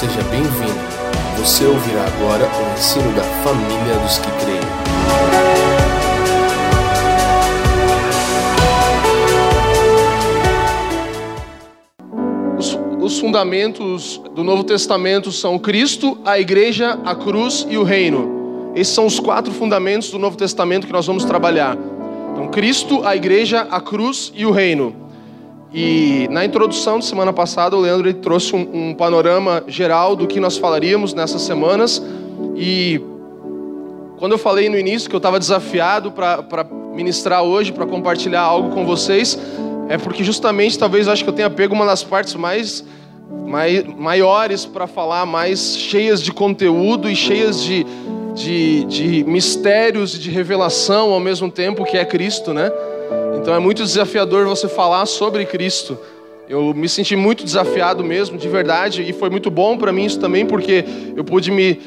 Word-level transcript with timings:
seja 0.00 0.22
bem-vindo. 0.30 0.80
Você 1.36 1.66
ouvirá 1.66 2.06
agora 2.06 2.46
o 2.46 2.72
ensino 2.72 3.12
da 3.12 3.22
família 3.22 3.98
dos 4.02 4.16
que 4.16 4.30
creem. 4.40 4.60
Os, 12.56 12.78
os 12.98 13.18
fundamentos 13.18 14.18
do 14.34 14.42
Novo 14.42 14.64
Testamento 14.64 15.30
são 15.30 15.58
Cristo, 15.58 16.16
a 16.24 16.40
Igreja, 16.40 16.98
a 17.04 17.14
cruz 17.14 17.66
e 17.68 17.76
o 17.76 17.82
reino. 17.82 18.72
Esses 18.74 18.94
são 18.94 19.04
os 19.04 19.20
quatro 19.20 19.52
fundamentos 19.52 20.10
do 20.10 20.18
Novo 20.18 20.34
Testamento 20.34 20.86
que 20.86 20.94
nós 20.94 21.06
vamos 21.06 21.26
trabalhar. 21.26 21.76
Então, 22.32 22.48
Cristo, 22.48 23.06
a 23.06 23.14
Igreja, 23.14 23.68
a 23.70 23.82
cruz 23.82 24.32
e 24.34 24.46
o 24.46 24.50
reino. 24.50 25.09
E 25.72 26.26
na 26.30 26.44
introdução 26.44 26.98
de 26.98 27.04
semana 27.04 27.32
passada, 27.32 27.76
o 27.76 27.80
Leandro 27.80 28.12
trouxe 28.14 28.56
um, 28.56 28.88
um, 28.90 28.94
panorama 28.94 29.62
geral 29.68 30.16
do 30.16 30.26
que 30.26 30.40
nós 30.40 30.58
falaríamos 30.58 31.14
nessas 31.14 31.42
semanas. 31.42 32.02
E 32.56 33.00
quando 34.18 34.32
eu 34.32 34.38
falei 34.38 34.68
no 34.68 34.76
início 34.76 35.08
que 35.08 35.14
eu 35.14 35.18
estava 35.18 35.38
desafiado 35.38 36.10
para 36.10 36.66
ministrar 36.92 37.44
hoje, 37.44 37.72
para 37.72 37.86
compartilhar 37.86 38.40
algo 38.40 38.70
com 38.70 38.84
vocês, 38.84 39.38
é 39.88 39.96
porque 39.96 40.24
justamente 40.24 40.76
talvez 40.76 41.06
eu 41.06 41.12
acho 41.12 41.22
que 41.22 41.30
eu 41.30 41.34
tenha 41.34 41.48
pego 41.48 41.72
uma 41.72 41.86
das 41.86 42.02
partes 42.02 42.34
mais, 42.34 42.84
mais 43.46 43.84
maiores 43.96 44.66
para 44.66 44.88
falar, 44.88 45.24
mais 45.24 45.76
cheias 45.76 46.20
de 46.20 46.32
conteúdo 46.32 47.08
e 47.08 47.14
cheias 47.14 47.62
de, 47.62 47.86
de, 48.34 48.84
de 48.86 49.24
mistérios 49.24 50.16
e 50.16 50.18
de 50.18 50.30
revelação 50.30 51.12
ao 51.12 51.20
mesmo 51.20 51.48
tempo, 51.48 51.84
que 51.84 51.96
é 51.96 52.04
Cristo, 52.04 52.52
né? 52.52 52.72
Então 53.40 53.54
é 53.54 53.58
muito 53.58 53.82
desafiador 53.82 54.46
você 54.46 54.68
falar 54.68 55.06
sobre 55.06 55.46
Cristo. 55.46 55.96
Eu 56.46 56.74
me 56.74 56.86
senti 56.90 57.16
muito 57.16 57.42
desafiado 57.42 58.04
mesmo, 58.04 58.36
de 58.36 58.46
verdade, 58.48 59.02
e 59.02 59.14
foi 59.14 59.30
muito 59.30 59.50
bom 59.50 59.78
para 59.78 59.90
mim 59.90 60.04
isso 60.04 60.20
também, 60.20 60.44
porque 60.44 60.84
eu 61.16 61.24
pude 61.24 61.50
me 61.50 61.80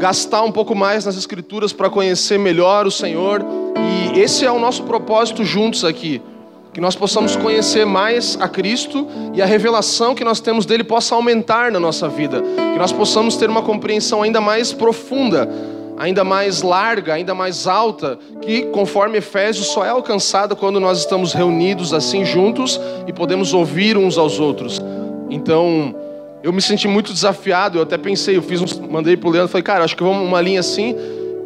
gastar 0.00 0.42
um 0.42 0.50
pouco 0.50 0.74
mais 0.74 1.04
nas 1.04 1.16
Escrituras 1.16 1.72
para 1.72 1.88
conhecer 1.88 2.40
melhor 2.40 2.88
o 2.88 2.90
Senhor. 2.90 3.40
E 4.14 4.18
esse 4.18 4.44
é 4.44 4.50
o 4.50 4.58
nosso 4.58 4.82
propósito 4.82 5.44
juntos 5.44 5.84
aqui. 5.84 6.20
Que 6.72 6.80
nós 6.80 6.96
possamos 6.96 7.36
conhecer 7.36 7.84
mais 7.86 8.36
a 8.40 8.48
Cristo 8.48 9.06
e 9.32 9.40
a 9.40 9.46
revelação 9.46 10.12
que 10.12 10.24
nós 10.24 10.40
temos 10.40 10.66
dele 10.66 10.82
possa 10.82 11.14
aumentar 11.14 11.70
na 11.70 11.78
nossa 11.78 12.08
vida. 12.08 12.42
Que 12.42 12.78
nós 12.78 12.90
possamos 12.90 13.36
ter 13.36 13.48
uma 13.48 13.62
compreensão 13.62 14.22
ainda 14.22 14.40
mais 14.40 14.72
profunda 14.72 15.48
ainda 16.00 16.24
mais 16.24 16.62
larga, 16.62 17.12
ainda 17.12 17.34
mais 17.34 17.66
alta, 17.66 18.18
que 18.40 18.62
conforme 18.62 19.18
Efésios 19.18 19.66
só 19.66 19.84
é 19.84 19.90
alcançada 19.90 20.56
quando 20.56 20.80
nós 20.80 20.98
estamos 20.98 21.34
reunidos 21.34 21.92
assim 21.92 22.24
juntos 22.24 22.80
e 23.06 23.12
podemos 23.12 23.52
ouvir 23.52 23.98
uns 23.98 24.16
aos 24.16 24.40
outros. 24.40 24.80
Então, 25.28 25.94
eu 26.42 26.54
me 26.54 26.62
senti 26.62 26.88
muito 26.88 27.12
desafiado, 27.12 27.76
eu 27.76 27.82
até 27.82 27.98
pensei, 27.98 28.34
eu 28.34 28.40
fiz 28.40 28.62
um, 28.62 28.90
mandei 28.90 29.14
pro 29.14 29.28
Leandro, 29.28 29.48
falei, 29.48 29.62
cara, 29.62 29.84
acho 29.84 29.94
que 29.94 30.02
vamos 30.02 30.26
uma 30.26 30.40
linha 30.40 30.60
assim, 30.60 30.96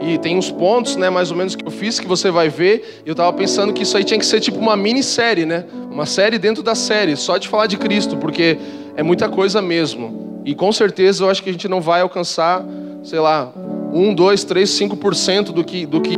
e 0.01 0.19
tem 0.19 0.39
uns 0.39 0.53
pontos, 0.53 0.95
né, 0.95 1.11
mais 1.11 1.33
ou 1.33 1.37
menos 1.37 1.57
que 1.57 1.67
eu 1.67 1.71
fiz 1.73 1.99
que 1.99 2.07
você 2.07 2.31
vai 2.31 2.49
ver. 2.49 3.03
E 3.05 3.09
eu 3.09 3.15
tava 3.17 3.33
pensando 3.33 3.73
que 3.73 3.83
isso 3.83 3.97
aí 3.97 4.05
tinha 4.05 4.21
que 4.21 4.27
ser 4.27 4.39
tipo 4.39 4.59
uma 4.59 4.77
minissérie, 4.77 5.45
né? 5.45 5.65
Uma 5.91 6.07
série 6.07 6.39
dentro 6.39 6.63
da 6.63 6.77
série, 6.77 7.17
só 7.17 7.39
de 7.39 7.49
falar 7.49 7.67
de 7.67 7.77
Cristo, 7.77 8.17
porque 8.19 8.57
é 8.97 9.03
muita 9.03 9.29
coisa 9.29 9.61
mesmo. 9.61 10.43
E 10.45 10.55
com 10.55 10.71
certeza 10.71 11.25
eu 11.25 11.31
acho 11.31 11.43
que 11.43 11.49
a 11.49 11.53
gente 11.53 11.67
não 11.67 11.81
vai 11.81 12.03
alcançar, 12.03 12.65
sei 13.03 13.19
lá, 13.19 13.53
1, 13.95 14.13
2, 14.13 14.45
3, 14.45 14.69
5% 14.69 15.45
do 15.53 15.63
que, 15.63 15.87
do 15.87 16.01
que 16.01 16.17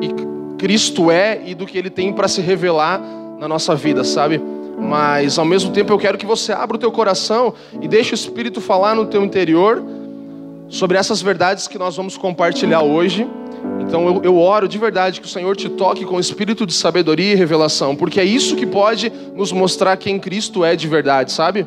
Cristo 0.58 1.10
é 1.10 1.42
e 1.44 1.55
do 1.55 1.66
que 1.66 1.77
Ele 1.77 1.91
tem 1.91 2.12
para 2.12 2.27
se 2.27 2.41
revelar 2.41 3.00
na 3.38 3.46
nossa 3.46 3.74
vida, 3.74 4.02
sabe? 4.02 4.41
Mas 4.78 5.38
ao 5.38 5.44
mesmo 5.44 5.70
tempo 5.72 5.92
eu 5.92 5.98
quero 5.98 6.16
que 6.16 6.24
você 6.24 6.52
abra 6.52 6.77
o 6.77 6.80
teu 6.80 6.91
coração 6.91 7.52
e 7.80 7.86
deixe 7.86 8.12
o 8.12 8.14
Espírito 8.14 8.60
falar 8.60 8.94
no 8.94 9.06
teu 9.06 9.22
interior 9.22 9.84
sobre 10.68 10.96
essas 10.96 11.20
verdades 11.20 11.68
que 11.68 11.78
nós 11.78 11.96
vamos 11.96 12.16
compartilhar 12.16 12.83
hoje. 12.83 13.27
Então 13.80 14.06
eu, 14.06 14.22
eu, 14.24 14.36
oro 14.36 14.66
de 14.66 14.78
verdade 14.78 15.20
que 15.20 15.27
o 15.27 15.30
Senhor 15.30 15.55
te 15.55 15.68
toque 15.68 16.05
com 16.05 16.18
espírito 16.18 16.67
de 16.67 16.72
sabedoria 16.72 17.33
e 17.33 17.34
revelação, 17.34 17.95
porque 17.95 18.18
é 18.18 18.24
isso 18.24 18.56
que 18.56 18.67
pode 18.67 19.12
nos 19.34 19.52
mostrar 19.52 19.96
quem 19.96 20.18
Cristo 20.18 20.64
é 20.64 20.74
de 20.74 20.89
verdade, 20.89 21.30
sabe? 21.30 21.67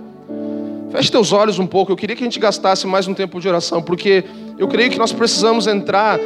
Feche 0.92 1.12
teus 1.12 1.32
olhos 1.32 1.60
um 1.60 1.68
pouco. 1.68 1.92
Eu 1.92 1.96
queria 1.96 2.16
que 2.16 2.24
a 2.24 2.26
gente 2.26 2.40
gastasse 2.40 2.88
mais 2.88 3.08
um 3.08 3.14
tempo 3.14 3.40
de 3.40 3.48
oração, 3.48 3.82
porque 3.82 4.24
eu 4.58 4.68
creio 4.68 4.90
que 4.90 4.98
nós 4.98 5.12
precisamos 5.12 5.68
entrar, 5.68 6.20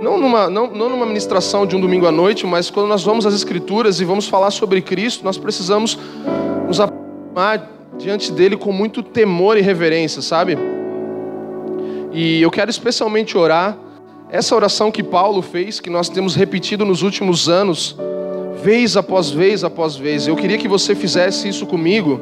não 0.00 0.16
numa, 0.16 0.48
não, 0.48 0.68
não 0.68 0.88
numa 0.88 1.04
ministração 1.04 1.66
de 1.66 1.76
um 1.76 1.80
domingo 1.80 2.06
à 2.06 2.12
noite, 2.12 2.46
mas 2.46 2.70
quando 2.70 2.86
nós 2.86 3.02
vamos 3.02 3.26
às 3.26 3.34
Escrituras 3.34 4.00
e 4.00 4.04
vamos 4.04 4.26
falar 4.26 4.50
sobre 4.50 4.80
Cristo, 4.80 5.22
nós 5.22 5.36
precisamos 5.36 5.98
nos 6.66 6.80
aproximar 6.80 7.70
diante 7.98 8.32
dele 8.32 8.56
com 8.56 8.72
muito 8.72 9.02
temor 9.02 9.58
e 9.58 9.60
reverência, 9.60 10.22
sabe? 10.22 10.56
E 12.12 12.40
eu 12.40 12.50
quero 12.50 12.70
especialmente 12.70 13.36
orar 13.36 13.76
essa 14.30 14.56
oração 14.56 14.90
que 14.90 15.02
Paulo 15.02 15.42
fez, 15.42 15.78
que 15.78 15.90
nós 15.90 16.08
temos 16.08 16.34
repetido 16.34 16.86
nos 16.86 17.02
últimos 17.02 17.50
anos, 17.50 17.94
vez 18.62 18.96
após 18.96 19.30
vez 19.30 19.62
após 19.62 19.94
vez. 19.94 20.26
Eu 20.26 20.34
queria 20.36 20.56
que 20.56 20.66
você 20.66 20.94
fizesse 20.94 21.48
isso 21.48 21.66
comigo 21.66 22.20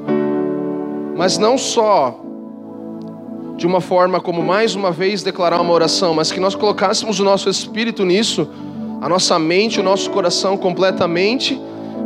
mas 1.17 1.39
não 1.39 1.57
só 1.57 2.21
de 3.57 3.67
uma 3.67 3.81
forma 3.81 4.21
como 4.21 4.43
mais 4.43 4.75
uma 4.75 4.91
vez 4.91 5.23
declarar 5.23 5.61
uma 5.61 5.73
oração, 5.73 6.13
mas 6.13 6.33
que 6.33 6.41
nós 6.41 6.55
colocássemos 6.55 7.21
o 7.21 7.25
nosso 7.25 7.49
espírito 7.49 8.05
nisso, 8.05 8.49
a 9.01 9.09
nossa 9.09 9.39
mente, 9.39 9.79
o 9.79 9.83
nosso 9.83 10.11
coração 10.11 10.57
completamente, 10.57 11.61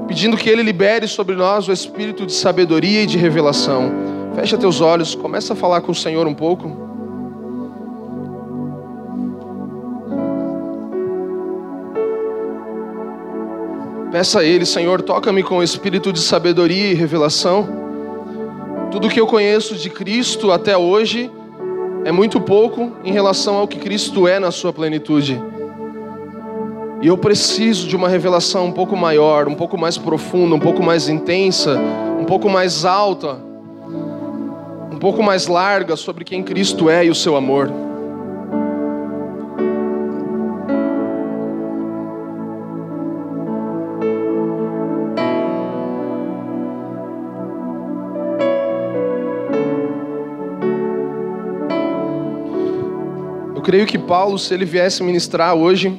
pedindo 0.06 0.36
que 0.36 0.48
Ele 0.48 0.62
libere 0.62 1.08
sobre 1.08 1.34
nós 1.34 1.66
o 1.68 1.72
espírito 1.72 2.26
de 2.26 2.32
sabedoria 2.32 3.02
e 3.02 3.06
de 3.06 3.16
revelação. 3.16 3.90
Fecha 4.34 4.58
teus 4.58 4.80
olhos, 4.80 5.14
começa 5.14 5.54
a 5.54 5.56
falar 5.56 5.80
com 5.80 5.92
o 5.92 5.94
Senhor 5.94 6.26
um 6.26 6.34
pouco. 6.34 6.88
Peça 14.12 14.40
a 14.40 14.44
Ele, 14.44 14.66
Senhor, 14.66 15.02
toca-me 15.02 15.42
com 15.42 15.58
o 15.58 15.62
espírito 15.62 16.12
de 16.12 16.20
sabedoria 16.20 16.90
e 16.90 16.94
revelação. 16.94 17.87
Tudo 18.90 19.10
que 19.10 19.20
eu 19.20 19.26
conheço 19.26 19.74
de 19.74 19.90
Cristo 19.90 20.50
até 20.50 20.76
hoje 20.76 21.30
é 22.04 22.10
muito 22.10 22.40
pouco 22.40 22.92
em 23.04 23.12
relação 23.12 23.56
ao 23.56 23.68
que 23.68 23.78
Cristo 23.78 24.26
é 24.26 24.38
na 24.38 24.50
sua 24.50 24.72
plenitude. 24.72 25.40
E 27.02 27.06
eu 27.06 27.18
preciso 27.18 27.86
de 27.86 27.94
uma 27.94 28.08
revelação 28.08 28.64
um 28.64 28.72
pouco 28.72 28.96
maior, 28.96 29.46
um 29.46 29.54
pouco 29.54 29.76
mais 29.76 29.98
profunda, 29.98 30.54
um 30.54 30.58
pouco 30.58 30.82
mais 30.82 31.08
intensa, 31.08 31.78
um 32.18 32.24
pouco 32.24 32.48
mais 32.48 32.86
alta, 32.86 33.36
um 34.90 34.98
pouco 34.98 35.22
mais 35.22 35.46
larga 35.46 35.94
sobre 35.94 36.24
quem 36.24 36.42
Cristo 36.42 36.88
é 36.88 37.04
e 37.04 37.10
o 37.10 37.14
seu 37.14 37.36
amor. 37.36 37.70
Creio 53.68 53.84
que 53.84 53.98
Paulo, 53.98 54.38
se 54.38 54.54
ele 54.54 54.64
viesse 54.64 55.02
ministrar 55.02 55.54
hoje 55.54 55.94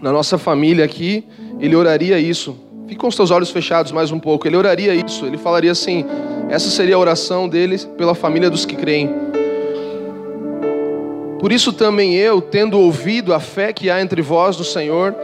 na 0.00 0.10
nossa 0.10 0.38
família 0.38 0.82
aqui, 0.82 1.26
ele 1.60 1.76
oraria 1.76 2.18
isso. 2.18 2.56
Fique 2.88 2.98
com 2.98 3.08
os 3.08 3.14
teus 3.14 3.30
olhos 3.30 3.50
fechados 3.50 3.92
mais 3.92 4.10
um 4.10 4.18
pouco. 4.18 4.48
Ele 4.48 4.56
oraria 4.56 4.94
isso. 4.94 5.26
Ele 5.26 5.36
falaria 5.36 5.72
assim: 5.72 6.06
essa 6.48 6.70
seria 6.70 6.96
a 6.96 6.98
oração 6.98 7.50
dele 7.50 7.76
pela 7.98 8.14
família 8.14 8.48
dos 8.48 8.64
que 8.64 8.74
creem. 8.74 9.10
Por 11.38 11.52
isso 11.52 11.70
também 11.70 12.14
eu, 12.14 12.40
tendo 12.40 12.80
ouvido 12.80 13.34
a 13.34 13.40
fé 13.40 13.74
que 13.74 13.90
há 13.90 14.00
entre 14.00 14.22
vós 14.22 14.56
no 14.56 14.64
Senhor 14.64 15.14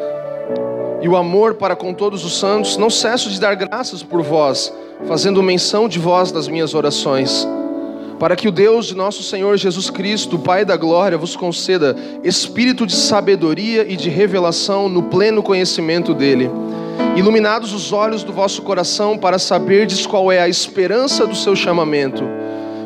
e 1.01 1.09
o 1.09 1.17
amor 1.17 1.55
para 1.55 1.75
com 1.75 1.95
todos 1.95 2.23
os 2.23 2.39
santos, 2.39 2.77
não 2.77 2.91
cesso 2.91 3.31
de 3.31 3.41
dar 3.41 3.55
graças 3.55 4.03
por 4.03 4.21
vós, 4.21 4.71
fazendo 5.09 5.43
menção 5.43 5.89
de 5.89 5.99
vós 5.99 6.33
nas 6.33 6.49
minhas 6.49 6.75
orações 6.75 7.49
para 8.23 8.37
que 8.37 8.47
o 8.47 8.53
Deus 8.53 8.87
de 8.87 8.95
nosso 8.95 9.21
Senhor 9.21 9.57
Jesus 9.57 9.91
Cristo, 9.91 10.39
Pai 10.39 10.65
da 10.65 10.77
glória, 10.77 11.19
vos 11.19 11.35
conceda 11.35 11.97
espírito 12.23 12.87
de 12.87 12.95
sabedoria 12.95 13.85
e 13.85 13.97
de 13.97 14.09
revelação 14.09 14.89
no 14.89 15.03
pleno 15.03 15.43
conhecimento 15.43 16.15
dele. 16.15 16.49
Iluminados 17.17 17.73
os 17.73 17.93
olhos 17.93 18.23
do 18.23 18.33
vosso 18.33 18.63
coração 18.63 19.19
para 19.19 19.41
saberdes 19.41 20.07
qual 20.07 20.31
é 20.31 20.41
a 20.41 20.49
esperança 20.49 21.27
do 21.27 21.35
seu 21.35 21.57
chamamento, 21.57 22.23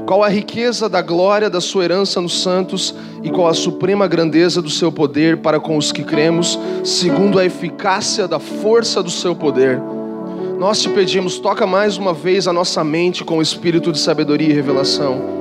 qual 0.07 0.25
a 0.25 0.29
riqueza 0.31 0.89
da 0.89 1.03
glória 1.03 1.51
da 1.51 1.61
sua 1.61 1.85
herança 1.85 2.19
nos 2.19 2.41
santos 2.43 2.95
e 3.23 3.29
qual 3.29 3.47
a 3.47 3.53
suprema 3.53 4.09
grandeza 4.09 4.63
do 4.63 4.71
seu 4.71 4.91
poder 4.91 5.43
para 5.43 5.61
com 5.61 5.77
os 5.77 5.93
que 5.93 6.03
cremos, 6.03 6.59
segundo 6.83 7.39
a 7.39 7.45
eficácia 7.45 8.27
da 8.27 8.39
força 8.39 9.03
do 9.03 9.11
seu 9.11 9.37
poder 9.37 9.83
nós 10.59 10.81
te 10.81 10.89
pedimos, 10.89 11.39
toca 11.39 11.67
mais 11.67 11.99
uma 11.99 12.15
vez 12.15 12.49
a 12.49 12.53
nossa 12.53 12.83
mente 12.83 13.23
com 13.23 13.39
o 13.39 13.43
espírito 13.43 13.93
de 13.93 13.99
sabedoria 13.99 14.49
e 14.49 14.53
revelação. 14.55 15.36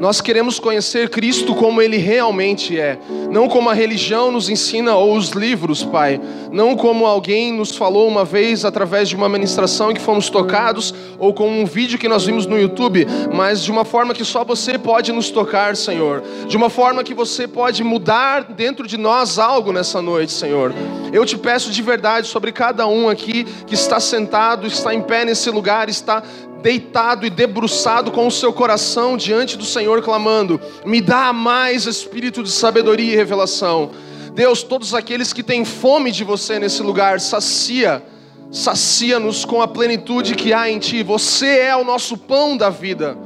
Nós 0.00 0.22
queremos 0.22 0.58
conhecer 0.58 1.10
Cristo 1.10 1.54
como 1.54 1.82
Ele 1.82 1.98
realmente 1.98 2.80
é, 2.80 2.98
não 3.30 3.46
como 3.46 3.68
a 3.68 3.74
religião 3.74 4.32
nos 4.32 4.48
ensina 4.48 4.96
ou 4.96 5.14
os 5.14 5.28
livros, 5.28 5.84
Pai, 5.84 6.18
não 6.50 6.74
como 6.74 7.04
alguém 7.04 7.52
nos 7.52 7.76
falou 7.76 8.08
uma 8.08 8.24
vez 8.24 8.64
através 8.64 9.10
de 9.10 9.14
uma 9.14 9.28
ministração 9.28 9.90
em 9.90 9.94
que 9.94 10.00
fomos 10.00 10.30
tocados 10.30 10.94
ou 11.18 11.34
com 11.34 11.50
um 11.50 11.66
vídeo 11.66 11.98
que 11.98 12.08
nós 12.08 12.24
vimos 12.24 12.46
no 12.46 12.58
YouTube, 12.58 13.06
mas 13.30 13.62
de 13.62 13.70
uma 13.70 13.84
forma 13.84 14.14
que 14.14 14.24
só 14.24 14.42
você 14.42 14.78
pode 14.78 15.12
nos 15.12 15.28
tocar, 15.28 15.76
Senhor, 15.76 16.22
de 16.48 16.56
uma 16.56 16.70
forma 16.70 17.04
que 17.04 17.12
você 17.12 17.46
pode 17.46 17.84
mudar 17.84 18.44
dentro 18.44 18.86
de 18.86 18.96
nós 18.96 19.38
algo 19.38 19.70
nessa 19.70 20.00
noite, 20.00 20.32
Senhor. 20.32 20.72
Eu 21.12 21.26
te 21.26 21.36
peço 21.36 21.70
de 21.70 21.82
verdade 21.82 22.26
sobre 22.26 22.52
cada 22.52 22.86
um 22.86 23.06
aqui 23.06 23.44
que 23.66 23.74
está 23.74 24.00
sentado, 24.00 24.66
está 24.66 24.94
em 24.94 25.02
pé 25.02 25.26
nesse 25.26 25.50
lugar, 25.50 25.90
está 25.90 26.22
deitado 26.62 27.26
e 27.26 27.30
debruçado 27.30 28.10
com 28.10 28.26
o 28.26 28.30
seu 28.30 28.52
coração 28.52 29.16
diante 29.16 29.56
do 29.56 29.64
Senhor, 29.64 30.02
clamando: 30.02 30.60
Me 30.84 31.00
dá 31.00 31.32
mais 31.32 31.86
espírito 31.86 32.42
de 32.42 32.50
sabedoria 32.50 33.12
e 33.12 33.16
revelação. 33.16 33.90
Deus, 34.34 34.62
todos 34.62 34.94
aqueles 34.94 35.32
que 35.32 35.42
têm 35.42 35.64
fome 35.64 36.12
de 36.12 36.22
você 36.24 36.58
nesse 36.58 36.82
lugar, 36.82 37.20
sacia, 37.20 38.02
sacia-nos 38.50 39.44
com 39.44 39.60
a 39.60 39.68
plenitude 39.68 40.34
que 40.34 40.52
há 40.52 40.70
em 40.70 40.78
Ti. 40.78 41.02
Você 41.02 41.58
é 41.58 41.76
o 41.76 41.84
nosso 41.84 42.16
pão 42.16 42.56
da 42.56 42.70
vida. 42.70 43.16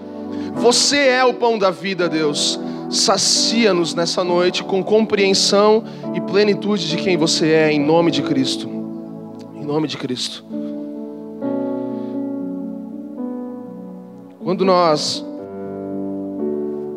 Você 0.54 0.96
é 0.96 1.24
o 1.24 1.34
pão 1.34 1.58
da 1.58 1.70
vida, 1.70 2.08
Deus. 2.08 2.58
Sacia-nos 2.90 3.94
nessa 3.94 4.22
noite 4.22 4.62
com 4.62 4.82
compreensão 4.82 5.84
e 6.14 6.20
plenitude 6.20 6.88
de 6.88 6.96
quem 6.96 7.16
você 7.16 7.50
é, 7.50 7.72
em 7.72 7.80
nome 7.80 8.10
de 8.10 8.22
Cristo. 8.22 8.68
Em 9.54 9.64
nome 9.64 9.88
de 9.88 9.96
Cristo. 9.96 10.44
Quando 14.44 14.62
nós 14.62 15.24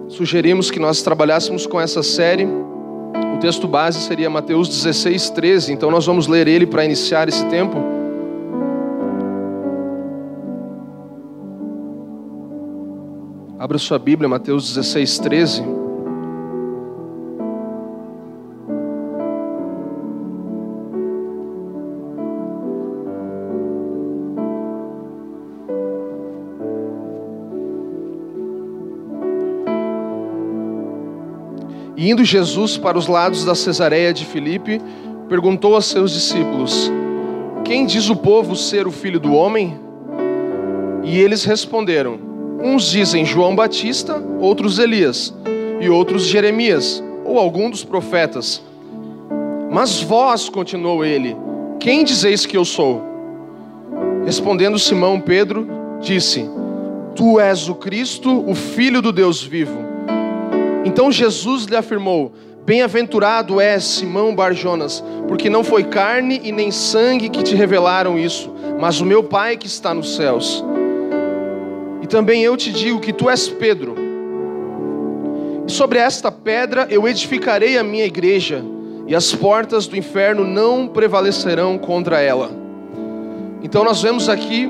sugerimos 0.10 0.70
que 0.70 0.80
nós 0.80 1.02
trabalhássemos 1.02 1.66
com 1.66 1.80
essa 1.80 2.04
série, 2.04 2.46
o 2.46 3.40
texto 3.40 3.70
base 3.70 4.02
seria 4.02 4.30
Mateus 4.30 4.68
16, 4.68 5.30
13. 5.30 5.72
Então 5.72 5.90
nós 5.90 6.06
vamos 6.06 6.28
ler 6.28 6.46
ele 6.46 6.68
para 6.68 6.84
iniciar 6.84 7.30
esse 7.30 7.46
tempo. 7.46 7.78
Abra 13.58 13.78
sua 13.78 13.98
Bíblia, 13.98 14.28
Mateus 14.28 14.68
16, 14.68 15.18
13. 15.20 15.77
E 31.98 32.12
indo 32.12 32.24
Jesus 32.24 32.78
para 32.78 32.96
os 32.96 33.08
lados 33.08 33.44
da 33.44 33.56
Cesareia 33.56 34.14
de 34.14 34.24
Filipe, 34.24 34.80
perguntou 35.28 35.76
a 35.76 35.82
seus 35.82 36.12
discípulos: 36.12 36.92
Quem 37.66 37.88
diz 37.88 38.08
o 38.08 38.16
povo 38.16 38.56
ser 38.56 38.86
o 38.86 38.92
filho 38.92 39.20
do 39.20 39.34
homem? 39.34 39.80
E 41.04 41.18
eles 41.18 41.44
responderam: 41.44 42.20
Uns 42.64 42.92
dizem 42.92 43.26
João 43.26 43.56
Batista, 43.56 44.24
outros 44.40 44.78
Elias, 44.78 45.34
e 45.82 45.90
outros 45.90 46.26
Jeremias, 46.26 47.04
ou 47.26 47.40
algum 47.40 47.68
dos 47.68 47.84
profetas. 47.84 48.62
Mas 49.72 50.00
vós, 50.00 50.50
continuou 50.50 51.04
ele, 51.04 51.36
quem 51.80 52.04
dizeis 52.04 52.46
que 52.46 52.56
eu 52.56 52.64
sou? 52.64 53.02
Respondendo 54.24 54.78
Simão 54.78 55.20
Pedro, 55.20 55.68
disse: 56.00 56.48
Tu 57.16 57.40
és 57.40 57.68
o 57.68 57.74
Cristo, 57.74 58.48
o 58.48 58.54
Filho 58.54 59.02
do 59.02 59.12
Deus 59.12 59.42
vivo. 59.42 59.87
Então 60.98 61.12
Jesus 61.12 61.66
lhe 61.66 61.76
afirmou: 61.76 62.34
Bem-aventurado 62.66 63.62
és 63.62 63.84
Simão 63.84 64.34
Barjonas, 64.34 65.04
porque 65.28 65.48
não 65.48 65.64
foi 65.64 65.84
carne 65.84 66.42
e 66.44 66.52
nem 66.52 66.72
sangue 66.72 67.30
que 67.30 67.44
te 67.44 67.54
revelaram 67.54 68.18
isso, 68.18 68.52
mas 68.80 69.00
o 69.00 69.06
meu 69.06 69.24
Pai 69.24 69.58
que 69.58 69.68
está 69.68 69.94
nos 69.94 70.16
céus. 70.16 70.66
E 72.02 72.08
também 72.08 72.42
eu 72.42 72.58
te 72.58 72.72
digo 72.72 73.00
que 73.00 73.14
tu 73.14 73.30
és 73.30 73.48
Pedro. 73.48 73.94
E 75.68 75.72
sobre 75.72 76.00
esta 76.00 76.32
pedra 76.32 76.88
eu 76.90 77.08
edificarei 77.08 77.78
a 77.78 77.84
minha 77.84 78.06
igreja, 78.06 78.66
e 79.06 79.14
as 79.14 79.36
portas 79.36 79.86
do 79.86 79.96
inferno 79.96 80.44
não 80.44 80.88
prevalecerão 80.88 81.78
contra 81.78 82.20
ela. 82.22 82.50
Então 83.62 83.84
nós 83.84 84.02
vemos 84.02 84.28
aqui 84.30 84.68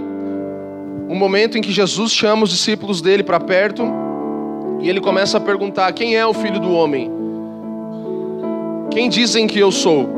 um 1.07 1.15
momento 1.15 1.57
em 1.57 1.61
que 1.61 1.71
Jesus 1.71 2.11
chama 2.11 2.43
os 2.43 2.49
discípulos 2.49 3.01
dele 3.01 3.23
para 3.23 3.39
perto 3.39 4.06
e 4.79 4.89
ele 4.89 5.01
começa 5.01 5.37
a 5.37 5.41
perguntar: 5.41 5.91
Quem 5.93 6.15
é 6.15 6.25
o 6.25 6.33
filho 6.33 6.59
do 6.59 6.71
homem? 6.71 7.11
Quem 8.91 9.09
dizem 9.09 9.47
que 9.47 9.59
eu 9.59 9.71
sou? 9.71 10.17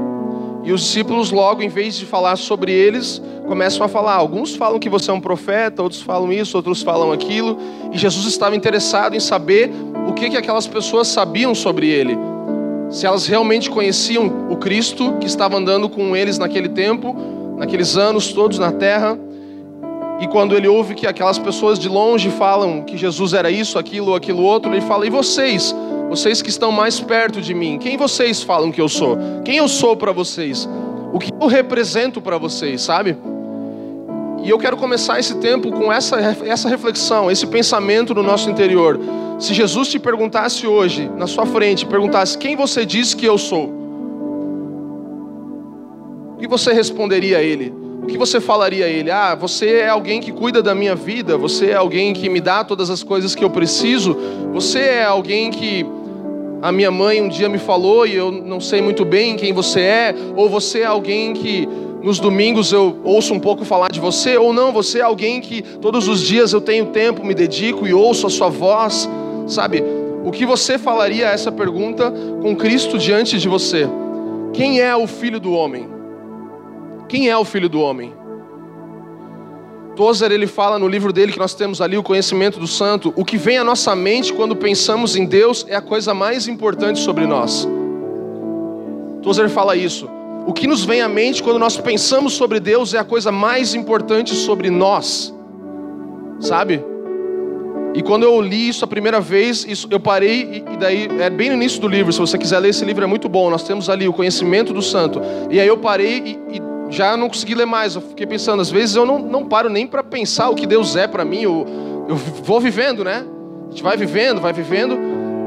E 0.64 0.72
os 0.72 0.82
discípulos, 0.82 1.32
logo, 1.32 1.62
em 1.62 1.70
vez 1.70 1.96
de 1.96 2.06
falar 2.06 2.36
sobre 2.36 2.72
eles, 2.72 3.22
começam 3.48 3.86
a 3.86 3.90
falar. 3.90 4.14
Alguns 4.14 4.56
falam 4.56 4.80
que 4.80 4.90
você 4.90 5.10
é 5.10 5.14
um 5.14 5.22
profeta, 5.22 5.82
outros 5.82 6.02
falam 6.02 6.32
isso, 6.32 6.56
outros 6.58 6.82
falam 6.82 7.12
aquilo. 7.12 7.58
E 7.92 7.98
Jesus 7.98 8.28
estava 8.28 8.56
interessado 8.56 9.16
em 9.16 9.20
saber 9.20 9.72
o 10.08 10.14
que, 10.14 10.30
que 10.30 10.38
aquelas 10.38 10.68
pessoas 10.68 11.08
sabiam 11.08 11.56
sobre 11.56 11.90
ele. 11.90 12.18
Se 12.90 13.06
elas 13.06 13.26
realmente 13.26 13.70
conheciam 13.70 14.48
o 14.50 14.58
Cristo 14.58 15.14
que 15.20 15.28
estava 15.28 15.58
andando 15.58 15.88
com 15.90 16.16
eles 16.16 16.38
naquele 16.38 16.70
tempo, 16.70 17.16
naqueles 17.58 17.98
anos 17.98 18.34
todos 18.34 18.60
na 18.60 18.72
terra. 18.72 19.18
E 20.20 20.28
quando 20.28 20.56
ele 20.56 20.68
ouve 20.68 20.96
que 20.96 21.08
aquelas 21.08 21.40
pessoas 21.40 21.80
de 21.80 21.88
longe 21.88 22.30
falam 22.30 22.82
que 22.82 22.98
Jesus 22.98 23.34
era 23.34 23.50
isso, 23.50 23.80
aquilo, 23.80 24.14
aquilo 24.14 24.44
outro, 24.44 24.72
ele 24.74 24.82
fala: 24.82 25.06
E 25.08 25.10
vocês? 25.10 25.74
Vocês 26.10 26.42
que 26.42 26.50
estão 26.50 26.72
mais 26.72 27.00
perto 27.00 27.40
de 27.40 27.54
mim, 27.54 27.78
quem 27.78 27.96
vocês 27.96 28.42
falam 28.42 28.72
que 28.72 28.82
eu 28.82 28.90
sou? 28.90 29.18
Quem 29.46 29.58
eu 29.58 29.68
sou 29.68 29.96
para 29.96 30.12
vocês? 30.12 30.68
O 31.14 31.20
que 31.20 31.32
eu 31.40 31.48
represento 31.48 32.20
para 32.20 32.38
vocês, 32.38 32.82
sabe? 32.82 33.16
E 34.44 34.50
eu 34.50 34.58
quero 34.58 34.76
começar 34.76 35.20
esse 35.20 35.36
tempo 35.36 35.72
com 35.72 35.92
essa, 35.92 36.20
essa 36.46 36.68
reflexão, 36.68 37.30
esse 37.30 37.46
pensamento 37.46 38.14
no 38.14 38.24
nosso 38.24 38.50
interior. 38.50 39.00
Se 39.38 39.54
Jesus 39.54 39.90
te 39.90 40.00
perguntasse 40.00 40.66
hoje, 40.66 41.10
na 41.16 41.28
sua 41.28 41.46
frente, 41.46 41.86
perguntasse 41.86 42.38
quem 42.38 42.56
você 42.56 42.86
diz 42.86 43.14
que 43.14 43.26
eu 43.26 43.38
sou, 43.38 43.74
o 46.34 46.38
que 46.40 46.48
você 46.48 46.74
responderia 46.74 47.38
a 47.38 47.44
Ele? 47.44 47.79
Que 48.10 48.18
você 48.18 48.42
falaria 48.42 48.86
a 48.86 48.90
ele? 48.90 49.12
Ah, 49.12 49.36
você 49.36 49.78
é 49.78 49.90
alguém 49.90 50.20
que 50.20 50.32
cuida 50.32 50.62
da 50.62 50.76
minha 50.76 50.96
vida, 50.96 51.38
você 51.38 51.68
é 51.68 51.76
alguém 51.76 52.14
que 52.14 52.30
me 52.30 52.42
dá 52.42 52.64
todas 52.64 52.90
as 52.90 53.04
coisas 53.04 53.36
que 53.36 53.44
eu 53.44 53.50
preciso, 53.50 54.18
você 54.52 54.80
é 54.80 55.06
alguém 55.06 55.52
que 55.52 55.86
a 56.62 56.72
minha 56.72 56.92
mãe 56.92 57.22
um 57.22 57.30
dia 57.30 57.48
me 57.48 57.58
falou 57.58 58.06
e 58.06 58.16
eu 58.16 58.32
não 58.32 58.60
sei 58.60 58.82
muito 58.82 59.06
bem 59.06 59.38
quem 59.38 59.54
você 59.54 59.80
é, 59.80 60.16
ou 60.36 60.50
você 60.50 60.80
é 60.80 60.86
alguém 60.86 61.34
que 61.34 61.68
nos 62.02 62.20
domingos 62.20 62.72
eu 62.72 62.98
ouço 63.04 63.34
um 63.34 63.40
pouco 63.40 63.66
falar 63.66 63.90
de 63.90 64.00
você, 64.00 64.38
ou 64.38 64.54
não, 64.54 64.72
você 64.72 65.00
é 65.00 65.04
alguém 65.04 65.42
que 65.42 65.62
todos 65.62 66.08
os 66.08 66.22
dias 66.22 66.54
eu 66.54 66.62
tenho 66.62 66.88
tempo, 66.88 67.26
me 67.26 67.34
dedico 67.34 67.88
e 67.88 67.94
ouço 67.94 68.28
a 68.28 68.30
sua 68.30 68.50
voz, 68.50 69.10
sabe? 69.48 69.84
O 70.24 70.32
que 70.32 70.46
você 70.46 70.78
falaria 70.78 71.30
a 71.30 71.32
essa 71.32 71.52
pergunta 71.52 72.14
com 72.42 72.56
Cristo 72.56 72.98
diante 72.98 73.38
de 73.38 73.48
você? 73.48 73.88
Quem 74.54 74.80
é 74.80 74.96
o 74.96 75.08
filho 75.08 75.40
do 75.40 75.54
homem? 75.54 75.99
Quem 77.10 77.28
é 77.28 77.36
o 77.36 77.44
filho 77.44 77.68
do 77.68 77.82
homem? 77.82 78.14
Tozer 79.96 80.32
ele 80.32 80.46
fala 80.46 80.78
no 80.78 80.88
livro 80.88 81.12
dele 81.12 81.32
que 81.32 81.40
nós 81.40 81.56
temos 81.56 81.82
ali 81.82 81.98
o 81.98 82.04
conhecimento 82.04 82.60
do 82.60 82.68
santo, 82.68 83.12
o 83.18 83.26
que 83.26 83.36
vem 83.36 83.58
à 83.58 83.64
nossa 83.64 83.96
mente 83.96 84.32
quando 84.32 84.56
pensamos 84.56 85.16
em 85.16 85.26
Deus 85.26 85.66
é 85.68 85.76
a 85.76 85.82
coisa 85.82 86.14
mais 86.14 86.48
importante 86.48 87.00
sobre 87.00 87.26
nós. 87.26 87.68
Tozer 89.24 89.50
fala 89.50 89.76
isso. 89.76 90.08
O 90.46 90.54
que 90.54 90.68
nos 90.68 90.86
vem 90.86 91.02
à 91.02 91.10
mente 91.10 91.42
quando 91.42 91.58
nós 91.58 91.78
pensamos 91.78 92.34
sobre 92.34 92.60
Deus 92.60 92.94
é 92.94 93.00
a 93.00 93.04
coisa 93.04 93.32
mais 93.32 93.74
importante 93.74 94.36
sobre 94.36 94.70
nós. 94.70 95.34
Sabe? 96.40 96.82
E 97.96 98.04
quando 98.04 98.24
eu 98.24 98.40
li 98.40 98.70
isso 98.70 98.86
a 98.86 98.88
primeira 98.88 99.20
vez, 99.20 99.66
isso, 99.68 99.88
eu 99.90 100.00
parei 100.00 100.64
e, 100.70 100.74
e 100.74 100.78
daí 100.78 101.10
é 101.20 101.30
bem 101.30 101.50
no 101.50 101.56
início 101.56 101.82
do 101.82 101.88
livro. 101.88 102.14
Se 102.14 102.20
você 102.20 102.38
quiser 102.38 102.60
ler 102.60 102.70
esse 102.70 102.86
livro 102.86 103.04
é 103.04 103.08
muito 103.08 103.28
bom. 103.28 103.50
Nós 103.50 103.64
temos 103.64 103.90
ali 103.90 104.08
o 104.08 104.14
conhecimento 104.14 104.72
do 104.72 104.82
santo. 104.82 105.20
E 105.50 105.60
aí 105.60 105.68
eu 105.68 105.78
parei 105.78 106.40
e, 106.50 106.58
e 106.58 106.69
já 106.90 107.16
não 107.16 107.28
consegui 107.28 107.56
ler 107.56 107.66
mais. 107.66 107.96
Eu 107.96 108.02
fiquei 108.02 108.26
pensando, 108.26 108.62
às 108.62 108.70
vezes 108.70 108.96
eu 108.96 109.06
não, 109.06 109.20
não 109.20 109.46
paro 109.46 109.70
nem 109.70 109.88
para 109.88 110.04
pensar 110.04 110.50
o 110.50 110.56
que 110.56 110.66
Deus 110.66 110.96
é 110.96 111.08
para 111.08 111.24
mim. 111.24 111.42
Eu, 111.42 111.66
eu 112.08 112.16
vou 112.16 112.60
vivendo, 112.60 113.04
né? 113.04 113.26
A 113.68 113.70
gente 113.70 113.84
vai 113.84 113.96
vivendo, 113.96 114.42
vai 114.42 114.52
vivendo 114.52 114.98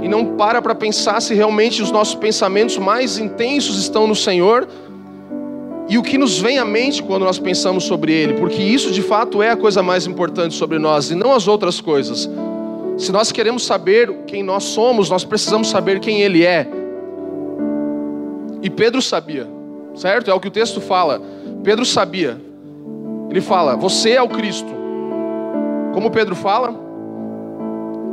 e 0.02 0.08
não 0.08 0.36
para 0.36 0.62
para 0.62 0.74
pensar 0.74 1.20
se 1.20 1.34
realmente 1.34 1.82
os 1.82 1.90
nossos 1.90 2.14
pensamentos 2.14 2.78
mais 2.78 3.18
intensos 3.18 3.78
estão 3.78 4.06
no 4.06 4.14
Senhor 4.14 4.68
e 5.88 5.98
o 5.98 6.02
que 6.02 6.16
nos 6.16 6.38
vem 6.38 6.58
à 6.58 6.64
mente 6.64 7.02
quando 7.02 7.24
nós 7.24 7.38
pensamos 7.38 7.84
sobre 7.84 8.12
Ele, 8.12 8.34
porque 8.34 8.62
isso 8.62 8.90
de 8.92 9.02
fato 9.02 9.42
é 9.42 9.50
a 9.50 9.56
coisa 9.56 9.82
mais 9.82 10.06
importante 10.06 10.54
sobre 10.54 10.78
nós 10.78 11.10
e 11.10 11.14
não 11.14 11.32
as 11.32 11.48
outras 11.48 11.80
coisas. 11.80 12.30
Se 12.96 13.10
nós 13.10 13.32
queremos 13.32 13.64
saber 13.64 14.12
quem 14.26 14.42
nós 14.42 14.64
somos, 14.64 15.10
nós 15.10 15.24
precisamos 15.24 15.68
saber 15.68 15.98
quem 15.98 16.20
Ele 16.20 16.44
é. 16.44 16.68
E 18.62 18.70
Pedro 18.70 19.02
sabia 19.02 19.48
certo? 19.94 20.30
É 20.30 20.34
o 20.34 20.40
que 20.40 20.48
o 20.48 20.50
texto 20.50 20.80
fala. 20.80 21.20
Pedro 21.62 21.84
sabia. 21.84 22.40
Ele 23.30 23.40
fala: 23.40 23.76
Você 23.76 24.10
é 24.10 24.22
o 24.22 24.28
Cristo. 24.28 24.70
Como 25.92 26.10
Pedro 26.10 26.34
fala? 26.34 26.74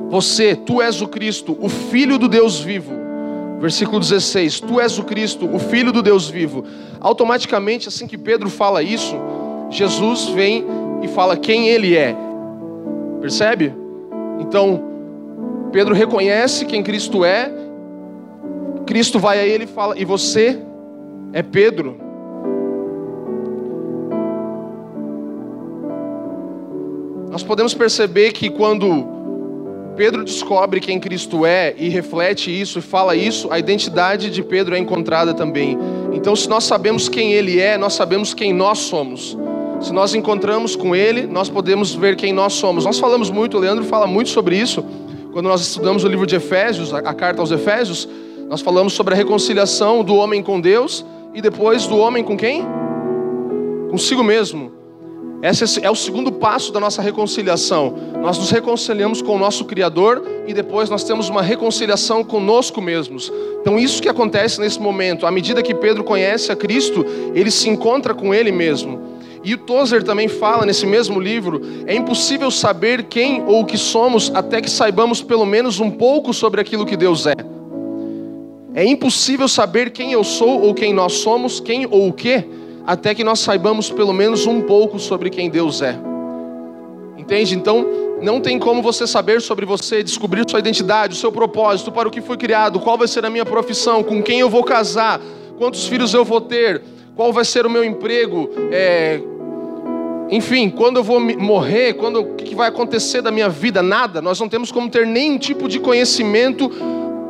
Você, 0.10 0.56
tu 0.56 0.82
és 0.82 1.02
o 1.02 1.08
Cristo, 1.08 1.56
o 1.60 1.70
Filho 1.70 2.18
do 2.18 2.28
Deus 2.28 2.60
vivo. 2.60 2.94
Versículo 3.60 4.00
16: 4.00 4.62
Tu 4.62 4.80
és 4.80 4.98
o 4.98 5.04
Cristo, 5.04 5.50
o 5.54 5.60
Filho 5.60 5.92
do 5.92 6.02
Deus 6.02 6.30
vivo. 6.30 6.64
Automaticamente, 7.00 7.88
assim 7.88 8.08
que 8.08 8.18
Pedro 8.18 8.50
fala 8.50 8.82
isso, 8.82 9.16
Jesus 9.70 10.28
vem 10.30 10.66
e 11.02 11.08
fala 11.08 11.38
quem 11.38 11.68
ele 11.68 11.96
é. 11.96 12.16
Percebe? 13.22 13.74
Então, 14.40 14.82
Pedro 15.72 15.94
reconhece 15.94 16.66
quem 16.66 16.82
Cristo 16.82 17.24
é. 17.24 17.52
Cristo 18.86 19.20
vai 19.20 19.40
a 19.40 19.46
ele 19.46 19.66
e 19.66 19.68
fala: 19.68 19.98
E 19.98 20.06
você 20.06 20.60
é 21.34 21.44
Pedro. 21.44 22.09
Nós 27.32 27.44
podemos 27.44 27.74
perceber 27.74 28.32
que 28.32 28.50
quando 28.50 29.08
Pedro 29.96 30.24
descobre 30.24 30.80
quem 30.80 31.00
Cristo 31.00 31.46
é 31.46 31.76
e 31.78 31.90
reflete 31.90 32.50
isso 32.50 32.80
e 32.80 32.82
fala 32.82 33.16
isso, 33.16 33.52
a 33.52 33.60
identidade 33.60 34.32
de 34.32 34.42
Pedro 34.42 34.76
é 34.76 34.80
encontrada 34.80 35.34
também. 35.34 35.78
Então, 36.14 36.36
se 36.36 36.50
nós 36.50 36.64
sabemos 36.64 37.08
quem 37.08 37.34
ele 37.34 37.60
é, 37.60 37.78
nós 37.78 37.94
sabemos 37.94 38.34
quem 38.34 38.54
nós 38.54 38.80
somos. 38.80 39.38
Se 39.82 39.94
nós 39.94 40.16
encontramos 40.16 40.76
com 40.76 40.96
ele, 40.96 41.28
nós 41.28 41.50
podemos 41.50 41.94
ver 41.94 42.16
quem 42.16 42.34
nós 42.34 42.54
somos. 42.54 42.84
Nós 42.84 42.98
falamos 42.98 43.30
muito, 43.30 43.58
o 43.58 43.60
Leandro 43.60 43.84
fala 43.84 44.08
muito 44.08 44.30
sobre 44.30 44.58
isso. 44.58 44.84
Quando 45.32 45.48
nós 45.48 45.62
estudamos 45.62 46.04
o 46.04 46.08
livro 46.08 46.26
de 46.26 46.36
Efésios, 46.36 46.94
a 46.94 47.14
carta 47.14 47.42
aos 47.42 47.52
Efésios, 47.52 48.08
nós 48.50 48.62
falamos 48.62 48.94
sobre 48.94 49.14
a 49.14 49.18
reconciliação 49.18 50.04
do 50.04 50.16
homem 50.16 50.42
com 50.42 50.60
Deus 50.60 51.06
e 51.36 51.42
depois 51.42 51.86
do 51.86 51.98
homem 51.98 52.24
com 52.24 52.36
quem? 52.36 52.66
Consigo 53.92 54.24
mesmo. 54.24 54.79
Esse 55.42 55.86
é 55.86 55.90
o 55.90 55.96
segundo 55.96 56.34
passo 56.34 56.72
da 56.74 56.82
nossa 56.82 57.02
reconciliação. 57.02 57.96
Nós 58.22 58.38
nos 58.38 58.52
reconciliamos 58.52 59.22
com 59.22 59.38
o 59.38 59.40
nosso 59.40 59.64
Criador 59.64 60.22
e 60.46 60.54
depois 60.54 60.90
nós 60.90 61.04
temos 61.06 61.30
uma 61.30 61.42
reconciliação 61.42 62.26
conosco 62.26 62.82
mesmos. 62.82 63.32
Então, 63.62 63.80
isso 63.80 64.02
que 64.02 64.10
acontece 64.10 64.60
nesse 64.60 64.82
momento, 64.82 65.26
à 65.26 65.32
medida 65.32 65.64
que 65.64 65.74
Pedro 65.74 66.04
conhece 66.04 66.52
a 66.52 66.58
Cristo, 66.58 67.06
ele 67.34 67.50
se 67.50 67.70
encontra 67.70 68.14
com 68.14 68.34
ele 68.34 68.52
mesmo. 68.52 69.18
E 69.42 69.54
o 69.54 69.58
Tozer 69.58 70.04
também 70.04 70.28
fala 70.28 70.66
nesse 70.66 70.86
mesmo 70.86 71.22
livro: 71.22 71.62
é 71.88 71.96
impossível 71.96 72.52
saber 72.52 73.04
quem 73.04 73.42
ou 73.44 73.62
o 73.62 73.66
que 73.66 73.78
somos 73.78 74.30
até 74.36 74.60
que 74.60 74.70
saibamos 74.70 75.22
pelo 75.22 75.46
menos 75.46 75.80
um 75.80 75.90
pouco 75.90 76.34
sobre 76.34 76.60
aquilo 76.60 76.86
que 76.86 76.98
Deus 76.98 77.26
é. 77.26 77.36
É 78.74 78.86
impossível 78.86 79.48
saber 79.48 79.92
quem 79.92 80.12
eu 80.12 80.24
sou 80.24 80.62
ou 80.62 80.74
quem 80.74 80.94
nós 80.94 81.14
somos, 81.14 81.62
quem 81.62 81.88
ou 81.90 82.10
o 82.10 82.14
que, 82.14 82.46
até 82.90 83.14
que 83.14 83.24
nós 83.24 83.38
saibamos 83.42 83.92
pelo 83.92 84.12
menos 84.12 84.48
um 84.48 84.62
pouco 84.62 84.98
sobre 84.98 85.30
quem 85.30 85.48
Deus 85.48 85.80
é. 85.80 85.96
Entende? 87.20 87.56
Então, 87.56 87.86
não 88.20 88.42
tem 88.42 88.58
como 88.58 88.82
você 88.82 89.06
saber 89.06 89.44
sobre 89.44 89.64
você, 89.64 90.02
descobrir 90.02 90.44
sua 90.50 90.58
identidade, 90.58 91.14
o 91.14 91.16
seu 91.16 91.32
propósito, 91.32 91.92
para 91.92 92.08
o 92.08 92.12
que 92.12 92.20
foi 92.20 92.36
criado, 92.36 92.80
qual 92.80 92.98
vai 92.98 93.08
ser 93.08 93.24
a 93.24 93.30
minha 93.30 93.46
profissão, 93.46 94.02
com 94.02 94.24
quem 94.24 94.40
eu 94.40 94.50
vou 94.50 94.64
casar, 94.64 95.22
quantos 95.56 95.86
filhos 95.86 96.16
eu 96.16 96.26
vou 96.26 96.42
ter, 96.42 96.82
qual 97.16 97.32
vai 97.32 97.46
ser 97.46 97.64
o 97.64 97.70
meu 97.70 97.84
emprego, 97.84 98.50
é... 98.72 99.22
enfim, 100.32 100.68
quando 100.68 100.98
eu 100.98 101.04
vou 101.04 101.20
morrer, 101.20 101.94
quando 101.94 102.22
o 102.22 102.34
que 102.38 102.56
vai 102.56 102.70
acontecer 102.70 103.22
da 103.22 103.30
minha 103.30 103.50
vida, 103.50 103.84
nada. 103.84 104.20
Nós 104.20 104.40
não 104.40 104.50
temos 104.50 104.72
como 104.72 104.90
ter 104.90 105.06
nenhum 105.06 105.38
tipo 105.38 105.68
de 105.68 105.80
conhecimento 105.80 106.72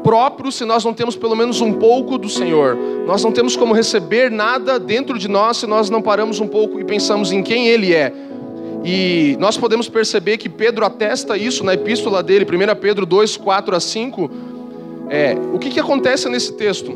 próprio 0.09 0.51
se 0.51 0.65
nós 0.65 0.83
não 0.83 0.91
temos 0.91 1.15
pelo 1.15 1.35
menos 1.35 1.61
um 1.61 1.71
pouco 1.71 2.17
do 2.17 2.27
Senhor. 2.27 2.75
Nós 3.05 3.23
não 3.23 3.31
temos 3.31 3.55
como 3.55 3.75
receber 3.75 4.31
nada 4.31 4.79
dentro 4.79 5.19
de 5.19 5.27
nós 5.27 5.57
se 5.57 5.67
nós 5.67 5.87
não 5.87 6.01
paramos 6.01 6.39
um 6.39 6.47
pouco 6.47 6.79
e 6.79 6.83
pensamos 6.83 7.31
em 7.31 7.43
quem 7.43 7.67
Ele 7.67 7.93
é. 7.93 8.11
E 8.83 9.37
nós 9.39 9.55
podemos 9.55 9.87
perceber 9.87 10.39
que 10.39 10.49
Pedro 10.49 10.83
atesta 10.83 11.37
isso 11.37 11.63
na 11.63 11.75
epístola 11.75 12.23
dele, 12.23 12.43
1 12.43 12.79
Pedro 12.81 13.05
2, 13.05 13.37
4 13.37 13.75
a 13.75 13.79
5. 13.79 14.31
É, 15.11 15.37
o 15.53 15.59
que, 15.59 15.69
que 15.69 15.79
acontece 15.79 16.27
nesse 16.27 16.53
texto? 16.53 16.91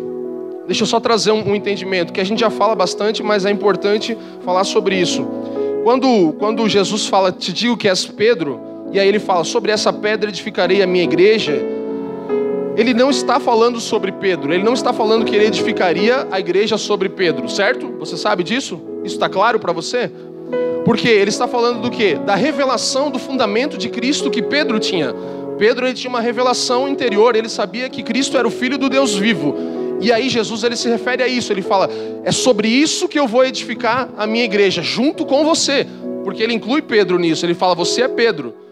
Deixa 0.65 0.81
eu 0.81 0.87
só 0.87 0.99
trazer 0.99 1.33
um, 1.33 1.51
um 1.51 1.55
entendimento, 1.55 2.11
que 2.11 2.19
a 2.19 2.23
gente 2.23 2.39
já 2.39 2.49
fala 2.49 2.73
bastante, 2.73 3.21
mas 3.21 3.45
é 3.45 3.51
importante 3.51 4.17
falar 4.43 4.63
sobre 4.63 4.95
isso. 4.95 5.23
Quando, 5.83 6.33
quando 6.39 6.67
Jesus 6.67 7.05
fala, 7.05 7.31
te 7.31 7.53
digo 7.53 7.77
que 7.77 7.87
és 7.87 8.07
Pedro, 8.07 8.59
e 8.91 8.99
aí 8.99 9.07
ele 9.07 9.19
fala, 9.19 9.43
sobre 9.43 9.71
essa 9.71 9.93
pedra 9.93 10.31
edificarei 10.31 10.81
a 10.81 10.87
minha 10.87 11.03
igreja, 11.03 11.63
ele 12.75 12.93
não 12.93 13.09
está 13.09 13.39
falando 13.39 13.79
sobre 13.79 14.11
Pedro, 14.11 14.53
ele 14.53 14.63
não 14.63 14.73
está 14.73 14.91
falando 14.91 15.25
que 15.25 15.35
ele 15.35 15.45
edificaria 15.45 16.27
a 16.31 16.39
igreja 16.39 16.77
sobre 16.77 17.07
Pedro, 17.07 17.47
certo? 17.47 17.93
Você 17.99 18.17
sabe 18.17 18.43
disso? 18.43 18.81
Isso 19.03 19.15
está 19.15 19.29
claro 19.29 19.59
para 19.59 19.71
você? 19.71 20.11
Porque 20.83 21.07
ele 21.07 21.29
está 21.29 21.47
falando 21.47 21.81
do 21.81 21.91
que? 21.91 22.15
Da 22.15 22.35
revelação 22.35 23.09
do 23.09 23.19
fundamento 23.19 23.77
de 23.77 23.89
Cristo 23.89 24.29
que 24.29 24.41
Pedro 24.41 24.79
tinha. 24.79 25.13
Pedro 25.57 25.85
ele 25.85 25.93
tinha 25.93 26.09
uma 26.09 26.19
revelação 26.19 26.87
interior, 26.87 27.35
ele 27.35 27.47
sabia 27.47 27.89
que 27.89 28.01
Cristo 28.01 28.37
era 28.37 28.47
o 28.47 28.51
Filho 28.51 28.77
do 28.77 28.89
Deus 28.89 29.15
vivo. 29.15 29.55
E 30.01 30.11
aí 30.11 30.27
Jesus 30.27 30.63
ele 30.63 30.75
se 30.75 30.89
refere 30.89 31.23
a 31.23 31.27
isso, 31.27 31.53
ele 31.53 31.61
fala: 31.61 31.89
"É 32.23 32.31
sobre 32.31 32.67
isso 32.67 33.07
que 33.07 33.19
eu 33.19 33.27
vou 33.27 33.45
edificar 33.45 34.09
a 34.17 34.25
minha 34.25 34.43
igreja 34.43 34.81
junto 34.81 35.25
com 35.25 35.45
você", 35.45 35.87
porque 36.23 36.41
ele 36.41 36.53
inclui 36.53 36.81
Pedro 36.81 37.19
nisso. 37.19 37.45
Ele 37.45 37.53
fala: 37.53 37.75
"Você 37.75 38.01
é 38.01 38.07
Pedro". 38.07 38.62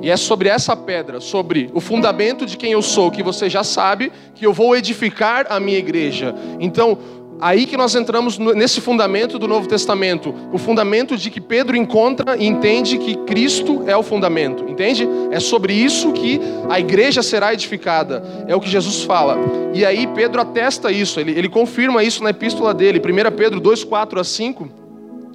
E 0.00 0.10
é 0.10 0.16
sobre 0.16 0.48
essa 0.48 0.76
pedra, 0.76 1.20
sobre 1.20 1.70
o 1.74 1.80
fundamento 1.80 2.46
de 2.46 2.56
quem 2.56 2.72
eu 2.72 2.82
sou, 2.82 3.10
que 3.10 3.22
você 3.22 3.50
já 3.50 3.64
sabe, 3.64 4.12
que 4.34 4.46
eu 4.46 4.52
vou 4.52 4.76
edificar 4.76 5.46
a 5.50 5.58
minha 5.58 5.78
igreja. 5.78 6.34
Então, 6.60 6.98
aí 7.40 7.66
que 7.66 7.76
nós 7.76 7.94
entramos 7.94 8.38
nesse 8.38 8.80
fundamento 8.80 9.38
do 9.38 9.48
Novo 9.48 9.66
Testamento, 9.66 10.32
o 10.52 10.58
fundamento 10.58 11.16
de 11.16 11.30
que 11.30 11.40
Pedro 11.40 11.76
encontra 11.76 12.36
e 12.36 12.46
entende 12.46 12.98
que 12.98 13.16
Cristo 13.24 13.82
é 13.86 13.96
o 13.96 14.02
fundamento, 14.02 14.64
entende? 14.68 15.08
É 15.32 15.40
sobre 15.40 15.72
isso 15.72 16.12
que 16.12 16.40
a 16.68 16.78
igreja 16.78 17.22
será 17.22 17.52
edificada, 17.52 18.22
é 18.46 18.54
o 18.54 18.60
que 18.60 18.68
Jesus 18.68 19.02
fala. 19.02 19.36
E 19.74 19.84
aí 19.84 20.06
Pedro 20.06 20.40
atesta 20.40 20.92
isso, 20.92 21.18
ele, 21.18 21.32
ele 21.32 21.48
confirma 21.48 22.04
isso 22.04 22.22
na 22.22 22.30
epístola 22.30 22.72
dele, 22.72 23.00
1 23.00 23.36
Pedro 23.36 23.58
2, 23.58 23.82
4 23.82 24.20
a 24.20 24.24
5, 24.24 24.68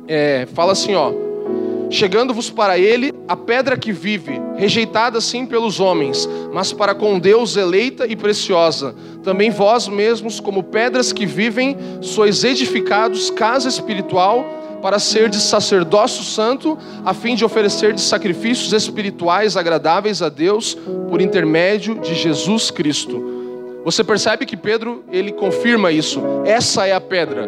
é, 0.08 0.48
fala 0.53 0.72
assim, 0.72 0.96
ó 0.96 1.23
chegando-vos 1.93 2.50
para 2.50 2.77
ele 2.77 3.13
a 3.27 3.35
pedra 3.35 3.77
que 3.77 3.91
vive, 3.91 4.41
rejeitada 4.57 5.21
sim 5.21 5.45
pelos 5.45 5.79
homens, 5.79 6.27
mas 6.51 6.73
para 6.73 6.95
com 6.95 7.19
Deus 7.19 7.55
eleita 7.55 8.07
e 8.07 8.15
preciosa. 8.15 8.95
Também 9.23 9.51
vós 9.51 9.88
mesmos, 9.88 10.39
como 10.39 10.63
pedras 10.63 11.13
que 11.13 11.27
vivem, 11.27 11.77
sois 12.01 12.43
edificados 12.43 13.29
casa 13.29 13.69
espiritual 13.69 14.43
para 14.81 14.97
ser 14.97 15.29
de 15.29 15.38
sacerdócio 15.38 16.23
santo, 16.23 16.77
a 17.05 17.13
fim 17.13 17.35
de 17.35 17.45
oferecer 17.45 17.93
de 17.93 18.01
sacrifícios 18.01 18.73
espirituais 18.73 19.55
agradáveis 19.55 20.21
a 20.21 20.29
Deus 20.29 20.75
por 21.09 21.21
intermédio 21.21 22.00
de 22.00 22.15
Jesus 22.15 22.71
Cristo. 22.71 23.81
Você 23.85 24.03
percebe 24.03 24.45
que 24.45 24.57
Pedro 24.57 25.03
ele 25.12 25.31
confirma 25.31 25.91
isso. 25.91 26.21
Essa 26.43 26.88
é 26.88 26.93
a 26.93 27.00
pedra. 27.00 27.47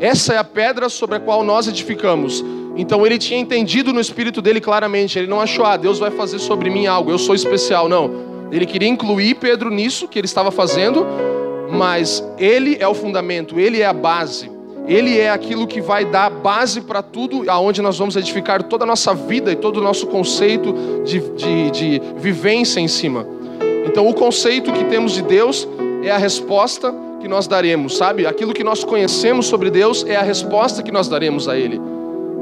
Essa 0.00 0.34
é 0.34 0.38
a 0.38 0.44
pedra 0.44 0.88
sobre 0.88 1.16
a 1.16 1.20
qual 1.20 1.44
nós 1.44 1.68
edificamos. 1.68 2.44
Então 2.76 3.06
ele 3.06 3.18
tinha 3.18 3.38
entendido 3.38 3.92
no 3.92 4.00
espírito 4.00 4.42
dele 4.42 4.60
claramente. 4.60 5.18
Ele 5.18 5.28
não 5.28 5.40
achou, 5.40 5.64
ah, 5.64 5.76
Deus 5.76 5.98
vai 5.98 6.10
fazer 6.10 6.38
sobre 6.38 6.70
mim 6.70 6.86
algo, 6.86 7.10
eu 7.10 7.18
sou 7.18 7.34
especial. 7.34 7.88
Não. 7.88 8.10
Ele 8.50 8.66
queria 8.66 8.88
incluir 8.88 9.34
Pedro 9.36 9.70
nisso 9.70 10.06
que 10.08 10.18
ele 10.18 10.26
estava 10.26 10.50
fazendo, 10.50 11.06
mas 11.70 12.24
ele 12.38 12.76
é 12.78 12.86
o 12.86 12.94
fundamento, 12.94 13.58
ele 13.58 13.80
é 13.80 13.86
a 13.86 13.92
base. 13.92 14.52
Ele 14.86 15.18
é 15.18 15.30
aquilo 15.30 15.66
que 15.66 15.80
vai 15.80 16.04
dar 16.04 16.28
base 16.28 16.82
para 16.82 17.02
tudo, 17.02 17.50
aonde 17.50 17.80
nós 17.80 17.98
vamos 17.98 18.16
edificar 18.16 18.62
toda 18.62 18.84
a 18.84 18.86
nossa 18.86 19.14
vida 19.14 19.50
e 19.50 19.56
todo 19.56 19.78
o 19.78 19.82
nosso 19.82 20.06
conceito 20.08 20.74
de, 21.04 21.20
de, 21.20 21.70
de 21.70 22.02
vivência 22.16 22.80
em 22.80 22.88
cima. 22.88 23.26
Então, 23.86 24.06
o 24.06 24.12
conceito 24.12 24.72
que 24.72 24.84
temos 24.84 25.12
de 25.12 25.22
Deus 25.22 25.66
é 26.02 26.10
a 26.10 26.18
resposta 26.18 26.94
que 27.18 27.26
nós 27.26 27.46
daremos, 27.46 27.96
sabe? 27.96 28.26
Aquilo 28.26 28.52
que 28.52 28.62
nós 28.62 28.84
conhecemos 28.84 29.46
sobre 29.46 29.70
Deus 29.70 30.04
é 30.06 30.16
a 30.16 30.22
resposta 30.22 30.82
que 30.82 30.92
nós 30.92 31.08
daremos 31.08 31.48
a 31.48 31.56
Ele. 31.56 31.80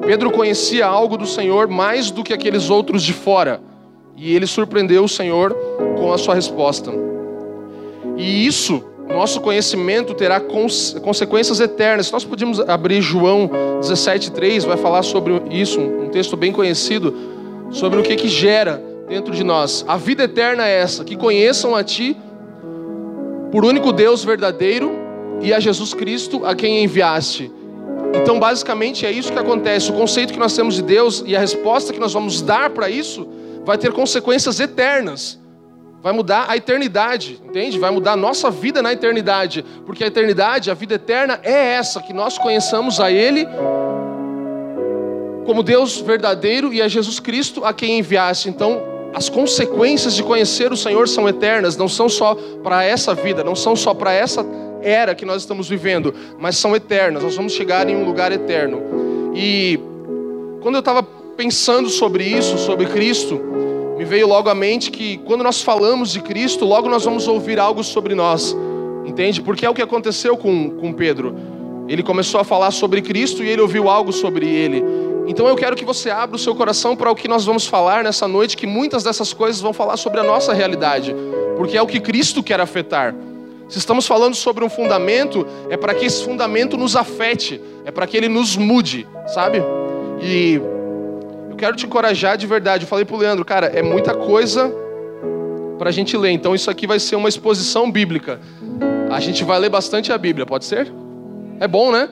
Pedro 0.05 0.33
conhecia 0.33 0.85
algo 0.85 1.17
do 1.17 1.27
Senhor 1.27 1.69
mais 1.69 2.11
do 2.11 2.25
que 2.25 2.33
aqueles 2.33 2.69
outros 2.69 3.03
de 3.03 3.13
fora. 3.13 3.61
E 4.17 4.35
ele 4.35 4.47
surpreendeu 4.47 5.05
o 5.05 5.09
Senhor 5.09 5.55
com 5.97 6.13
a 6.13 6.19
sua 6.19 6.35
resposta. 6.35 6.93
E 8.17 8.47
isso, 8.47 8.85
nosso 9.09 9.41
conhecimento 9.41 10.13
terá 10.15 10.41
cons 10.41 10.97
consequências 11.03 11.61
eternas. 11.61 12.11
Nós 12.11 12.25
podíamos 12.25 12.61
abrir 12.61 13.01
João 13.01 13.49
17,3, 13.81 14.67
vai 14.67 14.77
falar 14.77 15.03
sobre 15.03 15.41
isso, 15.51 15.81
um 15.81 16.09
texto 16.09 16.37
bem 16.37 16.53
conhecido, 16.53 17.15
sobre 17.71 18.01
o 18.01 18.03
que, 18.03 18.17
que 18.17 18.29
gera 18.29 18.83
dentro 19.09 19.33
de 19.33 19.45
nós. 19.45 19.85
A 19.87 19.97
vida 19.97 20.25
eterna 20.25 20.67
é 20.67 20.81
essa: 20.81 21.05
que 21.05 21.17
conheçam 21.17 21.75
a 21.77 21.85
Ti, 21.85 22.17
por 23.51 23.65
único 23.65 23.93
Deus 23.93 24.25
verdadeiro, 24.25 24.93
e 25.41 25.53
a 25.53 25.61
Jesus 25.61 25.95
Cristo, 25.95 26.45
a 26.45 26.55
quem 26.55 26.83
enviaste 26.83 27.51
então, 28.15 28.39
basicamente, 28.39 29.07
é 29.07 29.11
isso 29.11 29.33
que 29.33 29.39
acontece. 29.39 29.91
O 29.91 29.95
conceito 29.95 30.33
que 30.33 30.39
nós 30.39 30.55
temos 30.55 30.75
de 30.75 30.83
Deus 30.83 31.23
e 31.27 31.35
a 31.35 31.41
resposta 31.41 31.93
que 31.93 32.01
nós 32.01 32.13
vamos 32.13 32.43
dar 32.43 32.71
para 32.71 32.91
isso 32.91 33.27
vai 33.65 33.79
ter 33.79 33.93
consequências 33.93 34.61
eternas. 34.61 35.41
Vai 36.03 36.13
mudar 36.13 36.47
a 36.49 36.57
eternidade, 36.57 37.41
entende? 37.45 37.79
Vai 37.79 37.91
mudar 37.91 38.13
a 38.13 38.17
nossa 38.17 38.51
vida 38.51 38.83
na 38.83 38.93
eternidade. 38.93 39.65
Porque 39.87 40.03
a 40.03 40.09
eternidade, 40.09 40.71
a 40.71 40.75
vida 40.75 40.95
eterna, 40.95 41.41
é 41.43 41.75
essa, 41.75 42.03
que 42.03 42.13
nós 42.13 42.37
conheçamos 42.37 43.01
a 43.01 43.11
Ele 43.11 43.47
como 45.47 45.63
Deus 45.63 46.01
verdadeiro 46.01 46.73
e 46.73 46.83
a 46.83 46.89
Jesus 46.89 47.19
Cristo 47.19 47.65
a 47.65 47.73
quem 47.73 47.99
enviasse. 47.99 48.49
Então, 48.49 48.83
as 49.15 49.29
consequências 49.29 50.15
de 50.15 50.23
conhecer 50.23 50.73
o 50.73 50.77
Senhor 50.77 51.09
são 51.09 51.29
eternas, 51.29 51.77
não 51.77 51.89
são 51.89 52.09
só 52.09 52.35
para 52.63 52.85
essa 52.85 53.15
vida, 53.15 53.45
não 53.45 53.55
são 53.55 53.77
só 53.77 53.95
para 53.95 54.13
essa 54.13 54.45
era 54.83 55.15
que 55.15 55.25
nós 55.25 55.43
estamos 55.43 55.69
vivendo, 55.69 56.15
mas 56.39 56.57
são 56.57 56.75
eternas. 56.75 57.23
Nós 57.23 57.37
vamos 57.37 57.53
chegar 57.53 57.89
em 57.89 57.97
um 57.97 58.05
lugar 58.05 58.33
eterno. 58.33 58.83
E 59.35 59.79
quando 60.61 60.77
eu 60.77 60.81
estava 60.81 61.03
pensando 61.37 61.89
sobre 61.89 62.25
isso, 62.25 62.59
sobre 62.59 62.87
Cristo, 62.87 63.41
me 63.97 64.05
veio 64.05 64.27
logo 64.27 64.49
à 64.49 64.55
mente 64.55 64.91
que 64.91 65.19
quando 65.19 65.43
nós 65.43 65.63
falamos 65.63 66.13
de 66.13 66.21
Cristo, 66.21 66.65
logo 66.65 66.89
nós 66.89 67.05
vamos 67.05 67.29
ouvir 67.29 67.59
algo 67.59 67.83
sobre 67.83 68.15
nós, 68.15 68.57
entende? 69.05 69.41
Porque 69.41 69.65
é 69.65 69.71
o 69.71 69.75
que 69.75 69.83
aconteceu 69.83 70.37
com, 70.37 70.71
com 70.71 70.93
Pedro. 70.93 71.35
Ele 71.89 72.03
começou 72.03 72.41
a 72.41 72.45
falar 72.45 72.71
sobre 72.71 73.03
Cristo 73.03 73.43
e 73.43 73.49
ele 73.49 73.61
ouviu 73.61 73.89
algo 73.89 74.13
sobre 74.13 74.47
ele. 74.47 74.83
Então 75.27 75.47
eu 75.47 75.57
quero 75.57 75.77
que 75.77 75.85
você 75.85 76.11
abra 76.11 76.37
o 76.37 76.39
seu 76.39 76.55
coração 76.55 76.97
para 76.97 77.11
o 77.11 77.15
que 77.15 77.29
nós 77.29 77.45
vamos 77.45 77.67
falar 77.67 78.03
nessa 78.03 78.27
noite, 78.27 78.57
que 78.57 78.67
muitas 78.67 79.03
dessas 79.05 79.33
coisas 79.33 79.61
vão 79.61 79.73
falar 79.73 79.97
sobre 79.97 80.21
a 80.21 80.25
nossa 80.25 80.53
realidade, 80.53 81.15
porque 81.57 81.77
é 81.77 81.83
o 81.83 81.87
que 81.87 82.01
Cristo 82.01 82.43
quer 82.43 82.61
afetar. 82.61 83.15
Se 83.73 83.79
estamos 83.79 84.07
falando 84.07 84.35
sobre 84.35 84.63
um 84.63 84.69
fundamento, 84.69 85.47
é 85.71 85.79
para 85.79 85.95
que 85.95 86.05
esse 86.05 86.23
fundamento 86.23 86.77
nos 86.77 86.95
afete, 86.95 87.59
é 87.87 87.91
para 87.91 88.07
que 88.07 88.19
ele 88.19 88.29
nos 88.29 88.55
mude, 88.55 89.09
sabe? 89.29 89.63
E 90.21 90.61
eu 91.49 91.57
quero 91.57 91.75
te 91.75 91.87
encorajar 91.87 92.37
de 92.37 92.47
verdade. 92.47 92.85
Eu 92.85 92.89
falei 92.89 93.07
para 93.07 93.17
o 93.17 93.19
Leandro, 93.19 93.47
cara, 93.47 93.69
é 93.69 93.81
muita 93.81 94.15
coisa 94.15 94.71
para 95.79 95.89
a 95.89 95.91
gente 95.91 96.15
ler, 96.19 96.33
então 96.33 96.55
isso 96.55 96.71
aqui 96.71 96.87
vai 96.87 97.01
ser 97.01 97.17
uma 97.17 97.31
exposição 97.31 97.91
bíblica. 97.91 98.39
A 99.11 99.21
gente 99.21 99.43
vai 99.43 99.59
ler 99.59 99.71
bastante 99.71 100.13
a 100.13 100.19
Bíblia, 100.19 100.45
pode 100.45 100.67
ser? 100.67 100.93
É 101.59 101.67
bom, 101.67 101.91
né? 101.91 102.11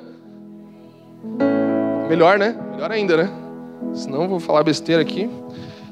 Melhor, 2.09 2.39
né? 2.39 2.57
Melhor 2.73 2.91
ainda, 2.91 3.19
né? 3.19 3.31
Senão 3.93 4.27
vou 4.27 4.41
falar 4.41 4.63
besteira 4.63 5.03
aqui. 5.03 5.29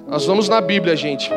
Nós 0.06 0.24
vamos 0.24 0.48
na 0.48 0.62
Bíblia, 0.62 0.96
gente. 0.96 1.30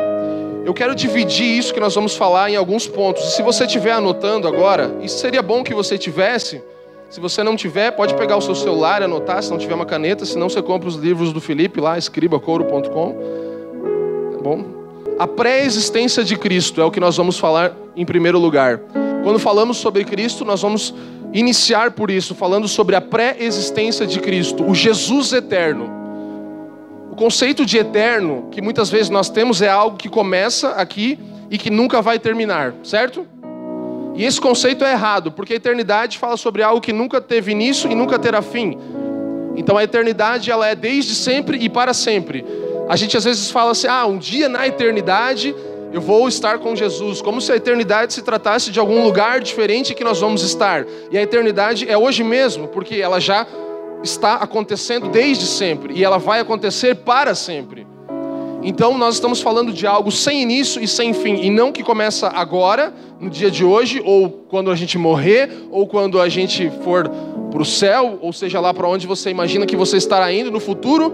Eu 0.64 0.72
quero 0.72 0.94
dividir 0.94 1.58
isso 1.58 1.74
que 1.74 1.80
nós 1.80 1.94
vamos 1.94 2.14
falar 2.14 2.48
em 2.48 2.56
alguns 2.56 2.86
pontos. 2.86 3.24
E 3.24 3.30
se 3.32 3.42
você 3.42 3.64
estiver 3.64 3.92
anotando 3.92 4.46
agora, 4.46 4.96
isso 5.02 5.18
seria 5.18 5.42
bom 5.42 5.64
que 5.64 5.74
você 5.74 5.98
tivesse. 5.98 6.62
Se 7.10 7.20
você 7.20 7.42
não 7.42 7.56
tiver, 7.56 7.90
pode 7.90 8.14
pegar 8.14 8.36
o 8.36 8.40
seu 8.40 8.54
celular 8.54 9.02
e 9.02 9.04
anotar, 9.04 9.42
se 9.42 9.50
não 9.50 9.58
tiver 9.58 9.74
uma 9.74 9.84
caneta, 9.84 10.24
senão 10.24 10.48
você 10.48 10.62
compra 10.62 10.88
os 10.88 10.94
livros 10.94 11.32
do 11.32 11.40
Felipe 11.40 11.80
lá, 11.80 11.98
escribacouro.com. 11.98 13.16
Tá 14.32 14.38
bom? 14.42 14.64
A 15.18 15.26
pré-existência 15.26 16.24
de 16.24 16.36
Cristo 16.36 16.80
é 16.80 16.84
o 16.84 16.90
que 16.90 17.00
nós 17.00 17.16
vamos 17.16 17.38
falar 17.38 17.76
em 17.96 18.06
primeiro 18.06 18.38
lugar. 18.38 18.80
Quando 19.22 19.38
falamos 19.38 19.76
sobre 19.76 20.04
Cristo, 20.04 20.44
nós 20.44 20.62
vamos 20.62 20.94
iniciar 21.32 21.90
por 21.90 22.10
isso, 22.10 22.34
falando 22.34 22.68
sobre 22.68 22.94
a 22.94 23.00
pré-existência 23.00 24.06
de 24.06 24.20
Cristo, 24.20 24.64
o 24.64 24.74
Jesus 24.74 25.32
eterno. 25.32 26.01
O 27.12 27.14
conceito 27.14 27.66
de 27.66 27.76
eterno, 27.76 28.48
que 28.50 28.62
muitas 28.62 28.88
vezes 28.88 29.10
nós 29.10 29.28
temos, 29.28 29.60
é 29.60 29.68
algo 29.68 29.98
que 29.98 30.08
começa 30.08 30.70
aqui 30.70 31.18
e 31.50 31.58
que 31.58 31.68
nunca 31.68 32.00
vai 32.00 32.18
terminar, 32.18 32.72
certo? 32.82 33.26
E 34.14 34.24
esse 34.24 34.40
conceito 34.40 34.82
é 34.82 34.92
errado, 34.92 35.30
porque 35.30 35.52
a 35.52 35.56
eternidade 35.56 36.16
fala 36.16 36.38
sobre 36.38 36.62
algo 36.62 36.80
que 36.80 36.90
nunca 36.90 37.20
teve 37.20 37.52
início 37.52 37.92
e 37.92 37.94
nunca 37.94 38.18
terá 38.18 38.40
fim. 38.40 38.78
Então 39.54 39.76
a 39.76 39.84
eternidade 39.84 40.50
ela 40.50 40.66
é 40.66 40.74
desde 40.74 41.14
sempre 41.14 41.58
e 41.58 41.68
para 41.68 41.92
sempre. 41.92 42.46
A 42.88 42.96
gente 42.96 43.14
às 43.14 43.24
vezes 43.24 43.50
fala 43.50 43.72
assim: 43.72 43.88
"Ah, 43.88 44.06
um 44.06 44.16
dia 44.16 44.48
na 44.48 44.66
eternidade 44.66 45.54
eu 45.92 46.00
vou 46.00 46.26
estar 46.26 46.60
com 46.60 46.74
Jesus", 46.74 47.20
como 47.20 47.42
se 47.42 47.52
a 47.52 47.56
eternidade 47.56 48.14
se 48.14 48.22
tratasse 48.22 48.70
de 48.70 48.80
algum 48.80 49.04
lugar 49.04 49.38
diferente 49.42 49.94
que 49.94 50.02
nós 50.02 50.18
vamos 50.18 50.42
estar. 50.42 50.86
E 51.10 51.18
a 51.18 51.22
eternidade 51.22 51.86
é 51.86 51.98
hoje 51.98 52.24
mesmo, 52.24 52.68
porque 52.68 52.94
ela 52.96 53.20
já 53.20 53.46
está 54.02 54.34
acontecendo 54.34 55.08
desde 55.08 55.46
sempre 55.46 55.94
e 55.94 56.04
ela 56.04 56.18
vai 56.18 56.40
acontecer 56.40 56.96
para 56.96 57.34
sempre. 57.34 57.86
Então 58.62 58.96
nós 58.96 59.14
estamos 59.14 59.40
falando 59.40 59.72
de 59.72 59.86
algo 59.86 60.10
sem 60.12 60.42
início 60.42 60.82
e 60.82 60.86
sem 60.86 61.12
fim, 61.12 61.40
e 61.42 61.50
não 61.50 61.72
que 61.72 61.82
começa 61.82 62.28
agora, 62.28 62.94
no 63.18 63.28
dia 63.28 63.50
de 63.50 63.64
hoje, 63.64 64.00
ou 64.04 64.30
quando 64.30 64.70
a 64.70 64.76
gente 64.76 64.96
morrer, 64.96 65.50
ou 65.70 65.86
quando 65.86 66.20
a 66.20 66.28
gente 66.28 66.70
for 66.84 67.08
para 67.50 67.60
o 67.60 67.64
céu, 67.64 68.18
ou 68.20 68.32
seja 68.32 68.60
lá 68.60 68.72
para 68.72 68.86
onde 68.88 69.06
você 69.06 69.30
imagina 69.30 69.66
que 69.66 69.74
você 69.74 69.96
estará 69.96 70.32
indo 70.32 70.50
no 70.50 70.60
futuro. 70.60 71.12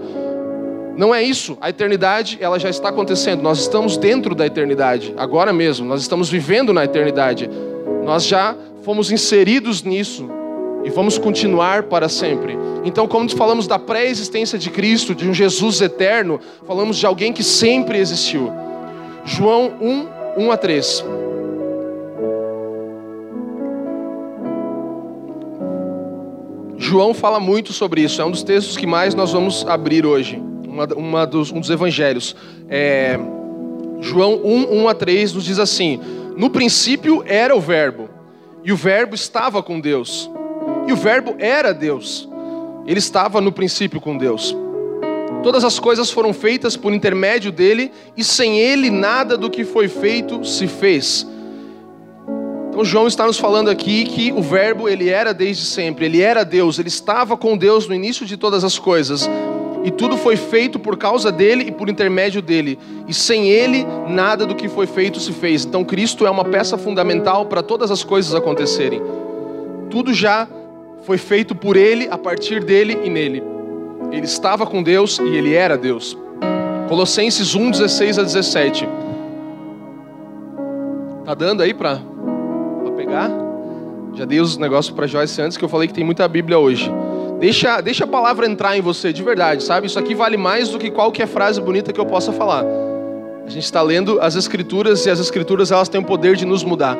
Não 0.95 1.13
é 1.13 1.23
isso. 1.23 1.57
A 1.59 1.69
eternidade, 1.69 2.37
ela 2.39 2.59
já 2.59 2.69
está 2.69 2.89
acontecendo. 2.89 3.41
Nós 3.41 3.59
estamos 3.59 3.97
dentro 3.97 4.35
da 4.35 4.45
eternidade, 4.45 5.13
agora 5.17 5.51
mesmo. 5.51 5.87
Nós 5.87 6.01
estamos 6.01 6.29
vivendo 6.29 6.71
na 6.71 6.83
eternidade. 6.83 7.49
Nós 8.03 8.25
já 8.25 8.55
fomos 8.83 9.11
inseridos 9.11 9.81
nisso 9.81 10.38
e 10.83 10.89
vamos 10.89 11.17
continuar 11.17 11.83
para 11.83 12.07
sempre. 12.07 12.57
Então, 12.83 13.07
quando 13.07 13.35
falamos 13.35 13.67
da 13.67 13.77
pré-existência 13.77 14.57
de 14.57 14.69
Cristo, 14.69 15.13
de 15.13 15.27
um 15.27 15.33
Jesus 15.33 15.81
eterno, 15.81 16.39
falamos 16.65 16.97
de 16.97 17.05
alguém 17.05 17.33
que 17.33 17.43
sempre 17.43 17.97
existiu. 17.97 18.51
João 19.25 19.73
1, 19.81 20.07
1 20.45 20.51
a 20.51 20.57
3. 20.57 21.05
João 26.77 27.13
fala 27.13 27.39
muito 27.39 27.73
sobre 27.73 28.01
isso, 28.01 28.21
é 28.21 28.25
um 28.25 28.31
dos 28.31 28.41
textos 28.41 28.77
que 28.77 28.87
mais 28.87 29.13
nós 29.13 29.33
vamos 29.33 29.65
abrir 29.67 30.05
hoje, 30.05 30.41
uma, 30.65 30.85
uma 30.95 31.25
dos, 31.27 31.51
um 31.51 31.59
dos 31.59 31.69
evangelhos. 31.69 32.35
É, 32.69 33.19
João 33.99 34.39
1, 34.43 34.81
1 34.83 34.87
a 34.87 34.93
3 34.95 35.33
nos 35.33 35.43
diz 35.43 35.59
assim: 35.59 35.99
No 36.37 36.49
princípio 36.49 37.21
era 37.27 37.55
o 37.55 37.59
Verbo, 37.59 38.09
e 38.63 38.71
o 38.71 38.77
Verbo 38.77 39.13
estava 39.13 39.61
com 39.61 39.79
Deus 39.79 40.31
e 40.87 40.93
o 40.93 40.95
Verbo 40.95 41.35
era 41.39 41.73
Deus. 41.73 42.27
Ele 42.85 42.99
estava 42.99 43.39
no 43.39 43.51
princípio 43.51 44.01
com 44.01 44.17
Deus. 44.17 44.55
Todas 45.43 45.63
as 45.63 45.79
coisas 45.79 46.09
foram 46.09 46.33
feitas 46.33 46.75
por 46.75 46.93
intermédio 46.93 47.51
dele, 47.51 47.91
e 48.17 48.23
sem 48.23 48.59
ele 48.59 48.89
nada 48.89 49.37
do 49.37 49.49
que 49.49 49.63
foi 49.63 49.87
feito 49.87 50.43
se 50.43 50.67
fez. 50.67 51.25
Então 52.69 52.83
João 52.83 53.07
está 53.07 53.25
nos 53.25 53.37
falando 53.37 53.69
aqui 53.69 54.05
que 54.05 54.31
o 54.31 54.41
verbo 54.41 54.87
ele 54.87 55.09
era 55.09 55.33
desde 55.33 55.65
sempre, 55.65 56.05
ele 56.05 56.21
era 56.21 56.43
Deus, 56.43 56.77
ele 56.77 56.87
estava 56.87 57.37
com 57.37 57.57
Deus 57.57 57.87
no 57.87 57.95
início 57.95 58.25
de 58.25 58.37
todas 58.37 58.63
as 58.63 58.77
coisas. 58.77 59.29
E 59.83 59.91
tudo 59.91 60.17
foi 60.17 60.35
feito 60.35 60.77
por 60.77 60.97
causa 60.97 61.31
dele 61.31 61.65
e 61.67 61.71
por 61.71 61.89
intermédio 61.89 62.41
dele. 62.41 62.77
E 63.07 63.13
sem 63.13 63.49
ele 63.49 63.85
nada 64.07 64.45
do 64.45 64.53
que 64.53 64.67
foi 64.67 64.85
feito 64.85 65.19
se 65.19 65.31
fez. 65.31 65.63
Então 65.63 65.85
Cristo 65.85 66.27
é 66.27 66.29
uma 66.29 66.43
peça 66.43 66.77
fundamental 66.77 67.45
para 67.45 67.63
todas 67.63 67.89
as 67.89 68.03
coisas 68.03 68.35
acontecerem. 68.35 69.01
Tudo 69.89 70.13
já 70.13 70.47
foi 71.03 71.17
feito 71.17 71.55
por 71.55 71.75
ele, 71.75 72.07
a 72.09 72.17
partir 72.17 72.63
dele 72.63 72.99
e 73.03 73.09
nele. 73.09 73.43
Ele 74.11 74.25
estava 74.25 74.65
com 74.65 74.81
Deus 74.81 75.19
e 75.19 75.35
ele 75.35 75.53
era 75.53 75.77
Deus. 75.77 76.17
Colossenses 76.87 77.53
1, 77.55 77.71
16 77.71 78.19
a 78.19 78.23
17. 78.23 78.89
Tá 81.25 81.33
dando 81.33 81.61
aí 81.61 81.73
para 81.73 81.99
pegar? 82.97 83.29
Já 84.15 84.25
dei 84.25 84.39
os 84.39 84.57
negócios 84.57 84.93
para 84.93 85.07
Joyce 85.07 85.41
antes 85.41 85.55
que 85.55 85.63
eu 85.63 85.69
falei 85.69 85.87
que 85.87 85.93
tem 85.93 86.03
muita 86.03 86.27
Bíblia 86.27 86.57
hoje. 86.57 86.91
Deixa, 87.39 87.79
deixa 87.79 88.03
a 88.03 88.07
palavra 88.07 88.45
entrar 88.45 88.77
em 88.77 88.81
você 88.81 89.13
de 89.13 89.23
verdade, 89.23 89.63
sabe? 89.63 89.87
Isso 89.87 89.97
aqui 89.97 90.13
vale 90.13 90.35
mais 90.35 90.69
do 90.69 90.77
que 90.77 90.91
qualquer 90.91 91.27
frase 91.27 91.61
bonita 91.61 91.93
que 91.93 91.99
eu 91.99 92.05
possa 92.05 92.33
falar. 92.33 92.65
A 93.45 93.49
gente 93.49 93.63
está 93.63 93.81
lendo 93.81 94.19
as 94.19 94.35
Escrituras 94.35 95.05
e 95.05 95.09
as 95.09 95.19
Escrituras 95.19 95.71
elas 95.71 95.87
têm 95.87 96.01
o 96.01 96.03
poder 96.03 96.35
de 96.35 96.45
nos 96.45 96.63
mudar. 96.63 96.97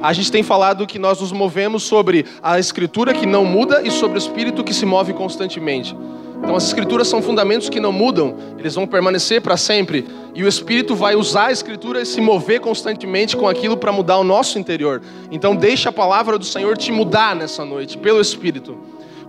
A 0.00 0.12
gente 0.12 0.30
tem 0.30 0.42
falado 0.42 0.86
que 0.86 0.98
nós 0.98 1.20
nos 1.20 1.32
movemos 1.32 1.82
sobre 1.82 2.24
a 2.40 2.58
escritura 2.58 3.12
que 3.12 3.26
não 3.26 3.44
muda 3.44 3.82
e 3.82 3.90
sobre 3.90 4.16
o 4.16 4.20
espírito 4.20 4.62
que 4.62 4.72
se 4.72 4.86
move 4.86 5.12
constantemente. 5.12 5.96
Então 6.38 6.54
as 6.54 6.64
escrituras 6.64 7.08
são 7.08 7.20
fundamentos 7.20 7.68
que 7.68 7.80
não 7.80 7.90
mudam, 7.90 8.36
eles 8.56 8.76
vão 8.76 8.86
permanecer 8.86 9.42
para 9.42 9.56
sempre. 9.56 10.06
E 10.34 10.44
o 10.44 10.48
espírito 10.48 10.94
vai 10.94 11.16
usar 11.16 11.46
a 11.46 11.52
escritura 11.52 12.00
e 12.00 12.06
se 12.06 12.20
mover 12.20 12.60
constantemente 12.60 13.36
com 13.36 13.48
aquilo 13.48 13.76
para 13.76 13.90
mudar 13.90 14.18
o 14.18 14.24
nosso 14.24 14.56
interior. 14.56 15.02
Então 15.32 15.56
deixa 15.56 15.88
a 15.88 15.92
palavra 15.92 16.38
do 16.38 16.44
Senhor 16.44 16.76
te 16.76 16.92
mudar 16.92 17.34
nessa 17.34 17.64
noite 17.64 17.98
pelo 17.98 18.20
espírito. 18.20 18.78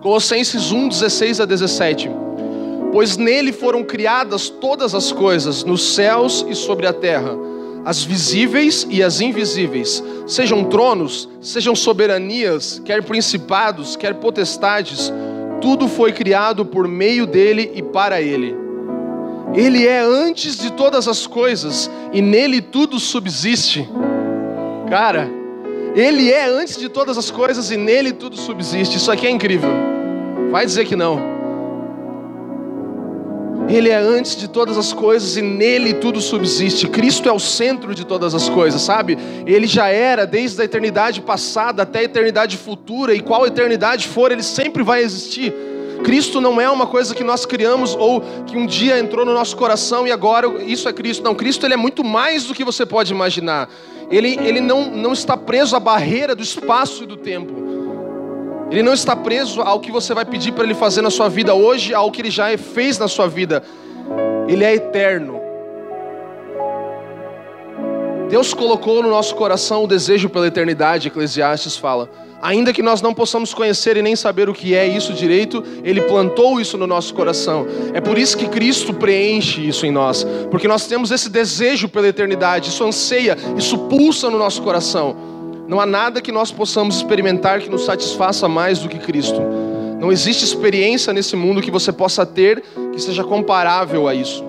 Colossenses 0.02 0.72
1 0.72 0.88
16 0.88 1.42
a 1.42 1.46
17. 1.46 2.12
Pois 2.92 3.18
nele 3.18 3.52
foram 3.52 3.84
criadas 3.84 4.50
todas 4.50 4.94
as 4.94 5.12
coisas, 5.12 5.64
nos 5.64 5.96
céus 5.96 6.46
e 6.48 6.54
sobre 6.54 6.86
a 6.86 6.94
terra 6.94 7.36
as 7.86 8.04
visíveis 8.04 8.86
e 8.90 9.02
as 9.02 9.22
invisíveis, 9.22 10.04
sejam 10.28 10.66
tronos, 10.66 11.30
sejam 11.42 11.76
soberanias, 11.76 12.82
quer 12.84 13.04
principados, 13.04 13.96
quer 13.96 14.16
potestades, 14.16 15.12
tudo 15.62 15.88
foi 15.88 16.12
criado 16.12 16.66
por 16.66 16.88
meio 16.88 17.26
dele 17.26 17.72
e 17.74 17.82
para 17.82 18.22
ele. 18.22 18.56
Ele 19.54 19.88
é 19.88 20.00
antes 20.00 20.58
de 20.58 20.72
todas 20.72 21.08
as 21.08 21.26
coisas 21.26 21.90
e 22.14 22.22
nele 22.22 22.62
tudo 22.62 23.00
subsiste. 23.00 23.88
Cara, 24.90 25.30
ele 25.96 26.32
é 26.32 26.46
antes 26.46 26.78
de 26.78 26.88
todas 26.88 27.18
as 27.18 27.32
coisas 27.32 27.72
e 27.72 27.78
nele 27.78 28.12
tudo 28.12 28.38
subsiste. 28.38 28.98
Isso 28.98 29.12
aqui 29.12 29.26
é 29.26 29.30
incrível. 29.30 29.72
Vai 30.52 30.66
dizer 30.66 30.86
que 30.86 30.96
não. 30.96 31.39
Ele 33.70 33.90
é 33.90 33.96
antes 33.96 34.36
de 34.36 34.48
todas 34.48 34.78
as 34.78 34.92
coisas 34.92 35.38
e 35.38 35.42
nele 35.44 35.94
tudo 35.94 36.20
subsiste. 36.20 36.88
Cristo 36.88 37.30
é 37.30 37.32
o 37.32 37.40
centro 37.40 37.94
de 37.94 38.04
todas 38.04 38.34
as 38.34 38.50
coisas, 38.50 38.82
sabe? 38.82 39.16
Ele 39.46 39.68
já 39.68 39.90
era 39.90 40.26
desde 40.26 40.60
a 40.60 40.66
eternidade 40.66 41.22
passada 41.22 41.84
até 41.84 42.00
a 42.00 42.04
eternidade 42.04 42.58
futura, 42.58 43.14
e 43.14 43.20
qual 43.20 43.46
eternidade 43.46 44.08
for, 44.08 44.32
ele 44.32 44.42
sempre 44.42 44.82
vai 44.82 45.04
existir. 45.04 45.54
Cristo 46.04 46.42
não 46.42 46.60
é 46.60 46.70
uma 46.70 46.88
coisa 46.88 47.14
que 47.14 47.24
nós 47.24 47.46
criamos 47.46 47.96
ou 47.96 48.22
que 48.48 48.58
um 48.58 48.66
dia 48.66 48.98
entrou 48.98 49.26
no 49.26 49.34
nosso 49.34 49.56
coração 49.56 50.08
e 50.08 50.12
agora 50.12 50.48
isso 50.64 50.88
é 50.90 50.94
Cristo. 50.94 51.24
Não, 51.24 51.36
Cristo 51.36 51.66
ele 51.66 51.74
é 51.74 51.78
muito 51.78 52.04
mais 52.04 52.46
do 52.46 52.56
que 52.56 52.64
você 52.64 52.86
pode 52.86 53.14
imaginar. 53.14 53.70
Ele, 54.10 54.40
ele 54.42 54.62
não, 54.62 54.90
não 54.90 55.14
está 55.14 55.38
preso 55.38 55.76
à 55.76 55.80
barreira 55.80 56.34
do 56.34 56.42
espaço 56.42 57.04
e 57.04 57.06
do 57.06 57.18
tempo. 57.18 57.69
Ele 58.72 58.84
não 58.84 58.94
está 58.94 59.16
preso 59.16 59.62
ao 59.62 59.80
que 59.80 59.92
você 59.92 60.14
vai 60.14 60.26
pedir 60.26 60.52
para 60.52 60.64
ele 60.64 60.76
fazer 60.76 61.02
na 61.02 61.10
sua 61.10 61.28
vida 61.28 61.54
hoje, 61.54 61.94
ao 61.94 62.12
que 62.12 62.22
ele 62.22 62.32
já 62.32 62.56
fez 62.58 63.00
na 63.00 63.08
sua 63.08 63.28
vida. 63.28 63.64
Ele 64.48 64.64
é 64.64 64.76
eterno. 64.76 65.40
Deus 68.30 68.54
colocou 68.54 69.02
no 69.02 69.10
nosso 69.10 69.34
coração 69.36 69.84
o 69.84 69.88
desejo 69.88 70.30
pela 70.30 70.46
eternidade, 70.46 71.08
Eclesiastes 71.08 71.76
fala. 71.76 72.08
Ainda 72.42 72.72
que 72.72 72.84
nós 72.84 73.02
não 73.02 73.14
possamos 73.14 73.54
conhecer 73.56 73.98
e 73.98 74.04
nem 74.04 74.16
saber 74.16 74.48
o 74.48 74.54
que 74.54 74.76
é 74.76 74.88
isso 74.88 75.14
direito, 75.14 75.64
Ele 75.84 76.02
plantou 76.02 76.62
isso 76.62 76.78
no 76.78 76.86
nosso 76.86 77.14
coração. 77.14 77.66
É 77.92 78.00
por 78.00 78.20
isso 78.20 78.38
que 78.38 78.48
Cristo 78.48 78.94
preenche 78.94 79.68
isso 79.68 79.86
em 79.86 79.92
nós, 79.92 80.26
porque 80.50 80.68
nós 80.68 80.86
temos 80.86 81.10
esse 81.10 81.28
desejo 81.28 81.90
pela 81.90 82.08
eternidade, 82.08 82.70
isso 82.70 82.84
anseia, 82.84 83.36
isso 83.58 83.78
pulsa 83.78 84.30
no 84.30 84.38
nosso 84.38 84.62
coração. 84.62 85.29
Não 85.70 85.80
há 85.80 85.86
nada 85.86 86.20
que 86.20 86.32
nós 86.32 86.52
possamos 86.52 86.98
experimentar 86.98 87.62
que 87.62 87.70
nos 87.70 87.86
satisfaça 87.86 88.50
mais 88.50 88.80
do 88.80 88.90
que 88.90 88.98
Cristo. 88.98 89.40
Não 90.00 90.12
existe 90.12 90.44
experiência 90.44 91.14
nesse 91.14 91.36
mundo 91.36 91.62
que 91.62 91.70
você 91.70 91.92
possa 91.92 92.26
ter 92.26 92.64
que 92.92 93.00
seja 93.00 93.24
comparável 93.24 94.08
a 94.08 94.16
isso. 94.16 94.44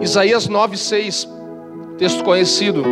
Isaías 0.00 0.48
9,6 0.48 1.28
texto 1.98 2.24
conhecido. 2.24 2.82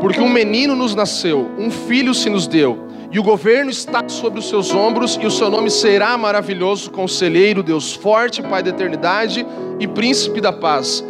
Porque 0.00 0.20
um 0.20 0.28
menino 0.28 0.76
nos 0.76 0.94
nasceu, 0.94 1.50
um 1.58 1.70
filho 1.70 2.14
se 2.14 2.28
nos 2.28 2.46
deu, 2.46 2.86
e 3.10 3.18
o 3.18 3.22
governo 3.22 3.70
está 3.70 4.06
sobre 4.08 4.38
os 4.38 4.48
seus 4.48 4.74
ombros, 4.74 5.18
e 5.20 5.26
o 5.26 5.30
seu 5.30 5.48
nome 5.48 5.70
será 5.70 6.18
maravilhoso, 6.18 6.90
conselheiro, 6.90 7.62
Deus 7.62 7.94
forte, 7.94 8.42
Pai 8.42 8.62
da 8.62 8.70
eternidade 8.70 9.46
e 9.80 9.88
príncipe 9.88 10.40
da 10.40 10.52
paz. 10.52 11.02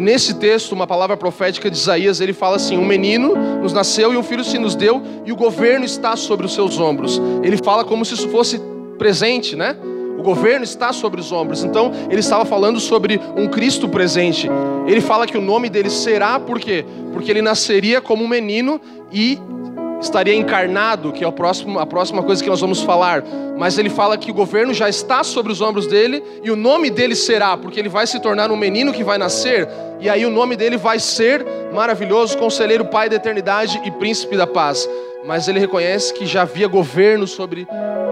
Nesse 0.00 0.32
texto, 0.32 0.72
uma 0.72 0.86
palavra 0.86 1.14
profética 1.14 1.70
de 1.70 1.76
Isaías, 1.76 2.22
ele 2.22 2.32
fala 2.32 2.56
assim: 2.56 2.78
Um 2.78 2.86
menino 2.86 3.36
nos 3.60 3.74
nasceu 3.74 4.14
e 4.14 4.16
um 4.16 4.22
filho 4.22 4.42
se 4.42 4.58
nos 4.58 4.74
deu, 4.74 5.02
e 5.26 5.30
o 5.30 5.36
governo 5.36 5.84
está 5.84 6.16
sobre 6.16 6.46
os 6.46 6.54
seus 6.54 6.80
ombros. 6.80 7.20
Ele 7.42 7.58
fala 7.58 7.84
como 7.84 8.02
se 8.02 8.14
isso 8.14 8.30
fosse 8.30 8.58
presente, 8.96 9.54
né? 9.54 9.76
O 10.18 10.22
governo 10.22 10.64
está 10.64 10.90
sobre 10.92 11.20
os 11.20 11.30
ombros. 11.30 11.64
Então, 11.64 11.92
ele 12.08 12.20
estava 12.20 12.46
falando 12.46 12.80
sobre 12.80 13.20
um 13.36 13.46
Cristo 13.48 13.90
presente. 13.90 14.48
Ele 14.86 15.02
fala 15.02 15.26
que 15.26 15.36
o 15.36 15.40
nome 15.40 15.68
dele 15.68 15.90
será 15.90 16.40
por 16.40 16.58
quê? 16.58 16.84
Porque 17.12 17.30
ele 17.30 17.42
nasceria 17.42 18.00
como 18.00 18.24
um 18.24 18.28
menino 18.28 18.80
e 19.12 19.38
estaria 20.00 20.34
encarnado, 20.34 21.12
que 21.12 21.24
é 21.24 21.26
a 21.26 21.32
próxima, 21.32 21.82
a 21.82 21.86
próxima 21.86 22.22
coisa 22.22 22.42
que 22.42 22.48
nós 22.48 22.60
vamos 22.60 22.80
falar. 22.82 23.22
Mas 23.58 23.78
ele 23.78 23.90
fala 23.90 24.16
que 24.16 24.30
o 24.30 24.34
governo 24.34 24.72
já 24.72 24.88
está 24.88 25.22
sobre 25.22 25.52
os 25.52 25.60
ombros 25.60 25.86
dele 25.86 26.22
e 26.42 26.50
o 26.50 26.56
nome 26.56 26.90
dele 26.90 27.14
será, 27.14 27.56
porque 27.56 27.78
ele 27.78 27.88
vai 27.88 28.06
se 28.06 28.20
tornar 28.20 28.50
um 28.50 28.56
menino 28.56 28.92
que 28.92 29.04
vai 29.04 29.18
nascer, 29.18 29.68
e 30.00 30.08
aí 30.08 30.24
o 30.24 30.30
nome 30.30 30.56
dele 30.56 30.76
vai 30.76 30.98
ser 30.98 31.44
maravilhoso, 31.72 32.38
conselheiro, 32.38 32.86
pai 32.86 33.08
da 33.08 33.16
eternidade 33.16 33.80
e 33.84 33.90
príncipe 33.90 34.36
da 34.36 34.46
paz. 34.46 34.88
Mas 35.26 35.46
ele 35.48 35.60
reconhece 35.60 36.14
que 36.14 36.24
já 36.24 36.42
havia 36.42 36.66
governo 36.66 37.26
sobre 37.26 37.68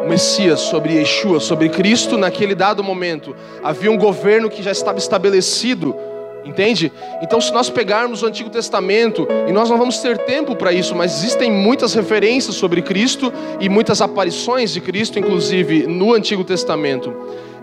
Messias, 0.06 0.60
sobre 0.60 0.94
Yeshua, 0.94 1.40
sobre 1.40 1.70
Cristo 1.70 2.18
naquele 2.18 2.54
dado 2.54 2.84
momento. 2.84 3.34
Havia 3.62 3.90
um 3.90 3.96
governo 3.96 4.50
que 4.50 4.62
já 4.62 4.70
estava 4.70 4.98
estabelecido, 4.98 5.96
entende? 6.44 6.92
Então, 7.22 7.40
se 7.40 7.52
nós 7.52 7.68
pegarmos 7.70 8.22
o 8.22 8.26
Antigo 8.26 8.50
Testamento, 8.50 9.26
e 9.46 9.52
nós 9.52 9.68
não 9.68 9.78
vamos 9.78 9.98
ter 9.98 10.18
tempo 10.18 10.56
para 10.56 10.72
isso, 10.72 10.94
mas 10.94 11.18
existem 11.18 11.50
muitas 11.50 11.94
referências 11.94 12.54
sobre 12.54 12.82
Cristo 12.82 13.32
e 13.60 13.68
muitas 13.68 14.00
aparições 14.00 14.72
de 14.72 14.80
Cristo, 14.80 15.18
inclusive 15.18 15.86
no 15.86 16.12
Antigo 16.12 16.44
Testamento. 16.44 17.14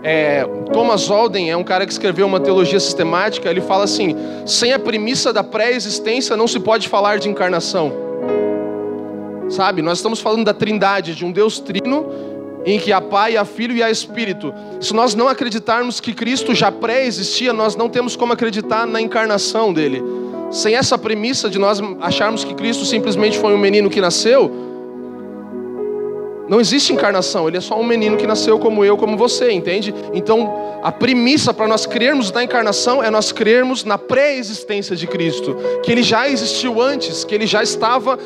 É, 0.02 0.44
Thomas 0.72 1.10
Olden 1.10 1.50
é 1.50 1.56
um 1.56 1.64
cara 1.64 1.84
que 1.84 1.92
escreveu 1.92 2.26
uma 2.26 2.38
teologia 2.38 2.78
sistemática. 2.78 3.50
Ele 3.50 3.60
fala 3.60 3.84
assim: 3.84 4.14
sem 4.44 4.72
a 4.72 4.78
premissa 4.78 5.32
da 5.32 5.42
pré-existência 5.42 6.36
não 6.36 6.46
se 6.46 6.60
pode 6.60 6.88
falar 6.88 7.18
de 7.18 7.28
encarnação. 7.28 7.92
Sabe? 9.48 9.80
Nós 9.82 9.98
estamos 9.98 10.20
falando 10.20 10.44
da 10.44 10.54
Trindade, 10.54 11.14
de 11.14 11.24
um 11.24 11.32
Deus 11.32 11.58
trino 11.58 12.35
em 12.66 12.80
que 12.80 12.92
há 12.92 13.00
Pai, 13.00 13.36
há 13.36 13.44
Filho 13.44 13.76
e 13.76 13.82
há 13.82 13.88
Espírito. 13.88 14.52
Se 14.80 14.92
nós 14.92 15.14
não 15.14 15.28
acreditarmos 15.28 16.00
que 16.00 16.12
Cristo 16.12 16.52
já 16.52 16.72
pré-existia, 16.72 17.52
nós 17.52 17.76
não 17.76 17.88
temos 17.88 18.16
como 18.16 18.32
acreditar 18.32 18.84
na 18.86 19.00
encarnação 19.00 19.72
dele. 19.72 20.02
Sem 20.50 20.74
essa 20.74 20.98
premissa 20.98 21.48
de 21.48 21.58
nós 21.58 21.80
acharmos 22.00 22.44
que 22.44 22.54
Cristo 22.54 22.84
simplesmente 22.84 23.38
foi 23.38 23.54
um 23.54 23.58
menino 23.58 23.88
que 23.88 24.00
nasceu, 24.00 24.50
não 26.48 26.60
existe 26.60 26.92
encarnação, 26.92 27.48
ele 27.48 27.56
é 27.56 27.60
só 27.60 27.78
um 27.78 27.84
menino 27.84 28.16
que 28.16 28.26
nasceu 28.26 28.58
como 28.58 28.84
eu, 28.84 28.96
como 28.96 29.16
você, 29.16 29.50
entende? 29.50 29.92
Então, 30.14 30.80
a 30.82 30.92
premissa 30.92 31.52
para 31.52 31.66
nós 31.66 31.86
crermos 31.86 32.30
na 32.30 32.44
encarnação 32.44 33.02
é 33.02 33.10
nós 33.10 33.32
crermos 33.32 33.84
na 33.84 33.98
pré-existência 33.98 34.94
de 34.94 35.06
Cristo, 35.08 35.56
que 35.82 35.90
ele 35.90 36.04
já 36.04 36.28
existiu 36.28 36.80
antes, 36.80 37.24
que 37.24 37.34
ele 37.34 37.46
já 37.46 37.62
estava 37.62 38.16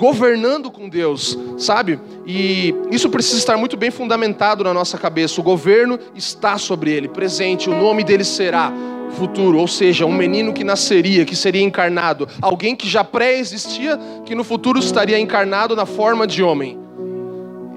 governando 0.00 0.70
com 0.70 0.88
Deus, 0.88 1.38
sabe? 1.58 2.00
E 2.26 2.74
isso 2.90 3.10
precisa 3.10 3.36
estar 3.36 3.58
muito 3.58 3.76
bem 3.76 3.90
fundamentado 3.90 4.64
na 4.64 4.72
nossa 4.72 4.96
cabeça. 4.96 5.38
O 5.42 5.44
governo 5.44 5.98
está 6.14 6.56
sobre 6.56 6.90
ele, 6.90 7.06
presente, 7.06 7.68
o 7.68 7.78
nome 7.78 8.02
dele 8.02 8.24
será 8.24 8.72
futuro, 9.10 9.58
ou 9.58 9.68
seja, 9.68 10.06
um 10.06 10.12
menino 10.12 10.54
que 10.54 10.64
nasceria, 10.64 11.26
que 11.26 11.36
seria 11.36 11.60
encarnado, 11.60 12.26
alguém 12.40 12.74
que 12.74 12.88
já 12.88 13.04
pré-existia, 13.04 13.98
que 14.24 14.34
no 14.34 14.42
futuro 14.42 14.78
estaria 14.78 15.18
encarnado 15.18 15.76
na 15.76 15.84
forma 15.84 16.26
de 16.26 16.42
homem. 16.42 16.78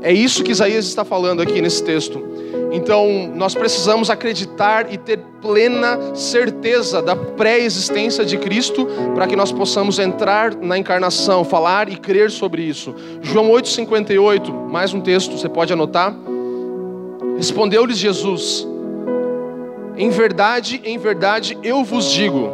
É 0.03 0.11
isso 0.11 0.43
que 0.43 0.51
Isaías 0.51 0.85
está 0.85 1.05
falando 1.05 1.41
aqui 1.41 1.61
nesse 1.61 1.81
texto. 1.81 2.21
Então, 2.73 3.31
nós 3.33 3.55
precisamos 3.55 4.09
acreditar 4.09 4.91
e 4.91 4.97
ter 4.97 5.19
plena 5.41 5.97
certeza 6.13 7.01
da 7.01 7.15
pré-existência 7.15 8.25
de 8.25 8.37
Cristo 8.37 8.85
para 9.15 9.27
que 9.27 9.35
nós 9.35 9.51
possamos 9.51 9.99
entrar 9.99 10.55
na 10.55 10.77
encarnação, 10.77 11.45
falar 11.45 11.87
e 11.87 11.95
crer 11.95 12.31
sobre 12.31 12.63
isso. 12.63 12.93
João 13.21 13.49
8:58, 13.49 14.51
mais 14.51 14.93
um 14.93 14.99
texto, 14.99 15.37
você 15.37 15.47
pode 15.47 15.71
anotar. 15.71 16.13
Respondeu-lhes 17.37 17.97
Jesus: 17.97 18.67
Em 19.95 20.09
verdade, 20.09 20.81
em 20.83 20.97
verdade 20.97 21.57
eu 21.63 21.83
vos 21.83 22.11
digo, 22.11 22.49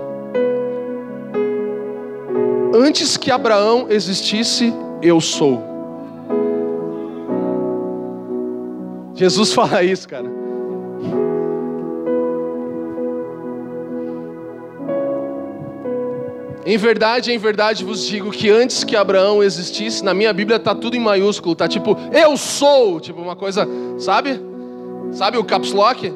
antes 2.75 3.17
que 3.17 3.31
Abraão 3.31 3.87
existisse, 3.89 4.71
eu 5.01 5.19
sou. 5.19 5.68
Jesus 9.19 9.51
fala 9.51 9.83
isso, 9.83 10.07
cara. 10.07 10.25
Em 16.65 16.77
verdade, 16.77 17.29
em 17.33 17.37
verdade 17.37 17.83
vos 17.83 18.07
digo 18.07 18.31
que 18.31 18.49
antes 18.49 18.85
que 18.85 18.95
Abraão 18.95 19.43
existisse, 19.43 20.05
na 20.05 20.13
minha 20.13 20.31
Bíblia 20.31 20.57
tá 20.57 20.73
tudo 20.73 20.95
em 20.95 21.01
maiúsculo, 21.01 21.53
tá 21.53 21.67
tipo 21.67 21.97
eu 22.13 22.37
sou, 22.37 23.01
tipo 23.01 23.19
uma 23.19 23.35
coisa, 23.35 23.67
sabe? 23.97 24.39
Sabe 25.11 25.37
o 25.37 25.43
caps 25.43 25.73
lock? 25.73 26.13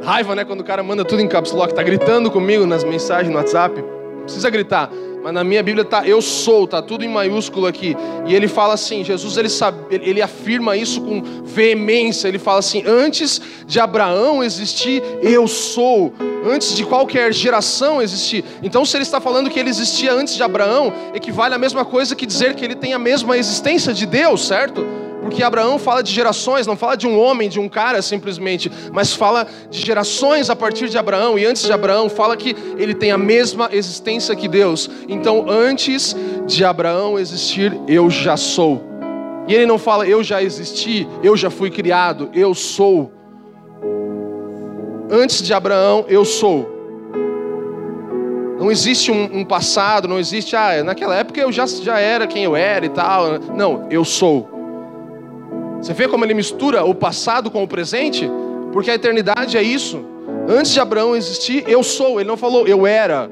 Raiva, 0.00 0.36
né, 0.36 0.44
quando 0.44 0.60
o 0.60 0.64
cara 0.64 0.82
manda 0.84 1.04
tudo 1.04 1.22
em 1.22 1.26
caps 1.26 1.50
lock, 1.50 1.74
tá 1.74 1.82
gritando 1.82 2.30
comigo 2.30 2.66
nas 2.66 2.84
mensagens 2.84 3.32
no 3.32 3.38
WhatsApp. 3.38 3.82
Precisa 4.24 4.50
gritar. 4.50 4.90
Mas 5.24 5.32
na 5.32 5.42
minha 5.42 5.62
Bíblia 5.62 5.86
tá 5.86 6.06
eu 6.06 6.20
sou, 6.20 6.66
tá 6.66 6.82
tudo 6.82 7.02
em 7.02 7.08
maiúsculo 7.08 7.66
aqui. 7.66 7.96
E 8.26 8.34
ele 8.34 8.46
fala 8.46 8.74
assim, 8.74 9.02
Jesus 9.02 9.38
ele 9.38 9.48
sabe, 9.48 9.78
ele 9.90 10.20
afirma 10.20 10.76
isso 10.76 11.00
com 11.00 11.22
veemência. 11.42 12.28
Ele 12.28 12.38
fala 12.38 12.58
assim: 12.58 12.82
"Antes 12.86 13.40
de 13.66 13.80
Abraão 13.80 14.44
existir, 14.44 15.02
eu 15.22 15.48
sou. 15.48 16.12
Antes 16.46 16.76
de 16.76 16.84
qualquer 16.84 17.32
geração 17.32 18.02
existir". 18.02 18.44
Então 18.62 18.84
se 18.84 18.94
ele 18.98 19.04
está 19.04 19.18
falando 19.18 19.48
que 19.48 19.58
ele 19.58 19.70
existia 19.70 20.12
antes 20.12 20.34
de 20.36 20.42
Abraão, 20.42 20.92
equivale 21.14 21.54
à 21.54 21.58
mesma 21.58 21.86
coisa 21.86 22.14
que 22.14 22.26
dizer 22.26 22.54
que 22.54 22.62
ele 22.62 22.74
tem 22.74 22.92
a 22.92 22.98
mesma 22.98 23.38
existência 23.38 23.94
de 23.94 24.04
Deus, 24.04 24.46
certo? 24.46 25.03
Porque 25.24 25.42
Abraão 25.42 25.78
fala 25.78 26.02
de 26.02 26.12
gerações, 26.12 26.66
não 26.66 26.76
fala 26.76 26.96
de 26.96 27.06
um 27.06 27.18
homem, 27.18 27.48
de 27.48 27.58
um 27.58 27.68
cara 27.68 28.02
simplesmente, 28.02 28.70
mas 28.92 29.14
fala 29.14 29.46
de 29.70 29.80
gerações 29.80 30.50
a 30.50 30.54
partir 30.54 30.88
de 30.88 30.98
Abraão 30.98 31.38
e 31.38 31.46
antes 31.46 31.62
de 31.62 31.72
Abraão, 31.72 32.10
fala 32.10 32.36
que 32.36 32.54
ele 32.76 32.94
tem 32.94 33.10
a 33.10 33.18
mesma 33.18 33.70
existência 33.72 34.36
que 34.36 34.46
Deus. 34.46 34.88
Então, 35.08 35.46
antes 35.48 36.14
de 36.46 36.62
Abraão 36.64 37.18
existir, 37.18 37.76
eu 37.88 38.10
já 38.10 38.36
sou. 38.36 38.84
E 39.48 39.54
ele 39.54 39.66
não 39.66 39.78
fala 39.78 40.06
eu 40.06 40.22
já 40.22 40.42
existi, 40.42 41.08
eu 41.22 41.36
já 41.36 41.50
fui 41.50 41.70
criado, 41.70 42.28
eu 42.34 42.54
sou. 42.54 43.10
Antes 45.10 45.42
de 45.42 45.54
Abraão, 45.54 46.04
eu 46.06 46.24
sou. 46.24 46.70
Não 48.58 48.70
existe 48.70 49.10
um, 49.10 49.40
um, 49.40 49.44
passado, 49.44 50.06
não 50.06 50.18
existe, 50.18 50.54
ah, 50.54 50.82
naquela 50.84 51.16
época 51.16 51.40
eu 51.40 51.50
já, 51.50 51.66
já 51.66 51.98
era 51.98 52.26
quem 52.26 52.44
eu 52.44 52.54
era 52.54 52.84
e 52.86 52.88
tal. 52.88 53.38
Não, 53.54 53.86
eu 53.90 54.04
sou. 54.04 54.53
Você 55.84 55.92
vê 55.92 56.08
como 56.08 56.24
ele 56.24 56.32
mistura 56.32 56.82
o 56.82 56.94
passado 56.94 57.50
com 57.50 57.62
o 57.62 57.68
presente? 57.68 58.26
Porque 58.72 58.90
a 58.90 58.94
eternidade 58.94 59.58
é 59.58 59.62
isso. 59.62 60.02
Antes 60.48 60.72
de 60.72 60.80
Abraão 60.80 61.14
existir, 61.14 61.62
eu 61.68 61.82
sou. 61.82 62.18
Ele 62.18 62.26
não 62.26 62.38
falou 62.38 62.66
eu 62.66 62.86
era. 62.86 63.30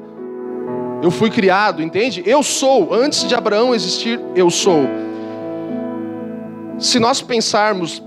Eu 1.01 1.09
fui 1.09 1.31
criado, 1.31 1.81
entende? 1.81 2.21
Eu 2.23 2.43
sou. 2.43 2.93
Antes 2.93 3.27
de 3.27 3.33
Abraão 3.33 3.73
existir, 3.73 4.19
eu 4.35 4.51
sou. 4.51 4.81
Se 6.77 6.99
nós 6.99 7.23
pensarmos 7.23 8.03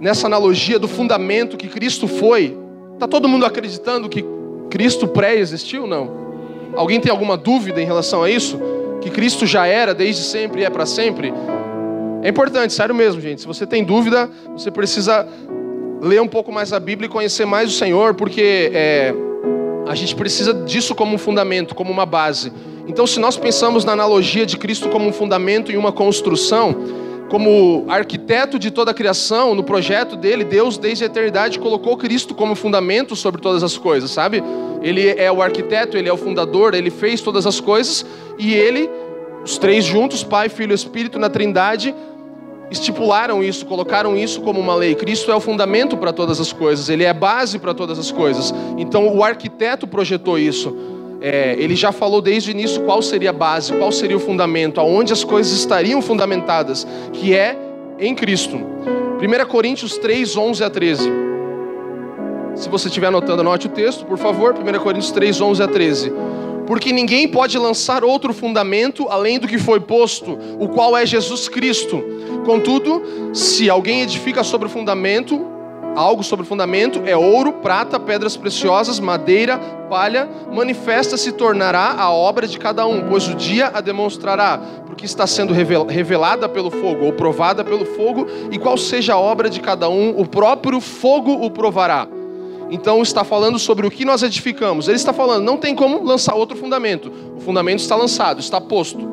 nessa 0.00 0.26
analogia 0.26 0.78
do 0.78 0.88
fundamento 0.88 1.58
que 1.58 1.68
Cristo 1.68 2.08
foi, 2.08 2.58
está 2.94 3.06
todo 3.06 3.28
mundo 3.28 3.44
acreditando 3.44 4.08
que 4.08 4.24
Cristo 4.70 5.06
pré-existiu? 5.06 5.86
Não. 5.86 6.10
Alguém 6.74 6.98
tem 6.98 7.12
alguma 7.12 7.36
dúvida 7.36 7.78
em 7.78 7.84
relação 7.84 8.22
a 8.22 8.30
isso? 8.30 8.58
Que 9.02 9.10
Cristo 9.10 9.46
já 9.46 9.66
era 9.66 9.92
desde 9.92 10.22
sempre 10.22 10.62
e 10.62 10.64
é 10.64 10.70
para 10.70 10.86
sempre? 10.86 11.30
É 12.22 12.28
importante, 12.28 12.72
sério 12.72 12.94
mesmo, 12.94 13.20
gente. 13.20 13.40
Se 13.40 13.46
você 13.46 13.66
tem 13.66 13.82
dúvida, 13.82 14.30
você 14.52 14.70
precisa 14.70 15.26
ler 16.00 16.20
um 16.22 16.28
pouco 16.28 16.52
mais 16.52 16.72
a 16.72 16.78
Bíblia 16.78 17.06
e 17.06 17.10
conhecer 17.10 17.44
mais 17.44 17.68
o 17.68 17.72
Senhor, 17.72 18.14
porque 18.14 18.70
é, 18.72 19.12
a 19.88 19.94
gente 19.94 20.14
precisa 20.14 20.54
disso 20.54 20.94
como 20.94 21.14
um 21.14 21.18
fundamento, 21.18 21.74
como 21.74 21.90
uma 21.90 22.06
base. 22.06 22.52
Então, 22.86 23.06
se 23.06 23.18
nós 23.20 23.36
pensamos 23.36 23.84
na 23.84 23.92
analogia 23.92 24.46
de 24.46 24.56
Cristo 24.56 24.88
como 24.88 25.08
um 25.08 25.12
fundamento 25.12 25.72
e 25.72 25.76
uma 25.76 25.92
construção, 25.92 26.76
como 27.28 27.86
arquiteto 27.88 28.58
de 28.58 28.70
toda 28.70 28.90
a 28.90 28.94
criação, 28.94 29.54
no 29.54 29.64
projeto 29.64 30.16
dele, 30.16 30.44
Deus, 30.44 30.76
desde 30.76 31.04
a 31.04 31.06
eternidade, 31.06 31.58
colocou 31.58 31.96
Cristo 31.96 32.34
como 32.34 32.54
fundamento 32.54 33.16
sobre 33.16 33.40
todas 33.40 33.62
as 33.62 33.78
coisas, 33.78 34.10
sabe? 34.10 34.42
Ele 34.82 35.08
é 35.08 35.30
o 35.32 35.40
arquiteto, 35.40 35.96
ele 35.96 36.08
é 36.08 36.12
o 36.12 36.16
fundador, 36.16 36.74
ele 36.74 36.90
fez 36.90 37.20
todas 37.20 37.46
as 37.46 37.58
coisas 37.58 38.04
e 38.38 38.52
ele, 38.52 38.90
os 39.44 39.56
três 39.56 39.84
juntos, 39.84 40.22
Pai, 40.22 40.48
Filho 40.48 40.72
e 40.72 40.74
Espírito, 40.74 41.18
na 41.18 41.30
Trindade, 41.30 41.94
estipularam 42.72 43.42
isso, 43.42 43.66
colocaram 43.66 44.16
isso 44.16 44.40
como 44.40 44.58
uma 44.58 44.74
lei. 44.74 44.94
Cristo 44.94 45.30
é 45.30 45.34
o 45.34 45.40
fundamento 45.40 45.96
para 45.96 46.12
todas 46.12 46.40
as 46.40 46.52
coisas, 46.52 46.88
ele 46.88 47.04
é 47.04 47.10
a 47.10 47.14
base 47.14 47.58
para 47.58 47.72
todas 47.74 47.98
as 47.98 48.10
coisas. 48.10 48.52
Então 48.76 49.14
o 49.14 49.22
arquiteto 49.22 49.86
projetou 49.86 50.38
isso 50.38 50.92
é, 51.22 51.54
ele 51.56 51.76
já 51.76 51.92
falou 51.92 52.20
desde 52.20 52.50
o 52.50 52.52
início 52.52 52.82
qual 52.82 53.00
seria 53.00 53.30
a 53.30 53.32
base, 53.32 53.72
qual 53.74 53.92
seria 53.92 54.16
o 54.16 54.20
fundamento, 54.20 54.80
aonde 54.80 55.12
as 55.12 55.22
coisas 55.22 55.52
estariam 55.52 56.02
fundamentadas, 56.02 56.84
que 57.12 57.32
é 57.32 57.56
em 57.96 58.12
Cristo. 58.12 58.56
1 58.56 59.46
Coríntios 59.46 59.96
3, 59.98 60.36
11 60.36 60.64
a 60.64 60.68
13. 60.68 61.12
Se 62.56 62.68
você 62.68 62.88
estiver 62.88 63.06
anotando, 63.06 63.40
anote 63.40 63.68
o 63.68 63.70
texto, 63.70 64.04
por 64.04 64.18
favor. 64.18 64.52
1 64.52 64.78
Coríntios 64.80 65.12
3, 65.12 65.40
11 65.40 65.62
a 65.62 65.68
13. 65.68 66.12
Porque 66.66 66.92
ninguém 66.92 67.28
pode 67.28 67.58
lançar 67.58 68.04
outro 68.04 68.32
fundamento 68.32 69.08
além 69.08 69.38
do 69.38 69.48
que 69.48 69.58
foi 69.58 69.80
posto, 69.80 70.38
o 70.58 70.68
qual 70.68 70.96
é 70.96 71.04
Jesus 71.04 71.48
Cristo. 71.48 72.02
Contudo, 72.44 73.02
se 73.34 73.68
alguém 73.68 74.00
edifica 74.00 74.42
sobre 74.42 74.66
o 74.66 74.70
fundamento, 74.70 75.46
algo 75.94 76.22
sobre 76.22 76.44
o 76.44 76.48
fundamento 76.48 77.02
é 77.04 77.16
ouro, 77.16 77.54
prata, 77.54 77.98
pedras 78.00 78.36
preciosas, 78.36 78.98
madeira, 78.98 79.58
palha, 79.88 80.28
manifesta 80.52 81.16
se 81.16 81.32
tornará 81.32 81.94
a 81.98 82.10
obra 82.10 82.46
de 82.46 82.58
cada 82.58 82.86
um, 82.86 83.08
pois 83.08 83.28
o 83.28 83.34
dia 83.34 83.70
a 83.74 83.80
demonstrará, 83.80 84.58
porque 84.86 85.04
está 85.04 85.26
sendo 85.26 85.52
revelada 85.52 86.48
pelo 86.48 86.70
fogo 86.70 87.04
ou 87.04 87.12
provada 87.12 87.64
pelo 87.64 87.84
fogo, 87.84 88.26
e 88.50 88.58
qual 88.58 88.76
seja 88.78 89.14
a 89.14 89.18
obra 89.18 89.50
de 89.50 89.60
cada 89.60 89.88
um, 89.88 90.18
o 90.18 90.26
próprio 90.26 90.80
fogo 90.80 91.32
o 91.32 91.50
provará. 91.50 92.08
Então 92.70 93.02
está 93.02 93.24
falando 93.24 93.58
sobre 93.58 93.86
o 93.86 93.90
que 93.90 94.04
nós 94.04 94.22
edificamos. 94.22 94.88
Ele 94.88 94.96
está 94.96 95.12
falando, 95.12 95.44
não 95.44 95.56
tem 95.56 95.74
como 95.74 96.02
lançar 96.02 96.34
outro 96.34 96.56
fundamento. 96.56 97.12
O 97.36 97.40
fundamento 97.40 97.80
está 97.80 97.96
lançado, 97.96 98.40
está 98.40 98.60
posto. 98.60 99.08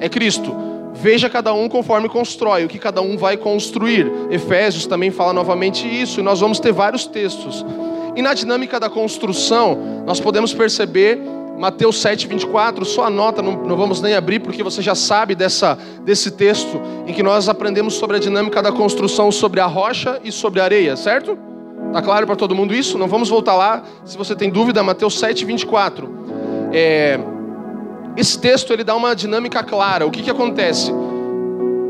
É 0.00 0.08
Cristo. 0.08 0.54
Veja 0.94 1.30
cada 1.30 1.52
um 1.52 1.68
conforme 1.68 2.08
constrói, 2.08 2.64
o 2.64 2.68
que 2.68 2.78
cada 2.78 3.00
um 3.00 3.16
vai 3.16 3.36
construir. 3.36 4.10
Efésios 4.30 4.86
também 4.86 5.10
fala 5.10 5.32
novamente 5.32 5.86
isso, 5.86 6.18
e 6.18 6.22
nós 6.22 6.40
vamos 6.40 6.58
ter 6.58 6.72
vários 6.72 7.06
textos. 7.06 7.64
E 8.16 8.22
na 8.22 8.34
dinâmica 8.34 8.80
da 8.80 8.90
construção, 8.90 10.02
nós 10.04 10.18
podemos 10.18 10.52
perceber 10.52 11.20
Mateus 11.58 12.00
7, 12.00 12.26
24, 12.26 12.84
só 12.84 13.04
anota, 13.04 13.42
não, 13.42 13.64
não 13.64 13.76
vamos 13.76 14.00
nem 14.00 14.14
abrir, 14.14 14.38
porque 14.38 14.62
você 14.62 14.80
já 14.80 14.94
sabe 14.94 15.34
dessa, 15.34 15.78
desse 16.04 16.30
texto, 16.30 16.80
em 17.06 17.12
que 17.12 17.22
nós 17.22 17.48
aprendemos 17.48 17.94
sobre 17.94 18.16
a 18.16 18.20
dinâmica 18.20 18.62
da 18.62 18.72
construção 18.72 19.30
sobre 19.30 19.60
a 19.60 19.66
rocha 19.66 20.20
e 20.22 20.30
sobre 20.30 20.60
a 20.60 20.64
areia, 20.64 20.96
certo? 20.96 21.38
Tá 21.92 22.02
claro 22.02 22.26
para 22.26 22.36
todo 22.36 22.54
mundo 22.54 22.74
isso? 22.74 22.98
Não 22.98 23.08
vamos 23.08 23.28
voltar 23.28 23.54
lá. 23.54 23.82
Se 24.04 24.16
você 24.16 24.36
tem 24.36 24.50
dúvida, 24.50 24.82
Mateus 24.82 25.18
7, 25.18 25.44
24. 25.44 26.08
É, 26.72 27.18
esse 28.16 28.38
texto 28.38 28.72
ele 28.72 28.84
dá 28.84 28.94
uma 28.94 29.14
dinâmica 29.14 29.62
clara. 29.62 30.06
O 30.06 30.10
que, 30.10 30.22
que 30.22 30.30
acontece? 30.30 30.92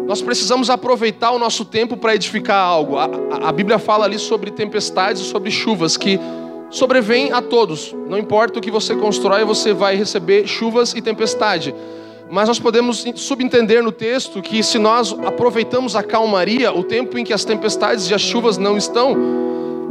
Nós 0.07 0.23
precisamos 0.23 0.71
aproveitar 0.71 1.33
o 1.33 1.39
nosso 1.39 1.65
tempo 1.65 1.97
para 1.97 2.15
edificar 2.15 2.57
algo. 2.57 2.97
A, 2.97 3.05
a, 3.05 3.49
a, 3.49 3.53
Bíblia 3.53 3.79
fala 3.79 4.05
ali 4.05 4.19
sobre 4.19 4.51
tempestades 4.51 5.21
e 5.21 5.25
sobre 5.25 5.51
chuvas 5.51 5.97
que 5.97 6.19
sobrevêm 6.71 7.33
a 7.33 7.43
todos. 7.43 7.95
Não 8.09 8.17
importa 8.17 8.59
o 8.59 8.63
que 8.63 8.71
você 8.71 8.95
constrói, 8.95 9.45
você 9.45 9.73
vai 9.73 9.97
receber 9.97 10.47
chuvas 10.47 10.95
e 10.95 11.03
tempestade. 11.03 11.75
Mas 12.31 12.47
nós 12.47 12.59
podemos 12.59 13.05
subentender 13.17 13.83
no 13.83 13.91
texto 13.91 14.41
que 14.43 14.63
se 14.63 14.79
nós 14.79 15.15
aproveitamos 15.25 15.97
a 15.97 16.03
calmaria, 16.03 16.73
o 16.73 16.85
tempo 16.85 17.19
em 17.19 17.25
que 17.25 17.33
as 17.33 17.45
tempestades 17.45 18.09
e 18.11 18.15
as 18.15 18.21
chuvas 18.21 18.59
não 18.59 18.77
estão, 18.77 19.48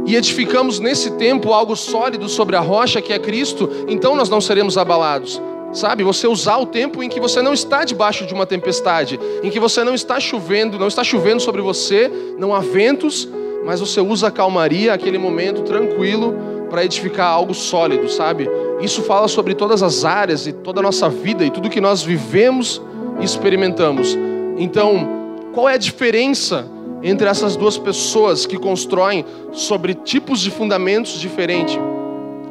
e 0.08 0.16
edificamos 0.16 0.80
nesse 0.80 1.10
tempo 1.12 1.52
algo 1.52 1.76
sólido 1.76 2.30
sobre 2.30 2.56
a 2.56 2.60
rocha 2.60 3.02
que 3.02 3.12
é 3.12 3.18
Cristo, 3.18 3.68
então 3.86 4.16
nós 4.16 4.30
não 4.30 4.40
seremos 4.40 4.78
abalados. 4.78 5.38
Sabe, 5.70 6.02
você 6.02 6.26
usar 6.26 6.56
o 6.56 6.64
tempo 6.64 7.02
em 7.02 7.10
que 7.10 7.20
você 7.20 7.42
não 7.42 7.52
está 7.52 7.84
debaixo 7.84 8.24
de 8.24 8.32
uma 8.32 8.46
tempestade, 8.46 9.20
em 9.42 9.50
que 9.50 9.60
você 9.60 9.84
não 9.84 9.94
está 9.94 10.18
chovendo, 10.18 10.78
não 10.78 10.88
está 10.88 11.04
chovendo 11.04 11.40
sobre 11.40 11.60
você, 11.60 12.10
não 12.38 12.54
há 12.54 12.60
ventos, 12.60 13.28
mas 13.66 13.80
você 13.80 14.00
usa 14.00 14.28
a 14.28 14.30
calmaria, 14.30 14.94
aquele 14.94 15.18
momento 15.18 15.60
tranquilo 15.60 16.34
para 16.70 16.86
edificar 16.86 17.28
algo 17.28 17.52
sólido, 17.52 18.08
sabe? 18.08 18.48
Isso 18.80 19.02
fala 19.02 19.28
sobre 19.28 19.54
todas 19.54 19.82
as 19.82 20.06
áreas 20.06 20.46
e 20.46 20.54
toda 20.54 20.80
a 20.80 20.82
nossa 20.82 21.10
vida 21.10 21.44
e 21.44 21.50
tudo 21.50 21.68
que 21.68 21.82
nós 21.82 22.02
vivemos 22.02 22.80
e 23.20 23.24
experimentamos. 23.26 24.16
Então, 24.56 25.06
qual 25.52 25.68
é 25.68 25.74
a 25.74 25.78
diferença 25.78 26.66
entre 27.02 27.28
essas 27.28 27.56
duas 27.56 27.78
pessoas 27.78 28.46
que 28.46 28.56
constroem 28.56 29.24
sobre 29.52 29.94
tipos 29.94 30.40
de 30.40 30.50
fundamentos 30.50 31.20
diferentes? 31.20 31.78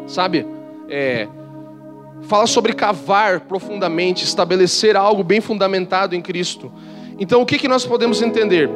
Sabe? 0.05 0.45
É, 0.89 1.27
fala 2.23 2.47
sobre 2.47 2.73
cavar 2.73 3.41
profundamente, 3.41 4.23
estabelecer 4.23 4.95
algo 4.95 5.23
bem 5.23 5.41
fundamentado 5.41 6.15
em 6.15 6.21
Cristo. 6.21 6.71
Então, 7.19 7.41
o 7.41 7.45
que, 7.45 7.57
que 7.57 7.67
nós 7.67 7.85
podemos 7.85 8.21
entender? 8.21 8.69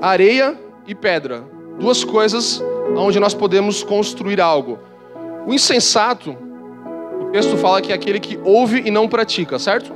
Areia 0.00 0.56
e 0.86 0.94
pedra, 0.94 1.44
duas 1.78 2.04
coisas 2.04 2.62
onde 2.96 3.18
nós 3.18 3.34
podemos 3.34 3.82
construir 3.82 4.40
algo. 4.40 4.78
O 5.46 5.52
insensato, 5.52 6.36
o 7.20 7.24
texto 7.32 7.56
fala 7.56 7.80
que 7.80 7.92
é 7.92 7.94
aquele 7.94 8.20
que 8.20 8.38
ouve 8.44 8.82
e 8.84 8.90
não 8.90 9.08
pratica, 9.08 9.58
certo? 9.58 9.92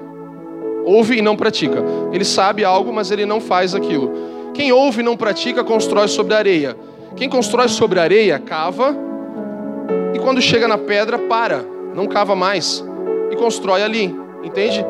Ouve 0.85 1.19
e 1.19 1.23
não 1.23 1.37
pratica. 1.37 1.83
Ele 2.13 2.25
sabe 2.25 2.65
algo, 2.65 2.93
mas 2.93 3.11
ele 3.11 3.27
não 3.27 3.41
faz 3.41 3.75
aquilo. 3.75 4.38
Quem 4.55 4.73
ouve 4.73 5.01
e 5.01 5.05
não 5.05 5.17
pratica, 5.17 5.63
constrói 5.63 6.09
sobre 6.09 6.35
a 6.35 6.39
areia. 6.39 6.77
Quem 7.17 7.29
constrói 7.29 7.69
sobre 7.69 7.99
a 7.99 8.03
areia, 8.03 8.39
cava, 8.39 8.97
e 10.15 10.19
quando 10.19 10.41
chega 10.41 10.69
na 10.69 10.79
pedra, 10.79 11.19
para 11.19 11.65
não 11.95 12.07
cava 12.07 12.37
mais 12.37 12.85
e 13.31 13.37
constrói 13.37 13.83
ali, 13.83 14.15
entende? 14.43 14.85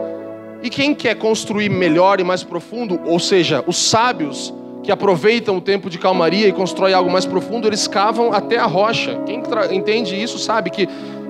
E 0.62 0.68
quem 0.68 0.94
quer 0.94 1.14
construir 1.14 1.68
melhor 1.68 2.20
e 2.20 2.24
mais 2.24 2.42
profundo, 2.42 3.00
ou 3.04 3.18
seja, 3.18 3.64
os 3.66 3.76
sábios 3.76 4.52
que 4.82 4.92
aproveitam 4.92 5.56
o 5.56 5.60
tempo 5.60 5.88
de 5.88 5.98
calmaria 5.98 6.48
e 6.48 6.52
constroem 6.52 6.94
algo 6.94 7.10
mais 7.10 7.24
profundo, 7.24 7.68
eles 7.68 7.86
cavam 7.86 8.32
até 8.32 8.58
a 8.58 8.66
rocha. 8.66 9.20
Quem 9.26 9.42
entende 9.72 10.20
isso 10.20 10.38
sabe 10.38 10.70
que 10.70 10.88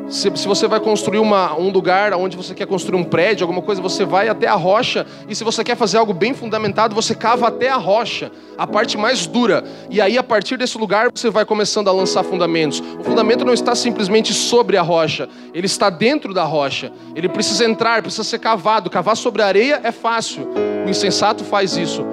se, 0.09 0.31
se, 0.37 0.49
você 0.49 0.67
vai 0.67 0.81
construir 0.81 1.19
uma, 1.19 1.55
um 1.59 1.69
lugar 1.69 2.15
onde 2.15 2.37
você 2.37 2.55
quer 2.55 2.67
construir 2.67 2.99
um 2.99 3.05
prédio, 3.05 3.45
alguma 3.45 3.61
coisa, 3.61 3.81
você 3.83 4.05
vai 4.05 4.29
até 4.29 4.47
a 4.47 4.55
rocha. 4.55 5.07
E 5.29 5.35
se 5.35 5.45
você 5.45 5.63
quer 5.63 5.77
fazer 5.77 5.99
algo 5.99 6.15
bem 6.15 6.33
fundamentado, 6.33 6.95
você 6.95 7.15
cava 7.15 7.49
até 7.49 7.69
a 7.69 7.77
rocha, 7.77 8.33
a 8.57 8.67
parte 8.67 8.97
mais 8.97 9.27
dura. 9.27 9.63
E 9.91 10.01
aí, 10.01 10.17
a 10.17 10.23
partir 10.23 10.57
desse 10.57 10.79
lugar, 10.79 11.11
você 11.15 11.29
vai 11.29 11.45
começando 11.45 11.89
a 11.89 11.93
lançar 11.93 12.23
fundamentos. 12.23 12.83
O 12.99 13.05
fundamento 13.05 13.45
não 13.45 13.53
está 13.53 13.75
simplesmente 13.75 14.33
sobre 14.33 14.77
a 14.77 14.83
rocha, 14.83 15.29
ele 15.53 15.67
está 15.67 15.91
dentro 15.91 16.33
da 16.33 16.45
rocha. 16.45 16.91
Ele 17.15 17.29
precisa 17.29 17.65
entrar, 17.65 18.03
precisa 18.03 18.25
ser 18.25 18.39
cavado. 18.39 18.89
Cavar 18.89 19.17
sobre 19.17 19.43
a 19.43 19.47
areia 19.47 19.81
é 19.83 19.93
fácil. 19.93 20.49
O 20.87 20.89
insensato 20.89 21.45
faz 21.45 21.77
isso. 21.77 22.05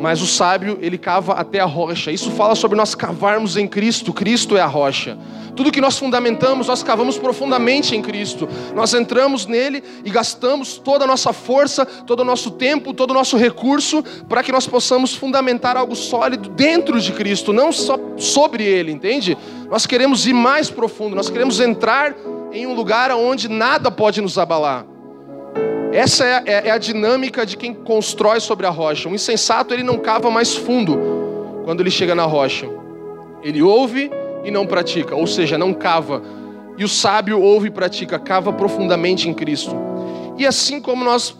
Mas 0.00 0.22
o 0.22 0.26
sábio, 0.26 0.78
ele 0.80 0.96
cava 0.96 1.32
até 1.32 1.58
a 1.58 1.64
rocha. 1.64 2.12
Isso 2.12 2.30
fala 2.30 2.54
sobre 2.54 2.76
nós 2.76 2.94
cavarmos 2.94 3.56
em 3.56 3.66
Cristo. 3.66 4.12
Cristo 4.12 4.56
é 4.56 4.60
a 4.60 4.66
rocha. 4.66 5.18
Tudo 5.56 5.72
que 5.72 5.80
nós 5.80 5.98
fundamentamos, 5.98 6.68
nós 6.68 6.84
cavamos 6.84 7.18
profundamente 7.18 7.96
em 7.96 8.00
Cristo. 8.00 8.48
Nós 8.76 8.94
entramos 8.94 9.44
nele 9.44 9.82
e 10.04 10.10
gastamos 10.10 10.78
toda 10.78 11.02
a 11.02 11.06
nossa 11.06 11.32
força, 11.32 11.84
todo 11.84 12.20
o 12.20 12.24
nosso 12.24 12.52
tempo, 12.52 12.94
todo 12.94 13.10
o 13.10 13.14
nosso 13.14 13.36
recurso 13.36 14.04
para 14.28 14.42
que 14.44 14.52
nós 14.52 14.68
possamos 14.68 15.14
fundamentar 15.14 15.76
algo 15.76 15.96
sólido 15.96 16.48
dentro 16.50 17.00
de 17.00 17.12
Cristo, 17.12 17.52
não 17.52 17.72
só 17.72 17.98
sobre 18.16 18.62
ele, 18.62 18.92
entende? 18.92 19.36
Nós 19.68 19.84
queremos 19.84 20.28
ir 20.28 20.32
mais 20.32 20.70
profundo, 20.70 21.16
nós 21.16 21.28
queremos 21.28 21.58
entrar 21.58 22.14
em 22.52 22.64
um 22.64 22.74
lugar 22.74 23.10
onde 23.10 23.48
nada 23.48 23.90
pode 23.90 24.20
nos 24.20 24.38
abalar. 24.38 24.86
Essa 25.92 26.24
é, 26.24 26.42
é, 26.46 26.68
é, 26.68 26.70
a 26.70 26.78
dinâmica 26.78 27.46
de 27.46 27.56
quem 27.56 27.72
constrói 27.72 28.40
sobre 28.40 28.66
a 28.66 28.70
rocha. 28.70 29.08
O 29.08 29.14
insensato 29.14 29.72
ele 29.72 29.82
não 29.82 29.98
cava 29.98 30.30
mais 30.30 30.54
fundo 30.54 30.98
quando 31.64 31.80
ele 31.80 31.90
chega 31.90 32.14
na 32.14 32.24
rocha. 32.24 32.68
Ele 33.42 33.62
ouve 33.62 34.10
e 34.44 34.50
não 34.50 34.66
pratica, 34.66 35.14
ou 35.14 35.26
seja, 35.26 35.56
não 35.56 35.72
cava. 35.72 36.22
E 36.76 36.84
o 36.84 36.88
sábio 36.88 37.40
ouve 37.40 37.68
e 37.68 37.70
pratica, 37.70 38.18
cava 38.18 38.52
profundamente 38.52 39.28
em 39.28 39.34
Cristo. 39.34 39.74
E 40.36 40.46
assim 40.46 40.80
como 40.80 41.04
nós 41.04 41.34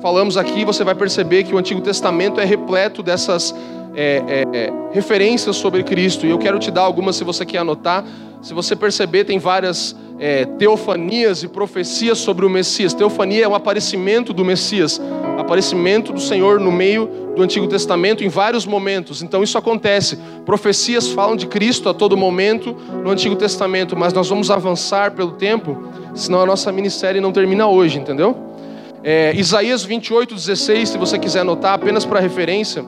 falamos 0.00 0.36
aqui, 0.36 0.64
você 0.64 0.84
vai 0.84 0.94
perceber 0.94 1.44
que 1.44 1.54
o 1.54 1.58
Antigo 1.58 1.80
Testamento 1.80 2.40
é 2.40 2.44
repleto 2.44 3.02
dessas 3.02 3.54
é, 3.94 4.44
é, 4.52 4.72
referências 4.92 5.56
sobre 5.56 5.82
Cristo, 5.82 6.26
e 6.26 6.30
eu 6.30 6.38
quero 6.38 6.58
te 6.58 6.70
dar 6.70 6.82
algumas 6.82 7.16
se 7.16 7.24
você 7.24 7.44
quer 7.44 7.58
anotar. 7.58 8.04
Se 8.40 8.52
você 8.52 8.76
perceber, 8.76 9.24
tem 9.24 9.38
várias 9.38 9.96
é, 10.18 10.44
teofanias 10.44 11.42
e 11.42 11.48
profecias 11.48 12.18
sobre 12.18 12.46
o 12.46 12.50
Messias. 12.50 12.94
Teofania 12.94 13.44
é 13.44 13.48
um 13.48 13.54
aparecimento 13.54 14.32
do 14.32 14.44
Messias, 14.44 15.00
aparecimento 15.38 16.12
do 16.12 16.20
Senhor 16.20 16.60
no 16.60 16.70
meio 16.70 17.08
do 17.34 17.42
Antigo 17.42 17.66
Testamento 17.66 18.22
em 18.22 18.28
vários 18.28 18.64
momentos. 18.64 19.22
Então 19.22 19.42
isso 19.42 19.58
acontece. 19.58 20.18
Profecias 20.46 21.08
falam 21.08 21.36
de 21.36 21.46
Cristo 21.46 21.88
a 21.88 21.94
todo 21.94 22.16
momento 22.16 22.76
no 23.02 23.10
Antigo 23.10 23.36
Testamento, 23.36 23.96
mas 23.96 24.12
nós 24.12 24.28
vamos 24.28 24.50
avançar 24.50 25.12
pelo 25.12 25.32
tempo, 25.32 25.82
senão 26.14 26.40
a 26.40 26.46
nossa 26.46 26.70
minissérie 26.70 27.20
não 27.20 27.32
termina 27.32 27.66
hoje, 27.66 27.98
entendeu? 27.98 28.36
É, 29.02 29.34
Isaías 29.36 29.84
28, 29.84 30.34
16, 30.34 30.88
se 30.88 30.98
você 30.98 31.18
quiser 31.18 31.40
anotar, 31.40 31.74
apenas 31.74 32.06
para 32.06 32.20
referência. 32.20 32.84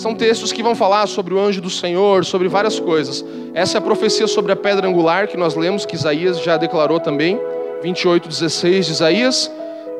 São 0.00 0.14
textos 0.14 0.50
que 0.50 0.62
vão 0.62 0.74
falar 0.74 1.06
sobre 1.06 1.34
o 1.34 1.38
anjo 1.38 1.60
do 1.60 1.68
Senhor, 1.68 2.24
sobre 2.24 2.48
várias 2.48 2.80
coisas. 2.80 3.22
Essa 3.52 3.76
é 3.76 3.78
a 3.78 3.82
profecia 3.82 4.26
sobre 4.26 4.50
a 4.50 4.56
pedra 4.56 4.88
angular 4.88 5.28
que 5.28 5.36
nós 5.36 5.54
lemos, 5.54 5.84
que 5.84 5.94
Isaías 5.94 6.42
já 6.42 6.56
declarou 6.56 6.98
também. 6.98 7.38
28, 7.82 8.26
16 8.26 8.86
de 8.86 8.92
Isaías. 8.92 9.52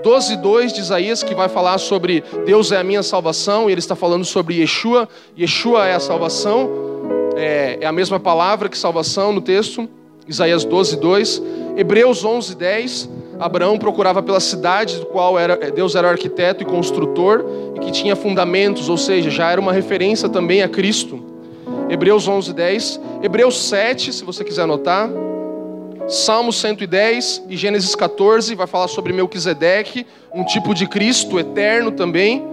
12, 0.02 0.38
2 0.38 0.72
de 0.72 0.80
Isaías, 0.80 1.22
que 1.22 1.34
vai 1.34 1.50
falar 1.50 1.76
sobre 1.76 2.24
Deus 2.46 2.72
é 2.72 2.78
a 2.78 2.82
minha 2.82 3.02
salvação, 3.02 3.68
e 3.68 3.74
ele 3.74 3.78
está 3.78 3.94
falando 3.94 4.24
sobre 4.24 4.54
Yeshua. 4.54 5.06
Yeshua 5.38 5.86
é 5.86 5.94
a 5.94 6.00
salvação, 6.00 6.70
é, 7.36 7.76
é 7.82 7.86
a 7.86 7.92
mesma 7.92 8.18
palavra 8.18 8.70
que 8.70 8.78
salvação 8.78 9.34
no 9.34 9.42
texto. 9.42 9.86
Isaías 10.26 10.64
12, 10.64 10.96
2. 10.96 11.42
Hebreus 11.76 12.24
11, 12.24 12.56
10 12.56 13.10
Abraão 13.40 13.79
procurava 13.79 14.22
pela 14.22 14.38
cidade 14.38 14.98
do 14.98 15.07
qual 15.07 15.38
era, 15.38 15.57
Deus 15.70 15.94
era 15.94 16.11
arquiteto 16.11 16.62
e 16.62 16.66
construtor 16.66 17.42
e 17.74 17.81
que 17.81 17.90
tinha 17.90 18.14
fundamentos, 18.14 18.90
ou 18.90 18.98
seja, 18.98 19.31
já 19.31 19.50
era 19.50 19.59
uma 19.59 19.72
referência 19.72 20.29
também 20.29 20.62
a 20.62 20.68
Cristo. 20.68 21.24
Hebreus 21.88 22.29
11, 22.29 22.53
10. 22.53 23.00
Hebreus 23.22 23.59
7, 23.62 24.12
se 24.12 24.24
você 24.24 24.44
quiser 24.44 24.62
anotar. 24.62 25.09
Salmo 26.07 26.53
110 26.53 27.44
e 27.48 27.57
Gênesis 27.57 27.94
14 27.94 28.55
vai 28.55 28.66
falar 28.66 28.88
sobre 28.88 29.12
Melquisedeque, 29.12 30.07
um 30.35 30.44
tipo 30.44 30.74
de 30.74 30.87
Cristo 30.87 31.38
eterno 31.38 31.92
também, 31.92 32.44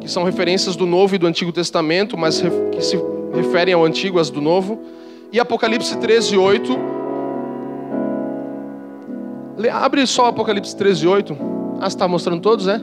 que 0.00 0.08
são 0.08 0.24
referências 0.24 0.74
do 0.74 0.86
Novo 0.86 1.16
e 1.16 1.18
do 1.18 1.26
Antigo 1.26 1.52
Testamento, 1.52 2.16
mas 2.16 2.40
que 2.72 2.80
se 2.80 2.98
referem 3.34 3.74
ao 3.74 3.84
Antigo 3.84 4.18
as 4.18 4.30
do 4.30 4.40
Novo. 4.40 4.80
E 5.30 5.38
Apocalipse 5.38 5.98
13, 5.98 6.38
8 6.38 6.95
Abre 9.72 10.06
só 10.06 10.26
Apocalipse 10.26 10.76
13, 10.76 11.06
8. 11.06 11.36
Ah, 11.78 11.80
você 11.80 11.86
está 11.86 12.06
mostrando 12.06 12.40
todos, 12.40 12.68
é? 12.68 12.80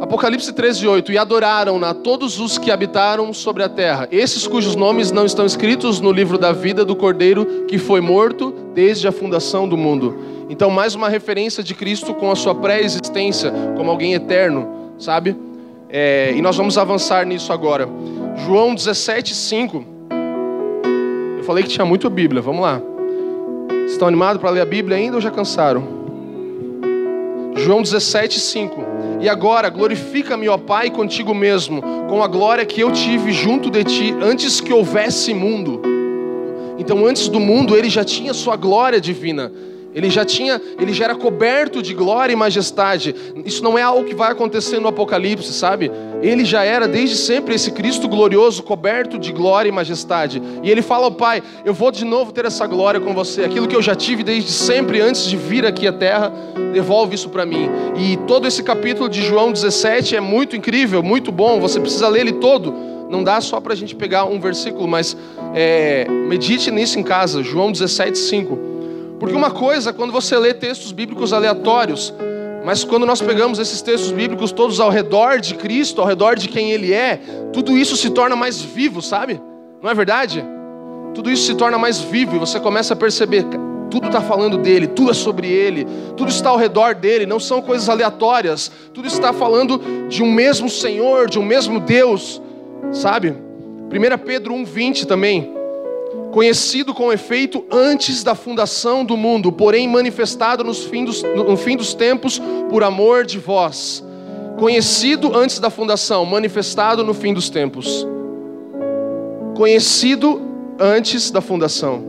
Apocalipse 0.00 0.52
13, 0.52 0.86
8. 0.86 1.12
E 1.12 1.18
adoraram-na 1.18 1.92
todos 1.92 2.40
os 2.40 2.56
que 2.56 2.70
habitaram 2.70 3.32
sobre 3.34 3.62
a 3.62 3.68
terra, 3.68 4.08
esses 4.10 4.46
cujos 4.46 4.74
nomes 4.74 5.10
não 5.10 5.26
estão 5.26 5.44
escritos 5.44 6.00
no 6.00 6.10
livro 6.10 6.38
da 6.38 6.52
vida 6.52 6.84
do 6.84 6.96
Cordeiro 6.96 7.66
que 7.66 7.76
foi 7.76 8.00
morto 8.00 8.54
desde 8.74 9.06
a 9.06 9.12
fundação 9.12 9.68
do 9.68 9.76
mundo. 9.76 10.16
Então, 10.48 10.70
mais 10.70 10.94
uma 10.94 11.08
referência 11.08 11.62
de 11.62 11.74
Cristo 11.74 12.14
com 12.14 12.30
a 12.30 12.36
sua 12.36 12.54
pré-existência, 12.54 13.52
como 13.76 13.90
alguém 13.90 14.14
eterno, 14.14 14.92
sabe? 14.98 15.36
É, 15.90 16.32
e 16.34 16.40
nós 16.40 16.56
vamos 16.56 16.78
avançar 16.78 17.26
nisso 17.26 17.52
agora. 17.52 17.86
João 18.46 18.74
17, 18.74 19.34
5. 19.34 19.84
Eu 21.38 21.44
falei 21.44 21.64
que 21.64 21.70
tinha 21.70 21.84
muito 21.84 22.08
Bíblia, 22.08 22.40
vamos 22.40 22.62
lá. 22.62 22.80
Estão 23.88 24.06
animados 24.06 24.40
para 24.40 24.50
ler 24.50 24.60
a 24.60 24.66
Bíblia 24.66 24.96
ainda 24.96 25.16
ou 25.16 25.20
já 25.20 25.30
cansaram? 25.30 25.82
João 27.56 27.82
17, 27.82 28.38
5. 28.38 28.84
E 29.20 29.28
agora, 29.28 29.68
glorifica-me, 29.68 30.48
ó 30.48 30.56
Pai, 30.56 30.90
contigo 30.90 31.34
mesmo, 31.34 31.82
com 32.08 32.22
a 32.22 32.28
glória 32.28 32.64
que 32.64 32.80
eu 32.80 32.92
tive 32.92 33.32
junto 33.32 33.70
de 33.70 33.82
ti 33.82 34.14
antes 34.22 34.60
que 34.60 34.72
houvesse 34.72 35.34
mundo. 35.34 35.82
Então, 36.78 37.04
antes 37.04 37.28
do 37.28 37.40
mundo, 37.40 37.76
ele 37.76 37.90
já 37.90 38.04
tinha 38.04 38.32
sua 38.32 38.56
glória 38.56 39.00
divina. 39.00 39.50
Ele 39.98 40.10
já 40.10 40.24
tinha, 40.24 40.62
ele 40.80 40.92
já 40.92 41.06
era 41.06 41.14
coberto 41.16 41.82
de 41.82 41.92
glória 41.92 42.32
e 42.32 42.36
majestade. 42.36 43.12
Isso 43.44 43.64
não 43.64 43.76
é 43.76 43.82
algo 43.82 44.04
que 44.04 44.14
vai 44.14 44.30
acontecer 44.30 44.78
no 44.78 44.86
Apocalipse, 44.86 45.52
sabe? 45.52 45.90
Ele 46.22 46.44
já 46.44 46.62
era 46.62 46.86
desde 46.86 47.16
sempre 47.16 47.56
esse 47.56 47.72
Cristo 47.72 48.06
glorioso, 48.06 48.62
coberto 48.62 49.18
de 49.18 49.32
glória 49.32 49.68
e 49.68 49.72
majestade. 49.72 50.40
E 50.62 50.70
ele 50.70 50.82
fala 50.82 51.06
ao 51.06 51.10
Pai: 51.10 51.42
Eu 51.64 51.74
vou 51.74 51.90
de 51.90 52.04
novo 52.04 52.30
ter 52.30 52.44
essa 52.44 52.64
glória 52.64 53.00
com 53.00 53.12
você. 53.12 53.42
Aquilo 53.42 53.66
que 53.66 53.74
eu 53.74 53.82
já 53.82 53.96
tive 53.96 54.22
desde 54.22 54.52
sempre, 54.52 55.00
antes 55.00 55.24
de 55.24 55.36
vir 55.36 55.66
aqui 55.66 55.88
à 55.88 55.92
terra, 55.92 56.32
devolve 56.72 57.16
isso 57.16 57.28
para 57.28 57.44
mim. 57.44 57.68
E 57.96 58.16
todo 58.18 58.46
esse 58.46 58.62
capítulo 58.62 59.08
de 59.08 59.20
João 59.20 59.50
17 59.50 60.14
é 60.14 60.20
muito 60.20 60.54
incrível, 60.54 61.02
muito 61.02 61.32
bom. 61.32 61.58
Você 61.58 61.80
precisa 61.80 62.06
ler 62.06 62.20
ele 62.20 62.34
todo. 62.34 62.72
Não 63.10 63.24
dá 63.24 63.40
só 63.40 63.60
para 63.60 63.72
a 63.72 63.76
gente 63.76 63.96
pegar 63.96 64.26
um 64.26 64.38
versículo, 64.38 64.86
mas 64.86 65.16
é, 65.56 66.06
medite 66.08 66.70
nisso 66.70 67.00
em 67.00 67.02
casa. 67.02 67.42
João 67.42 67.72
17, 67.72 68.16
5. 68.16 68.77
Porque 69.18 69.34
uma 69.34 69.50
coisa, 69.50 69.92
quando 69.92 70.12
você 70.12 70.36
lê 70.38 70.54
textos 70.54 70.92
bíblicos 70.92 71.32
aleatórios, 71.32 72.14
mas 72.64 72.84
quando 72.84 73.06
nós 73.06 73.20
pegamos 73.20 73.58
esses 73.58 73.82
textos 73.82 74.12
bíblicos 74.12 74.52
todos 74.52 74.78
ao 74.78 74.90
redor 74.90 75.40
de 75.40 75.54
Cristo, 75.54 76.00
ao 76.00 76.06
redor 76.06 76.36
de 76.36 76.48
quem 76.48 76.70
Ele 76.70 76.92
é, 76.92 77.20
tudo 77.52 77.76
isso 77.76 77.96
se 77.96 78.10
torna 78.10 78.36
mais 78.36 78.60
vivo, 78.60 79.00
sabe? 79.02 79.40
Não 79.82 79.90
é 79.90 79.94
verdade? 79.94 80.44
Tudo 81.14 81.30
isso 81.30 81.46
se 81.46 81.54
torna 81.54 81.78
mais 81.78 81.98
vivo 82.00 82.36
e 82.36 82.38
você 82.38 82.60
começa 82.60 82.94
a 82.94 82.96
perceber, 82.96 83.44
tudo 83.90 84.06
está 84.06 84.20
falando 84.20 84.58
dele, 84.58 84.86
tudo 84.86 85.10
é 85.10 85.14
sobre 85.14 85.48
ele, 85.48 85.86
tudo 86.16 86.28
está 86.28 86.50
ao 86.50 86.56
redor 86.56 86.94
dele, 86.94 87.26
não 87.26 87.40
são 87.40 87.62
coisas 87.62 87.88
aleatórias, 87.88 88.70
tudo 88.92 89.08
está 89.08 89.32
falando 89.32 89.80
de 90.08 90.22
um 90.22 90.30
mesmo 90.30 90.68
Senhor, 90.68 91.28
de 91.28 91.38
um 91.38 91.44
mesmo 91.44 91.80
Deus, 91.80 92.40
sabe? 92.92 93.30
1 93.30 94.18
Pedro 94.24 94.54
1,20 94.54 95.06
também 95.06 95.57
conhecido 96.38 96.94
com 96.94 97.12
efeito 97.12 97.64
antes 97.68 98.22
da 98.22 98.32
fundação 98.32 99.04
do 99.04 99.16
mundo, 99.16 99.50
porém 99.50 99.88
manifestado 99.88 100.62
nos 100.62 100.84
fim 100.84 101.04
dos, 101.04 101.20
no 101.20 101.56
fim 101.56 101.76
dos 101.76 101.94
tempos 101.94 102.40
por 102.70 102.84
amor 102.84 103.26
de 103.26 103.40
vós. 103.40 104.04
Conhecido 104.56 105.36
antes 105.36 105.58
da 105.58 105.68
fundação, 105.68 106.24
manifestado 106.24 107.02
no 107.02 107.12
fim 107.12 107.34
dos 107.34 107.50
tempos. 107.50 108.06
Conhecido 109.56 110.40
antes 110.78 111.28
da 111.32 111.40
fundação 111.40 112.04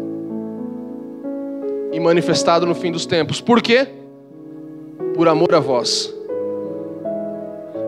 e 1.91 1.99
manifestado 1.99 2.67
no 2.67 2.75
fim 2.75 2.91
dos 2.91 3.07
tempos. 3.07 3.41
Por 3.41 3.63
quê? 3.63 3.87
Por 5.15 5.27
amor 5.27 5.55
a 5.55 5.59
vós. 5.59 6.13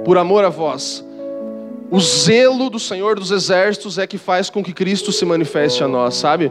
Por 0.04 0.17
amor 0.17 0.43
a 0.43 0.49
vós 0.49 1.06
o 1.91 1.99
zelo 1.99 2.69
do 2.69 2.80
Senhor 2.80 3.19
dos 3.19 3.32
Exércitos 3.32 3.97
é 3.97 4.08
que 4.08 4.17
faz 4.17 4.49
com 4.49 4.63
que 4.63 4.71
Cristo 4.71 5.12
se 5.12 5.25
manifeste 5.25 5.84
a 5.84 5.89
nós, 5.89 6.15
sabe? 6.15 6.49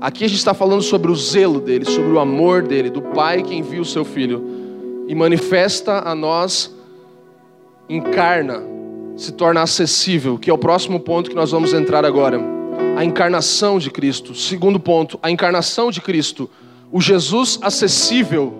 Aqui 0.00 0.24
a 0.24 0.28
gente 0.28 0.38
está 0.38 0.54
falando 0.54 0.80
sobre 0.80 1.10
o 1.12 1.14
zelo 1.14 1.60
dele, 1.60 1.84
sobre 1.84 2.10
o 2.10 2.18
amor 2.18 2.62
dele, 2.62 2.88
do 2.88 3.02
Pai 3.02 3.42
que 3.42 3.54
envia 3.54 3.82
o 3.82 3.84
seu 3.84 4.02
Filho 4.02 5.04
e 5.06 5.14
manifesta 5.14 6.08
a 6.08 6.14
nós, 6.14 6.74
encarna, 7.86 8.62
se 9.14 9.30
torna 9.32 9.60
acessível, 9.60 10.38
que 10.38 10.48
é 10.48 10.54
o 10.54 10.58
próximo 10.58 10.98
ponto 10.98 11.28
que 11.28 11.36
nós 11.36 11.50
vamos 11.50 11.74
entrar 11.74 12.06
agora. 12.06 12.40
A 12.96 13.04
encarnação 13.04 13.78
de 13.78 13.90
Cristo. 13.90 14.34
Segundo 14.34 14.80
ponto, 14.80 15.18
a 15.22 15.30
encarnação 15.30 15.90
de 15.90 16.00
Cristo. 16.00 16.48
O 16.90 16.98
Jesus 16.98 17.58
acessível. 17.60 18.54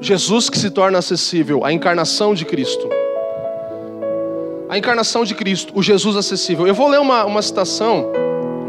Jesus 0.00 0.48
que 0.48 0.56
se 0.56 0.70
torna 0.70 0.98
acessível, 0.98 1.64
a 1.64 1.72
encarnação 1.72 2.32
de 2.32 2.44
Cristo 2.44 2.88
a 4.70 4.78
encarnação 4.78 5.24
de 5.24 5.34
Cristo, 5.34 5.72
o 5.76 5.82
Jesus 5.82 6.16
acessível. 6.16 6.64
Eu 6.64 6.74
vou 6.76 6.86
ler 6.86 7.00
uma, 7.00 7.24
uma 7.24 7.42
citação 7.42 8.06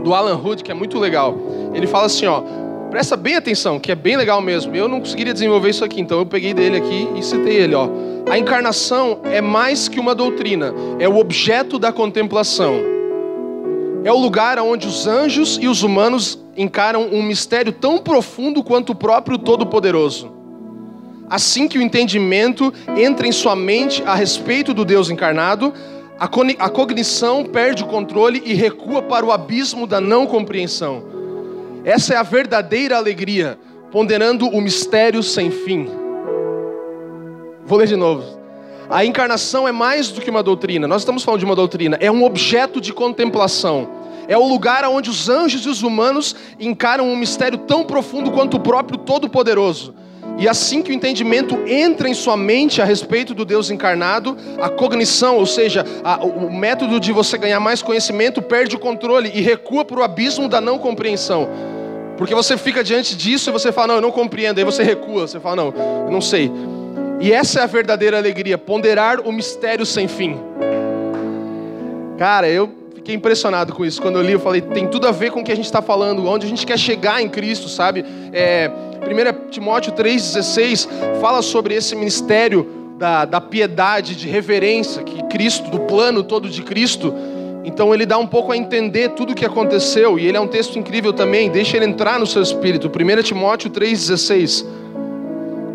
do 0.03 0.15
Alan 0.15 0.35
Hood 0.35 0.63
que 0.63 0.71
é 0.71 0.73
muito 0.73 0.97
legal. 0.97 1.37
Ele 1.75 1.85
fala 1.85 2.07
assim, 2.07 2.25
ó, 2.25 2.41
presta 2.89 3.15
bem 3.15 3.35
atenção, 3.35 3.79
que 3.79 3.91
é 3.91 3.95
bem 3.95 4.17
legal 4.17 4.41
mesmo. 4.41 4.75
Eu 4.75 4.87
não 4.87 4.99
conseguiria 4.99 5.31
desenvolver 5.31 5.69
isso 5.69 5.85
aqui, 5.85 6.01
então 6.01 6.17
eu 6.17 6.25
peguei 6.25 6.55
dele 6.55 6.77
aqui 6.77 7.07
e 7.15 7.21
citei 7.21 7.55
ele, 7.55 7.75
ó. 7.75 7.87
A 8.27 8.35
encarnação 8.35 9.19
é 9.25 9.41
mais 9.41 9.87
que 9.87 9.99
uma 9.99 10.15
doutrina, 10.15 10.73
é 10.97 11.07
o 11.07 11.19
objeto 11.19 11.77
da 11.77 11.91
contemplação. 11.91 12.73
É 14.03 14.11
o 14.11 14.17
lugar 14.17 14.57
onde 14.57 14.87
os 14.87 15.05
anjos 15.05 15.59
e 15.61 15.67
os 15.67 15.83
humanos 15.83 16.43
encaram 16.57 17.09
um 17.11 17.21
mistério 17.21 17.71
tão 17.71 17.99
profundo 17.99 18.63
quanto 18.63 18.93
o 18.93 18.95
próprio 18.95 19.37
Todo-Poderoso. 19.37 20.40
Assim 21.31 21.65
que 21.65 21.77
o 21.77 21.81
entendimento 21.81 22.73
entra 22.93 23.25
em 23.25 23.31
sua 23.31 23.55
mente 23.55 24.03
a 24.05 24.13
respeito 24.13 24.73
do 24.73 24.83
Deus 24.83 25.09
encarnado, 25.09 25.73
a 26.19 26.27
cognição 26.69 27.45
perde 27.45 27.83
o 27.83 27.87
controle 27.87 28.43
e 28.45 28.53
recua 28.53 29.01
para 29.01 29.25
o 29.25 29.31
abismo 29.31 29.87
da 29.87 30.01
não 30.01 30.27
compreensão. 30.27 31.05
Essa 31.85 32.15
é 32.15 32.17
a 32.17 32.21
verdadeira 32.21 32.97
alegria, 32.97 33.57
ponderando 33.93 34.45
o 34.45 34.59
mistério 34.59 35.23
sem 35.23 35.49
fim. 35.49 35.89
Vou 37.65 37.79
ler 37.79 37.87
de 37.87 37.95
novo. 37.95 38.25
A 38.89 39.05
encarnação 39.05 39.65
é 39.65 39.71
mais 39.71 40.09
do 40.09 40.19
que 40.19 40.29
uma 40.29 40.43
doutrina. 40.43 40.85
Nós 40.85 41.03
estamos 41.03 41.23
falando 41.23 41.39
de 41.39 41.45
uma 41.45 41.55
doutrina, 41.55 41.97
é 42.01 42.11
um 42.11 42.25
objeto 42.25 42.81
de 42.81 42.91
contemplação. 42.91 43.87
É 44.27 44.37
o 44.37 44.45
lugar 44.45 44.83
onde 44.83 45.09
os 45.09 45.29
anjos 45.29 45.65
e 45.65 45.69
os 45.69 45.81
humanos 45.81 46.35
encaram 46.59 47.07
um 47.07 47.15
mistério 47.15 47.59
tão 47.59 47.85
profundo 47.85 48.31
quanto 48.31 48.57
o 48.57 48.59
próprio 48.59 48.99
Todo-Poderoso. 48.99 50.00
E 50.41 50.49
assim 50.49 50.81
que 50.81 50.89
o 50.89 50.93
entendimento 50.93 51.55
entra 51.67 52.09
em 52.09 52.15
sua 52.15 52.35
mente 52.35 52.81
a 52.81 52.85
respeito 52.85 53.31
do 53.35 53.45
Deus 53.45 53.69
encarnado, 53.69 54.35
a 54.59 54.69
cognição, 54.69 55.37
ou 55.37 55.45
seja, 55.45 55.85
a, 56.03 56.25
o 56.25 56.51
método 56.51 56.99
de 56.99 57.11
você 57.11 57.37
ganhar 57.37 57.59
mais 57.59 57.83
conhecimento, 57.83 58.41
perde 58.41 58.75
o 58.75 58.79
controle 58.79 59.31
e 59.35 59.39
recua 59.39 59.85
para 59.85 59.99
o 59.99 60.03
abismo 60.03 60.49
da 60.49 60.59
não 60.59 60.79
compreensão. 60.79 61.47
Porque 62.17 62.33
você 62.33 62.57
fica 62.57 62.83
diante 62.83 63.15
disso 63.15 63.51
e 63.51 63.53
você 63.53 63.71
fala, 63.71 63.89
não, 63.89 63.95
eu 63.97 64.01
não 64.01 64.11
compreendo. 64.11 64.57
Aí 64.57 64.63
você 64.63 64.81
recua, 64.81 65.27
você 65.27 65.39
fala, 65.39 65.57
não, 65.57 65.73
eu 66.07 66.11
não 66.11 66.21
sei. 66.21 66.51
E 67.19 67.31
essa 67.31 67.59
é 67.59 67.63
a 67.63 67.67
verdadeira 67.67 68.17
alegria, 68.17 68.57
ponderar 68.57 69.19
o 69.19 69.31
mistério 69.31 69.85
sem 69.85 70.07
fim. 70.07 70.39
Cara, 72.17 72.49
eu 72.49 72.67
fiquei 72.95 73.13
impressionado 73.13 73.73
com 73.73 73.85
isso. 73.85 74.01
Quando 74.01 74.17
eu 74.17 74.23
li, 74.23 74.31
eu 74.31 74.39
falei, 74.39 74.61
tem 74.61 74.87
tudo 74.87 75.07
a 75.07 75.11
ver 75.11 75.29
com 75.29 75.41
o 75.41 75.43
que 75.43 75.51
a 75.51 75.55
gente 75.55 75.65
está 75.65 75.83
falando, 75.83 76.27
onde 76.27 76.47
a 76.47 76.49
gente 76.49 76.65
quer 76.65 76.79
chegar 76.79 77.21
em 77.21 77.29
Cristo, 77.29 77.69
sabe? 77.69 78.03
É, 78.33 78.71
1 79.01 79.49
Timóteo 79.49 79.93
3,16 79.93 80.87
fala 81.19 81.41
sobre 81.41 81.73
esse 81.73 81.95
ministério 81.95 82.67
da, 82.97 83.25
da 83.25 83.41
piedade, 83.41 84.15
de 84.15 84.27
reverência, 84.27 85.01
que 85.01 85.23
Cristo, 85.23 85.71
do 85.71 85.79
plano 85.81 86.21
todo 86.21 86.47
de 86.47 86.61
Cristo. 86.61 87.11
Então 87.63 87.93
ele 87.93 88.05
dá 88.05 88.17
um 88.19 88.27
pouco 88.27 88.51
a 88.51 88.57
entender 88.57 89.09
tudo 89.09 89.31
o 89.31 89.35
que 89.35 89.45
aconteceu, 89.45 90.19
e 90.19 90.27
ele 90.27 90.37
é 90.37 90.39
um 90.39 90.47
texto 90.47 90.77
incrível 90.77 91.11
também, 91.11 91.49
deixa 91.49 91.77
ele 91.77 91.85
entrar 91.85 92.19
no 92.19 92.27
seu 92.27 92.43
espírito. 92.43 92.89
1 92.89 93.23
Timóteo 93.23 93.71
3,16. 93.71 94.65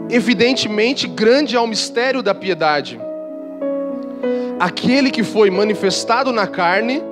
Evidentemente, 0.08 1.08
grande 1.08 1.56
é 1.56 1.60
o 1.60 1.66
mistério 1.66 2.22
da 2.22 2.32
piedade. 2.32 3.00
Aquele 4.60 5.10
que 5.10 5.24
foi 5.24 5.50
manifestado 5.50 6.32
na 6.32 6.46
carne, 6.46 7.02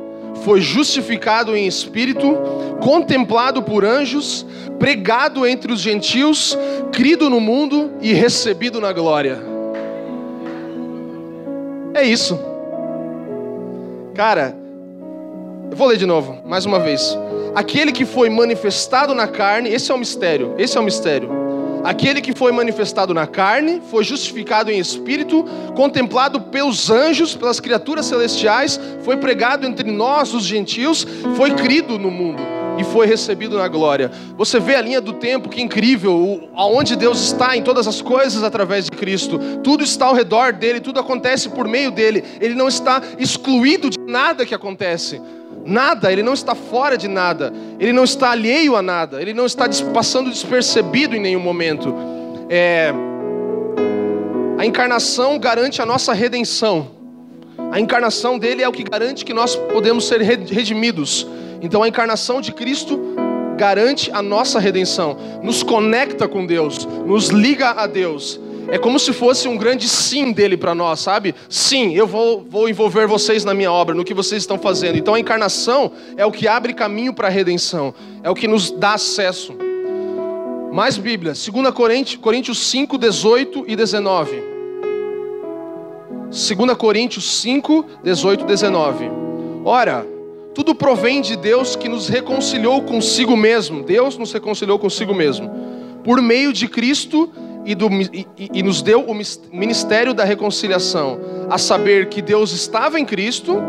foi 0.44 0.60
justificado 0.60 1.56
em 1.56 1.66
espírito, 1.66 2.36
contemplado 2.80 3.62
por 3.62 3.84
anjos, 3.84 4.46
pregado 4.78 5.46
entre 5.46 5.72
os 5.72 5.80
gentios, 5.80 6.56
crido 6.92 7.30
no 7.30 7.40
mundo 7.40 7.92
e 8.02 8.12
recebido 8.12 8.80
na 8.80 8.92
glória. 8.92 9.38
É 11.94 12.04
isso. 12.04 12.38
Cara, 14.14 14.54
eu 15.70 15.76
vou 15.76 15.88
ler 15.88 15.96
de 15.96 16.06
novo, 16.06 16.38
mais 16.44 16.66
uma 16.66 16.78
vez. 16.78 17.16
Aquele 17.54 17.90
que 17.90 18.04
foi 18.04 18.28
manifestado 18.28 19.14
na 19.14 19.26
carne, 19.26 19.70
esse 19.70 19.90
é 19.90 19.94
o 19.94 19.98
mistério, 19.98 20.54
esse 20.58 20.76
é 20.76 20.80
o 20.80 20.84
mistério 20.84 21.43
Aquele 21.84 22.22
que 22.22 22.32
foi 22.34 22.50
manifestado 22.50 23.12
na 23.12 23.26
carne, 23.26 23.82
foi 23.90 24.02
justificado 24.02 24.70
em 24.70 24.78
espírito, 24.78 25.44
contemplado 25.76 26.40
pelos 26.40 26.88
anjos, 26.90 27.36
pelas 27.36 27.60
criaturas 27.60 28.06
celestiais, 28.06 28.80
foi 29.02 29.18
pregado 29.18 29.66
entre 29.66 29.92
nós, 29.92 30.32
os 30.32 30.44
gentios, 30.44 31.06
foi 31.36 31.50
crido 31.50 31.98
no 31.98 32.10
mundo 32.10 32.42
e 32.78 32.84
foi 32.84 33.06
recebido 33.06 33.58
na 33.58 33.68
glória. 33.68 34.10
Você 34.34 34.58
vê 34.58 34.76
a 34.76 34.80
linha 34.80 35.00
do 35.00 35.12
tempo, 35.12 35.50
que 35.50 35.60
incrível, 35.60 36.48
aonde 36.54 36.96
Deus 36.96 37.20
está 37.20 37.54
em 37.54 37.62
todas 37.62 37.86
as 37.86 38.00
coisas 38.00 38.42
através 38.42 38.86
de 38.86 38.90
Cristo. 38.92 39.38
Tudo 39.62 39.84
está 39.84 40.06
ao 40.06 40.14
redor 40.14 40.54
dele, 40.54 40.80
tudo 40.80 40.98
acontece 40.98 41.50
por 41.50 41.68
meio 41.68 41.90
dele. 41.90 42.24
Ele 42.40 42.54
não 42.54 42.66
está 42.66 43.02
excluído 43.18 43.90
de 43.90 43.98
nada 44.00 44.46
que 44.46 44.54
acontece. 44.54 45.20
Nada, 45.64 46.12
ele 46.12 46.22
não 46.22 46.34
está 46.34 46.54
fora 46.54 46.96
de 46.96 47.08
nada, 47.08 47.52
ele 47.80 47.92
não 47.92 48.04
está 48.04 48.30
alheio 48.30 48.76
a 48.76 48.82
nada, 48.82 49.20
ele 49.20 49.32
não 49.32 49.46
está 49.46 49.66
passando 49.92 50.30
despercebido 50.30 51.16
em 51.16 51.20
nenhum 51.20 51.40
momento. 51.40 51.94
É... 52.48 52.92
A 54.58 54.66
encarnação 54.66 55.38
garante 55.38 55.80
a 55.80 55.86
nossa 55.86 56.12
redenção. 56.12 56.90
A 57.72 57.80
encarnação 57.80 58.38
dele 58.38 58.62
é 58.62 58.68
o 58.68 58.72
que 58.72 58.84
garante 58.84 59.24
que 59.24 59.32
nós 59.32 59.56
podemos 59.56 60.06
ser 60.06 60.20
redimidos. 60.20 61.26
Então 61.60 61.82
a 61.82 61.88
encarnação 61.88 62.40
de 62.40 62.52
Cristo 62.52 63.00
garante 63.56 64.10
a 64.12 64.20
nossa 64.20 64.58
redenção, 64.58 65.16
nos 65.42 65.62
conecta 65.62 66.28
com 66.28 66.44
Deus, 66.44 66.84
nos 67.06 67.28
liga 67.28 67.70
a 67.70 67.86
Deus. 67.86 68.40
É 68.68 68.78
como 68.78 68.98
se 68.98 69.12
fosse 69.12 69.46
um 69.46 69.56
grande 69.56 69.88
sim 69.88 70.32
dele 70.32 70.56
para 70.56 70.74
nós, 70.74 71.00
sabe? 71.00 71.34
Sim, 71.48 71.94
eu 71.94 72.06
vou, 72.06 72.44
vou 72.48 72.68
envolver 72.68 73.06
vocês 73.06 73.44
na 73.44 73.52
minha 73.52 73.70
obra, 73.70 73.94
no 73.94 74.04
que 74.04 74.14
vocês 74.14 74.42
estão 74.42 74.58
fazendo. 74.58 74.96
Então 74.96 75.14
a 75.14 75.20
encarnação 75.20 75.92
é 76.16 76.24
o 76.24 76.32
que 76.32 76.48
abre 76.48 76.72
caminho 76.72 77.12
para 77.12 77.28
a 77.28 77.30
redenção, 77.30 77.94
é 78.22 78.30
o 78.30 78.34
que 78.34 78.48
nos 78.48 78.70
dá 78.70 78.94
acesso. 78.94 79.54
Mais 80.72 80.96
Bíblia, 80.96 81.34
2 81.34 81.70
Coríntios, 81.72 82.20
Coríntios 82.20 82.58
5, 82.70 82.98
18 82.98 83.64
e 83.68 83.76
19. 83.76 84.42
2 86.30 86.76
Coríntios 86.76 87.40
5, 87.40 87.86
18 88.02 88.42
e 88.42 88.46
19. 88.46 89.10
Ora, 89.64 90.04
tudo 90.54 90.74
provém 90.74 91.20
de 91.20 91.36
Deus 91.36 91.76
que 91.76 91.88
nos 91.88 92.08
reconciliou 92.08 92.82
consigo 92.82 93.36
mesmo. 93.36 93.82
Deus 93.82 94.18
nos 94.18 94.32
reconciliou 94.32 94.78
consigo 94.78 95.14
mesmo. 95.14 95.48
Por 96.02 96.20
meio 96.20 96.52
de 96.52 96.66
Cristo 96.66 97.30
e, 97.64 97.74
do, 97.74 97.88
e, 97.92 98.26
e, 98.38 98.62
nos 98.62 98.82
deu 98.82 99.00
o 99.00 99.14
ministério 99.52 100.12
da 100.12 100.24
reconciliação, 100.24 101.18
a 101.48 101.58
saber 101.58 102.08
que 102.08 102.20
Deus 102.20 102.52
estava 102.52 102.98
em 102.98 103.04
Cristo, 103.04 103.62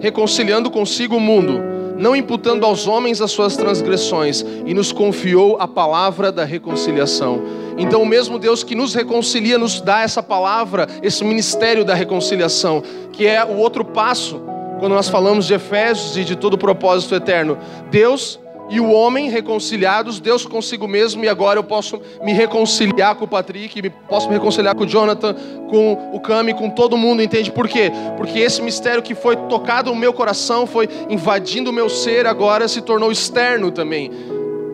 reconciliando 0.00 0.70
consigo 0.70 1.16
o 1.16 1.20
mundo, 1.20 1.60
não 1.96 2.16
imputando 2.16 2.64
aos 2.64 2.86
homens 2.86 3.20
as 3.20 3.30
suas 3.30 3.56
transgressões, 3.56 4.44
e 4.64 4.74
nos 4.74 4.90
confiou 4.90 5.58
a 5.60 5.68
palavra 5.68 6.32
da 6.32 6.44
reconciliação. 6.44 7.42
Então, 7.76 8.02
o 8.02 8.06
mesmo 8.06 8.38
Deus 8.38 8.64
que 8.64 8.74
nos 8.74 8.94
reconcilia, 8.94 9.58
nos 9.58 9.80
dá 9.80 10.02
essa 10.02 10.22
palavra, 10.22 10.88
esse 11.02 11.22
ministério 11.22 11.84
da 11.84 11.94
reconciliação, 11.94 12.82
que 13.12 13.26
é 13.26 13.44
o 13.44 13.58
outro 13.58 13.84
passo, 13.84 14.40
quando 14.80 14.94
nós 14.94 15.08
falamos 15.08 15.46
de 15.46 15.54
Efésios 15.54 16.16
e 16.16 16.24
de 16.24 16.34
todo 16.34 16.54
o 16.54 16.58
propósito 16.58 17.14
eterno. 17.14 17.58
Deus 17.90 18.39
e 18.70 18.80
o 18.80 18.88
homem 18.90 19.28
reconciliados, 19.28 20.20
Deus 20.20 20.46
consigo 20.46 20.86
mesmo, 20.86 21.24
e 21.24 21.28
agora 21.28 21.58
eu 21.58 21.64
posso 21.64 22.00
me 22.22 22.32
reconciliar 22.32 23.16
com 23.16 23.24
o 23.24 23.28
Patrick, 23.28 23.90
posso 24.08 24.28
me 24.28 24.34
reconciliar 24.34 24.76
com 24.76 24.84
o 24.84 24.86
Jonathan, 24.86 25.34
com 25.68 26.10
o 26.12 26.20
Cami, 26.20 26.54
com 26.54 26.70
todo 26.70 26.96
mundo, 26.96 27.20
entende 27.20 27.50
por 27.50 27.68
quê? 27.68 27.90
Porque 28.16 28.38
esse 28.38 28.62
mistério 28.62 29.02
que 29.02 29.14
foi 29.14 29.34
tocado 29.34 29.90
no 29.90 29.96
meu 29.96 30.12
coração, 30.12 30.68
foi 30.68 30.88
invadindo 31.08 31.70
o 31.70 31.72
meu 31.72 31.88
ser, 31.88 32.26
agora 32.26 32.68
se 32.68 32.80
tornou 32.80 33.10
externo 33.10 33.72
também. 33.72 34.10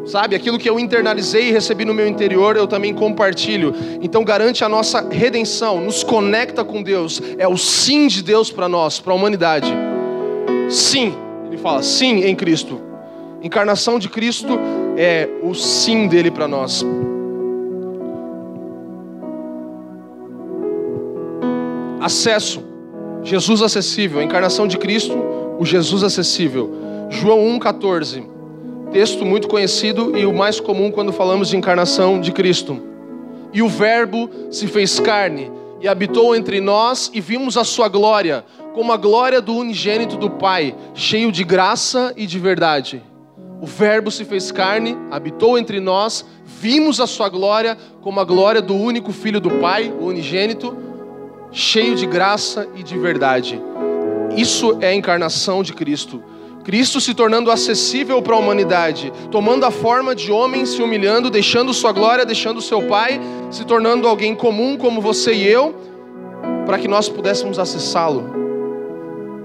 Sabe, 0.04 0.36
aquilo 0.36 0.56
que 0.56 0.70
eu 0.70 0.78
internalizei 0.78 1.48
e 1.48 1.52
recebi 1.52 1.84
no 1.84 1.92
meu 1.92 2.06
interior, 2.06 2.56
eu 2.56 2.68
também 2.68 2.94
compartilho. 2.94 3.74
Então 4.00 4.22
garante 4.22 4.62
a 4.62 4.68
nossa 4.68 5.08
redenção, 5.10 5.80
nos 5.80 6.04
conecta 6.04 6.64
com 6.64 6.80
Deus. 6.80 7.20
É 7.38 7.48
o 7.48 7.56
sim 7.56 8.06
de 8.06 8.22
Deus 8.22 8.52
para 8.52 8.68
nós, 8.68 9.00
para 9.00 9.12
a 9.12 9.16
humanidade. 9.16 9.74
Sim, 10.70 11.12
ele 11.48 11.58
fala, 11.58 11.82
sim 11.82 12.24
em 12.24 12.36
Cristo. 12.36 12.80
Encarnação 13.42 13.98
de 13.98 14.08
Cristo 14.08 14.58
é 14.96 15.28
o 15.42 15.54
sim 15.54 16.08
dele 16.08 16.30
para 16.30 16.48
nós. 16.48 16.84
Acesso. 22.00 22.62
Jesus 23.22 23.62
acessível. 23.62 24.22
Encarnação 24.22 24.66
de 24.66 24.78
Cristo, 24.78 25.16
o 25.58 25.64
Jesus 25.64 26.02
acessível. 26.02 26.72
João 27.10 27.40
1,14. 27.58 28.24
Texto 28.92 29.24
muito 29.24 29.48
conhecido 29.48 30.16
e 30.16 30.24
o 30.24 30.32
mais 30.32 30.60
comum 30.60 30.90
quando 30.90 31.12
falamos 31.12 31.48
de 31.48 31.56
encarnação 31.56 32.20
de 32.20 32.32
Cristo. 32.32 32.80
E 33.52 33.60
o 33.62 33.68
Verbo 33.68 34.30
se 34.50 34.66
fez 34.66 35.00
carne 35.00 35.50
e 35.80 35.88
habitou 35.88 36.34
entre 36.34 36.60
nós 36.60 37.10
e 37.12 37.20
vimos 37.20 37.56
a 37.56 37.64
sua 37.64 37.88
glória, 37.88 38.44
como 38.74 38.92
a 38.92 38.96
glória 38.96 39.40
do 39.40 39.54
unigênito 39.54 40.16
do 40.16 40.30
Pai, 40.30 40.74
cheio 40.94 41.32
de 41.32 41.42
graça 41.42 42.14
e 42.16 42.26
de 42.26 42.38
verdade. 42.38 43.02
O 43.60 43.66
Verbo 43.66 44.10
se 44.10 44.24
fez 44.24 44.52
carne, 44.52 44.96
habitou 45.10 45.58
entre 45.58 45.80
nós, 45.80 46.26
vimos 46.44 47.00
a 47.00 47.06
sua 47.06 47.28
glória 47.28 47.76
como 48.02 48.20
a 48.20 48.24
glória 48.24 48.60
do 48.60 48.74
único 48.74 49.12
Filho 49.12 49.40
do 49.40 49.50
Pai, 49.50 49.92
o 49.98 50.06
unigênito, 50.06 50.76
cheio 51.50 51.94
de 51.94 52.06
graça 52.06 52.68
e 52.76 52.82
de 52.82 52.98
verdade. 52.98 53.60
Isso 54.36 54.76
é 54.80 54.88
a 54.88 54.94
encarnação 54.94 55.62
de 55.62 55.72
Cristo. 55.72 56.22
Cristo 56.64 57.00
se 57.00 57.14
tornando 57.14 57.50
acessível 57.50 58.20
para 58.20 58.34
a 58.34 58.38
humanidade, 58.38 59.12
tomando 59.30 59.64
a 59.64 59.70
forma 59.70 60.14
de 60.14 60.30
homem, 60.30 60.66
se 60.66 60.82
humilhando, 60.82 61.30
deixando 61.30 61.72
sua 61.72 61.92
glória, 61.92 62.26
deixando 62.26 62.60
seu 62.60 62.82
Pai, 62.82 63.20
se 63.50 63.64
tornando 63.64 64.06
alguém 64.06 64.34
comum 64.34 64.76
como 64.76 65.00
você 65.00 65.32
e 65.32 65.46
eu, 65.46 65.74
para 66.66 66.78
que 66.78 66.88
nós 66.88 67.08
pudéssemos 67.08 67.58
acessá-lo, 67.58 68.24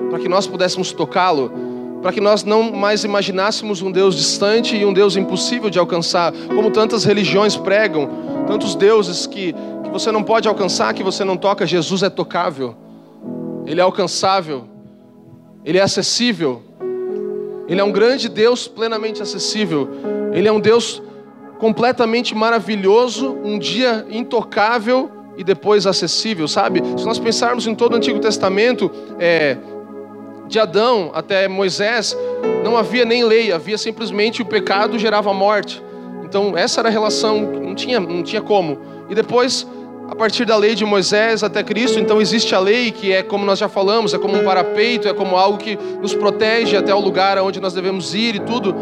para 0.09 0.20
que 0.20 0.28
nós 0.28 0.47
pudéssemos 0.47 0.91
tocá-lo 0.91 1.70
para 2.01 2.11
que 2.11 2.19
nós 2.19 2.43
não 2.43 2.71
mais 2.71 3.03
imaginássemos 3.03 3.81
um 3.81 3.91
Deus 3.91 4.15
distante 4.15 4.75
e 4.75 4.85
um 4.85 4.91
Deus 4.91 5.15
impossível 5.15 5.69
de 5.69 5.77
alcançar, 5.77 6.33
como 6.47 6.71
tantas 6.71 7.03
religiões 7.03 7.55
pregam, 7.55 8.09
tantos 8.47 8.75
deuses 8.75 9.27
que, 9.27 9.53
que 9.83 9.89
você 9.91 10.11
não 10.11 10.23
pode 10.23 10.47
alcançar, 10.47 10.93
que 10.93 11.03
você 11.03 11.23
não 11.23 11.37
toca. 11.37 11.65
Jesus 11.65 12.01
é 12.01 12.09
tocável, 12.09 12.75
Ele 13.65 13.79
é 13.79 13.83
alcançável, 13.83 14.65
Ele 15.63 15.77
é 15.77 15.81
acessível, 15.81 16.63
Ele 17.67 17.79
é 17.79 17.83
um 17.83 17.91
grande 17.91 18.27
Deus 18.27 18.67
plenamente 18.67 19.21
acessível, 19.21 19.87
Ele 20.33 20.47
é 20.47 20.51
um 20.51 20.59
Deus 20.59 21.01
completamente 21.59 22.33
maravilhoso, 22.33 23.37
um 23.43 23.59
dia 23.59 24.07
intocável 24.09 25.11
e 25.37 25.43
depois 25.43 25.85
acessível, 25.85 26.47
sabe? 26.47 26.81
Se 26.97 27.05
nós 27.05 27.19
pensarmos 27.19 27.67
em 27.67 27.75
todo 27.75 27.93
o 27.93 27.95
Antigo 27.97 28.19
Testamento, 28.19 28.91
é, 29.19 29.57
de 30.51 30.59
Adão 30.59 31.11
até 31.13 31.47
Moisés, 31.47 32.15
não 32.61 32.75
havia 32.75 33.05
nem 33.05 33.23
lei, 33.23 33.53
havia 33.53 33.77
simplesmente 33.77 34.41
o 34.41 34.45
pecado 34.45 34.99
gerava 34.99 35.33
morte. 35.33 35.81
Então, 36.25 36.57
essa 36.57 36.81
era 36.81 36.89
a 36.89 36.91
relação, 36.91 37.41
não 37.41 37.73
tinha, 37.73 38.01
não 38.01 38.21
tinha 38.21 38.41
como. 38.41 38.77
E 39.09 39.15
depois, 39.15 39.65
a 40.09 40.15
partir 40.15 40.43
da 40.43 40.57
lei 40.57 40.75
de 40.75 40.83
Moisés 40.83 41.41
até 41.41 41.63
Cristo, 41.63 41.99
então 41.99 42.19
existe 42.19 42.53
a 42.53 42.59
lei 42.59 42.91
que 42.91 43.13
é 43.13 43.23
como 43.23 43.45
nós 43.45 43.59
já 43.59 43.69
falamos, 43.69 44.13
é 44.13 44.19
como 44.19 44.35
um 44.35 44.43
parapeito, 44.43 45.07
é 45.07 45.13
como 45.13 45.37
algo 45.37 45.57
que 45.57 45.79
nos 46.01 46.13
protege 46.13 46.75
até 46.75 46.93
o 46.93 46.99
lugar 46.99 47.37
aonde 47.37 47.61
nós 47.61 47.73
devemos 47.73 48.13
ir 48.13 48.35
e 48.35 48.39
tudo. 48.39 48.75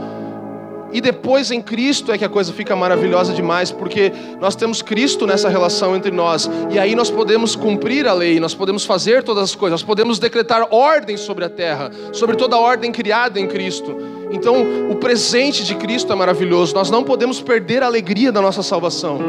E 0.92 1.00
depois 1.00 1.52
em 1.52 1.62
Cristo 1.62 2.12
é 2.12 2.18
que 2.18 2.26
a 2.26 2.30
coisa 2.30 2.52
fica 2.52 2.76
maravilhosa 2.76 3.34
demais, 3.34 3.72
porque 3.72 4.12
nós 4.40 4.56
temos 4.56 4.82
Cristo 4.82 5.28
nessa 5.28 5.48
relação 5.48 5.96
entre 5.96 6.12
nós, 6.12 6.50
e 6.72 6.80
aí 6.80 6.96
nós 6.96 7.12
podemos 7.12 7.56
cumprir 7.56 8.08
a 8.08 8.14
lei, 8.14 8.40
nós 8.40 8.56
podemos 8.56 8.86
fazer 8.86 9.24
todas 9.24 9.44
as 9.44 9.56
coisas, 9.56 9.82
nós 9.82 9.84
podemos 9.84 10.18
decretar 10.18 10.68
ordem 10.72 11.16
sobre 11.16 11.46
a 11.46 11.50
terra, 11.50 11.92
sobre 12.12 12.36
toda 12.36 12.56
a 12.56 12.60
ordem 12.60 12.92
criada 12.92 13.40
em 13.40 13.48
Cristo. 13.48 13.96
Então, 14.32 14.56
o 14.90 14.96
presente 14.96 15.64
de 15.64 15.76
Cristo 15.76 16.12
é 16.12 16.16
maravilhoso, 16.16 16.74
nós 16.74 16.90
não 16.90 17.04
podemos 17.04 17.40
perder 17.40 17.84
a 17.84 17.86
alegria 17.86 18.32
da 18.32 18.42
nossa 18.42 18.64
salvação, 18.64 19.20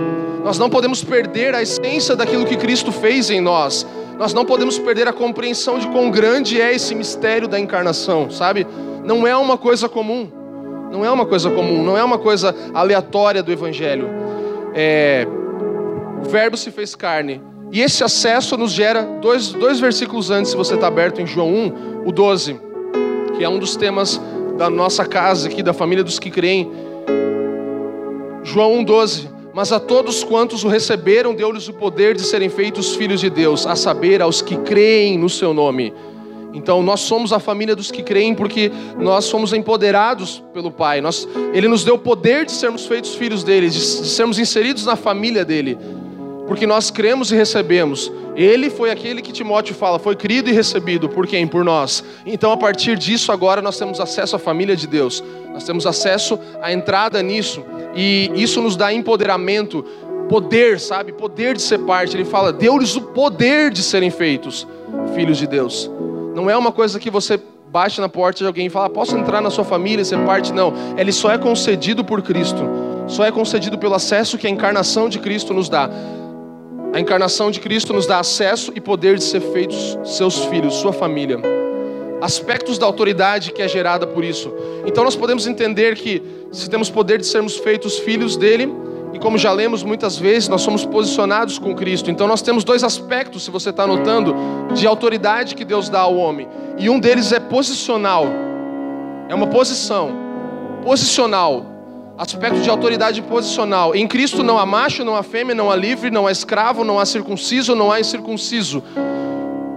nós 0.43 0.59
não 0.59 0.71
podemos 0.71 1.05
perder 1.05 1.55
a 1.55 1.63
essência 1.63 2.17
daquilo 2.17 2.47
que 2.47 2.57
Cristo 2.57 2.91
fez 2.91 3.31
em 3.31 3.41
nós, 3.41 3.87
nós 4.19 4.33
não 4.33 4.45
podemos 4.45 4.79
perder 4.79 5.09
a 5.09 5.13
compreensão 5.13 5.79
de 5.79 5.87
quão 5.89 6.11
grande 6.11 6.61
é 6.61 6.75
esse 6.75 6.95
mistério 6.95 7.49
da 7.49 7.59
encarnação, 7.59 8.31
sabe? 8.31 8.67
Não 9.05 9.27
é 9.27 9.35
uma 9.35 9.57
coisa 9.57 9.89
comum. 9.89 10.40
Não 10.91 11.05
é 11.05 11.11
uma 11.11 11.25
coisa 11.25 11.49
comum, 11.51 11.83
não 11.83 11.97
é 11.97 12.03
uma 12.03 12.19
coisa 12.19 12.55
aleatória 12.75 13.43
do 13.43 13.53
Evangelho. 13.53 14.09
É, 14.75 15.27
o 16.21 16.29
Verbo 16.29 16.57
se 16.57 16.71
fez 16.71 16.95
carne. 16.95 17.41
E 17.73 17.81
esse 17.81 18.03
acesso 18.03 18.57
nos 18.57 18.73
gera 18.73 19.03
dois, 19.23 19.53
dois 19.53 19.79
versículos 19.79 20.31
antes, 20.31 20.51
se 20.51 20.57
você 20.57 20.75
está 20.75 20.89
aberto 20.89 21.21
em 21.21 21.27
João 21.27 21.49
1, 21.49 22.09
o 22.09 22.11
12, 22.11 22.61
que 23.37 23.45
é 23.45 23.49
um 23.49 23.59
dos 23.59 23.77
temas 23.77 24.21
da 24.59 24.69
nossa 24.69 25.05
casa 25.05 25.49
aqui, 25.49 25.63
da 25.63 25.73
família 25.73 26.03
dos 26.03 26.19
que 26.19 26.31
creem. 26.31 26.71
João 28.43 28.79
1, 28.79 28.85
12. 28.85 29.31
Mas 29.55 29.73
a 29.73 29.79
todos 29.79 30.25
quantos 30.25 30.65
o 30.65 30.69
receberam, 30.69 31.35
deu-lhes 31.35 31.69
o 31.69 31.73
poder 31.73 32.15
de 32.17 32.23
serem 32.23 32.49
feitos 32.49 32.95
filhos 32.95 33.21
de 33.21 33.31
Deus, 33.31 33.67
a 33.67 33.77
saber, 33.77 34.21
aos 34.21 34.43
que 34.43 34.57
creem 34.57 35.19
no 35.19 35.29
seu 35.29 35.55
nome 35.55 35.93
então 36.53 36.83
nós 36.83 37.01
somos 37.01 37.33
a 37.33 37.39
família 37.39 37.77
dos 37.77 37.91
que 37.91 38.03
creem 38.03 38.35
porque 38.35 38.71
nós 38.99 39.25
somos 39.25 39.53
empoderados 39.53 40.43
pelo 40.53 40.71
Pai. 40.71 41.01
Nós, 41.01 41.29
ele 41.53 41.69
nos 41.69 41.85
deu 41.85 41.95
o 41.95 41.99
poder 41.99 42.45
de 42.45 42.53
sermos 42.53 42.87
feitos 42.87 43.15
filhos 43.15 43.45
dele, 43.45 43.69
de, 43.69 43.79
de 43.79 44.09
sermos 44.09 44.39
inseridos 44.39 44.85
na 44.85 44.97
família 44.97 45.45
dele, 45.45 45.79
porque 46.47 46.67
nós 46.67 46.91
cremos 46.91 47.31
e 47.31 47.37
recebemos. 47.37 48.11
Ele 48.35 48.71
foi 48.71 48.91
aquele 48.91 49.23
que 49.23 49.33
Timóteo 49.33 49.75
fala, 49.75 49.99
foi 49.99 50.17
crido 50.17 50.49
e 50.49 50.53
recebido 50.53 51.09
por 51.09 51.27
quem? 51.27 51.47
Por 51.47 51.65
nós. 51.65 52.03
Então 52.27 52.51
a 52.51 52.57
partir 52.57 52.97
disso 52.97 53.31
agora 53.31 53.63
nós 53.63 53.79
temos 53.79 54.01
acesso 54.01 54.35
à 54.35 54.39
família 54.39 54.75
de 54.75 54.87
Deus. 54.87 55.23
Nós 55.53 55.65
temos 55.65 55.87
acesso 55.87 56.39
à 56.61 56.73
entrada 56.73 57.23
nisso 57.23 57.65
e 57.95 58.31
isso 58.35 58.61
nos 58.61 58.77
dá 58.77 58.93
empoderamento, 58.93 59.85
poder, 60.29 60.81
sabe? 60.81 61.13
Poder 61.13 61.55
de 61.55 61.63
ser 61.63 61.79
parte. 61.81 62.17
Ele 62.17 62.25
fala, 62.25 62.53
deu-lhes 62.53 62.97
o 62.97 63.03
poder 63.03 63.71
de 63.71 63.83
serem 63.83 64.11
feitos 64.11 64.67
filhos 65.15 65.39
de 65.39 65.47
Deus. 65.47 65.91
Não 66.35 66.49
é 66.49 66.57
uma 66.57 66.73
coisa 66.73 66.99
que 66.99 67.11
você 67.11 67.41
bate 67.71 68.01
na 68.01 68.09
porta 68.09 68.39
de 68.39 68.47
alguém 68.47 68.67
e 68.67 68.71
fala, 68.71 68.91
posso 68.91 69.17
entrar 69.17 69.41
na 69.41 69.51
sua 69.51 69.65
família 69.65 70.03
e 70.03 70.05
ser 70.05 70.19
parte? 70.25 70.53
Não. 70.53 70.73
Ele 70.97 71.13
só 71.13 71.31
é 71.31 71.39
concedido 71.39 72.05
por 72.05 72.23
Cristo. 72.23 72.63
Só 73.07 73.25
é 73.25 73.33
concedido 73.33 73.79
pelo 73.79 73.95
acesso 73.95 74.39
que 74.39 74.47
a 74.47 74.51
encarnação 74.51 75.09
de 75.09 75.19
Cristo 75.19 75.53
nos 75.53 75.69
dá. 75.69 75.91
A 76.93 76.99
encarnação 76.99 77.51
de 77.51 77.61
Cristo 77.61 77.93
nos 77.93 78.07
dá 78.07 78.19
acesso 78.19 78.73
e 78.75 78.81
poder 78.81 79.17
de 79.17 79.25
ser 79.25 79.41
feitos 79.41 79.99
seus 80.05 80.45
filhos, 80.47 80.75
sua 80.75 80.93
família. 80.93 81.39
Aspectos 82.21 82.79
da 82.79 82.87
autoridade 82.87 83.53
que 83.53 83.63
é 83.63 83.69
gerada 83.69 84.07
por 84.07 84.25
isso. 84.25 84.53
Então 84.85 85.05
nós 85.05 85.17
podemos 85.17 85.47
entender 85.47 85.95
que 85.97 86.23
se 86.53 86.69
temos 86.69 86.91
poder 86.91 87.19
de 87.19 87.27
sermos 87.27 87.57
feitos 87.57 87.99
filhos 87.99 88.37
dele, 88.37 88.73
e 89.13 89.19
como 89.19 89.37
já 89.37 89.53
lemos 89.53 89.83
muitas 89.83 90.17
vezes, 90.17 90.49
nós 90.49 90.63
somos 90.63 90.85
posicionados 90.85 91.59
com 91.59 91.75
Cristo. 91.75 92.11
Então 92.11 92.27
nós 92.29 92.43
temos 92.43 92.63
dois 92.63 92.85
aspectos, 92.85 93.45
se 93.45 93.51
você 93.51 93.71
está 93.71 93.87
notando, 93.87 94.35
de 94.73 94.87
autoridade 94.87 95.55
que 95.55 95.65
Deus 95.65 95.89
dá 95.89 96.01
ao 96.01 96.17
homem. 96.17 96.49
E 96.79 96.89
um 96.89 97.01
deles 97.01 97.33
é 97.33 97.41
posicional. 97.41 98.27
É 99.29 99.35
uma 99.35 99.49
posição. 99.49 100.13
Posicional. 100.85 101.67
Aspecto 102.17 102.61
de 102.61 102.71
autoridade 102.71 103.21
posicional. 103.23 103.95
Em 103.97 104.07
Cristo 104.07 104.43
não 104.45 104.59
há 104.59 104.67
macho, 104.67 105.05
não 105.05 105.17
há 105.17 105.23
fêmea, 105.23 105.55
não 105.55 105.71
há 105.71 105.77
livre, 105.77 106.11
não 106.11 106.27
há 106.27 106.33
escravo, 106.33 106.85
não 106.85 106.99
há 106.99 107.05
circunciso, 107.05 107.75
não 107.75 107.91
há 107.91 107.99
incircunciso. 107.99 108.83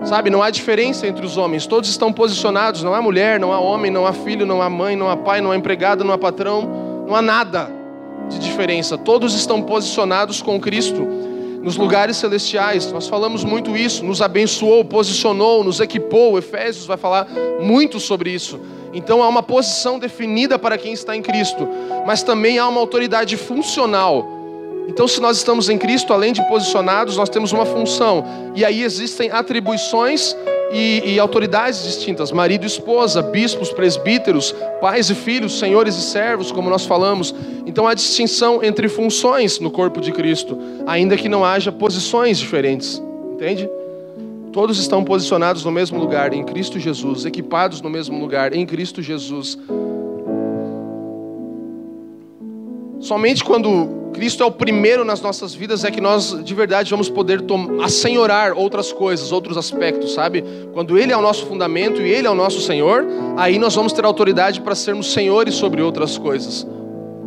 Sabe, 0.06 0.30
não 0.30 0.44
há 0.44 0.50
diferença 0.50 1.08
entre 1.08 1.26
os 1.26 1.38
homens, 1.38 1.66
todos 1.66 1.90
estão 1.90 2.12
posicionados, 2.12 2.84
não 2.84 2.94
há 2.94 3.02
mulher, 3.02 3.40
não 3.40 3.54
há 3.54 3.60
homem, 3.60 3.90
não 3.90 4.06
há 4.06 4.12
filho, 4.12 4.46
não 4.46 4.62
há 4.62 4.70
mãe, 4.70 4.98
não 4.98 5.10
há 5.10 5.16
pai, 5.16 5.40
não 5.40 5.52
há 5.52 5.56
empregado, 5.56 6.04
não 6.04 6.14
há 6.14 6.18
patrão, 6.18 7.06
não 7.08 7.16
há 7.16 7.22
nada 7.22 7.83
de 8.34 8.40
diferença. 8.40 8.98
Todos 8.98 9.34
estão 9.36 9.62
posicionados 9.62 10.42
com 10.42 10.60
Cristo 10.60 11.02
nos 11.62 11.78
lugares 11.78 12.18
celestiais. 12.18 12.92
Nós 12.92 13.08
falamos 13.08 13.44
muito 13.44 13.76
isso, 13.76 14.04
nos 14.04 14.22
abençoou, 14.22 14.84
posicionou, 14.84 15.64
nos 15.64 15.80
equipou. 15.80 16.38
Efésios 16.38 16.86
vai 16.86 16.98
falar 16.98 17.28
muito 17.62 18.00
sobre 18.00 18.32
isso. 18.32 18.60
Então 18.94 19.24
há 19.24 19.28
uma 19.28 19.42
posição 19.42 19.98
definida 19.98 20.60
para 20.60 20.78
quem 20.78 20.94
está 20.94 21.16
em 21.16 21.22
Cristo, 21.22 21.68
mas 22.06 22.22
também 22.22 22.60
há 22.60 22.68
uma 22.68 22.80
autoridade 22.80 23.36
funcional. 23.38 24.44
Então, 24.88 25.08
se 25.08 25.22
nós 25.22 25.38
estamos 25.38 25.70
em 25.70 25.78
Cristo, 25.78 26.12
além 26.12 26.34
de 26.34 26.46
posicionados, 26.48 27.16
nós 27.16 27.30
temos 27.30 27.54
uma 27.54 27.66
função. 27.66 28.26
E 28.54 28.66
aí 28.66 28.84
existem 28.84 29.32
atribuições 29.32 30.36
e, 30.74 31.14
e, 31.14 31.20
autoridades 31.20 31.84
distintas: 31.84 32.32
marido 32.32 32.64
e 32.64 32.68
esposa, 32.68 33.22
bispos, 33.22 33.72
presbíteros, 33.72 34.54
pais 34.82 35.10
e 35.10 35.16
filhos, 35.16 35.60
senhores 35.60 35.96
e 35.96 36.02
servos, 36.02 36.52
como 36.52 36.70
nós 36.70 36.86
falamos. 36.86 37.34
Então 37.66 37.88
há 37.88 37.94
distinção 37.94 38.64
entre 38.64 38.90
funções 38.90 39.60
no 39.60 39.70
corpo 39.70 40.02
de 40.02 40.12
Cristo, 40.12 40.58
ainda 40.88 41.16
que 41.16 41.30
não 41.30 41.46
haja 41.46 41.72
posições 41.72 42.40
diferentes. 42.40 43.02
Entende? 43.34 43.70
Todos 44.52 44.80
estão 44.80 45.04
posicionados 45.04 45.64
no 45.64 45.72
mesmo 45.72 46.00
lugar, 46.00 46.34
em 46.34 46.44
Cristo 46.44 46.80
Jesus, 46.80 47.26
equipados 47.26 47.82
no 47.82 47.90
mesmo 47.90 48.20
lugar, 48.20 48.54
em 48.54 48.66
Cristo 48.66 49.02
Jesus. 49.02 49.58
Somente 53.04 53.44
quando 53.44 54.12
Cristo 54.14 54.44
é 54.44 54.46
o 54.46 54.52
primeiro 54.52 55.04
nas 55.04 55.20
nossas 55.20 55.54
vidas, 55.54 55.84
é 55.84 55.92
que 55.92 56.00
nós 56.00 56.42
de 56.42 56.54
verdade 56.56 56.90
vamos 56.90 57.10
poder 57.10 57.44
assenhorar 57.84 58.54
outras 58.58 58.94
coisas, 58.94 59.34
outros 59.34 59.58
aspectos, 59.58 60.14
sabe? 60.14 60.42
Quando 60.72 60.98
Ele 60.98 61.12
é 61.12 61.18
o 61.18 61.22
nosso 61.22 61.46
fundamento 61.46 62.02
e 62.02 62.10
Ele 62.10 62.28
é 62.28 62.30
o 62.30 62.36
nosso 62.36 62.62
Senhor, 62.62 63.06
aí 63.36 63.60
nós 63.60 63.76
vamos 63.76 63.92
ter 63.92 64.06
autoridade 64.06 64.62
para 64.62 64.74
sermos 64.74 65.12
senhores 65.12 65.56
sobre 65.56 65.82
outras 65.82 66.18
coisas, 66.18 66.66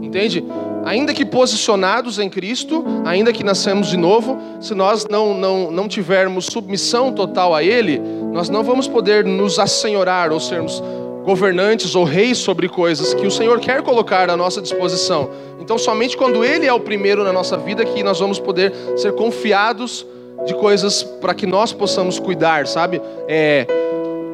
entende? 0.01 0.43
Ainda 0.87 1.13
que 1.13 1.27
posicionados 1.27 2.19
em 2.19 2.31
Cristo, 2.31 2.83
ainda 3.05 3.31
que 3.31 3.45
nascemos 3.45 3.89
de 3.89 3.99
novo, 3.99 4.39
se 4.63 4.75
nós 4.75 5.07
não, 5.11 5.35
não, 5.35 5.71
não 5.71 5.89
tivermos 5.89 6.47
submissão 6.47 7.13
total 7.13 7.55
a 7.55 7.63
Ele, 7.63 8.01
nós 8.33 8.49
não 8.49 8.63
vamos 8.63 8.89
poder 8.89 9.27
nos 9.27 9.59
assenhorar 9.59 10.33
ou 10.33 10.41
sermos 10.41 10.83
governantes 11.27 11.97
ou 11.97 12.05
reis 12.05 12.39
sobre 12.39 12.69
coisas 12.69 13.13
que 13.13 13.27
o 13.27 13.31
Senhor 13.33 13.59
quer 13.59 13.83
colocar 13.83 14.31
à 14.31 14.37
nossa 14.37 14.63
disposição. 14.63 15.29
Então, 15.61 15.77
somente 15.77 16.17
quando 16.17 16.45
Ele 16.45 16.67
é 16.67 16.73
o 16.73 16.79
primeiro 16.79 17.25
na 17.25 17.33
nossa 17.33 17.57
vida 17.57 17.85
que 17.85 18.01
nós 18.01 18.21
vamos 18.21 18.39
poder 18.39 18.73
ser 18.97 19.13
confiados 19.13 20.07
de 20.47 20.55
coisas 20.55 21.03
para 21.03 21.35
que 21.35 21.45
nós 21.45 21.73
possamos 21.73 22.21
cuidar, 22.21 22.69
sabe? 22.69 23.03
É, 23.27 23.67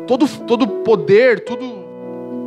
todo, 0.07 0.29
todo 0.47 0.67
poder, 0.67 1.41
tudo, 1.41 1.82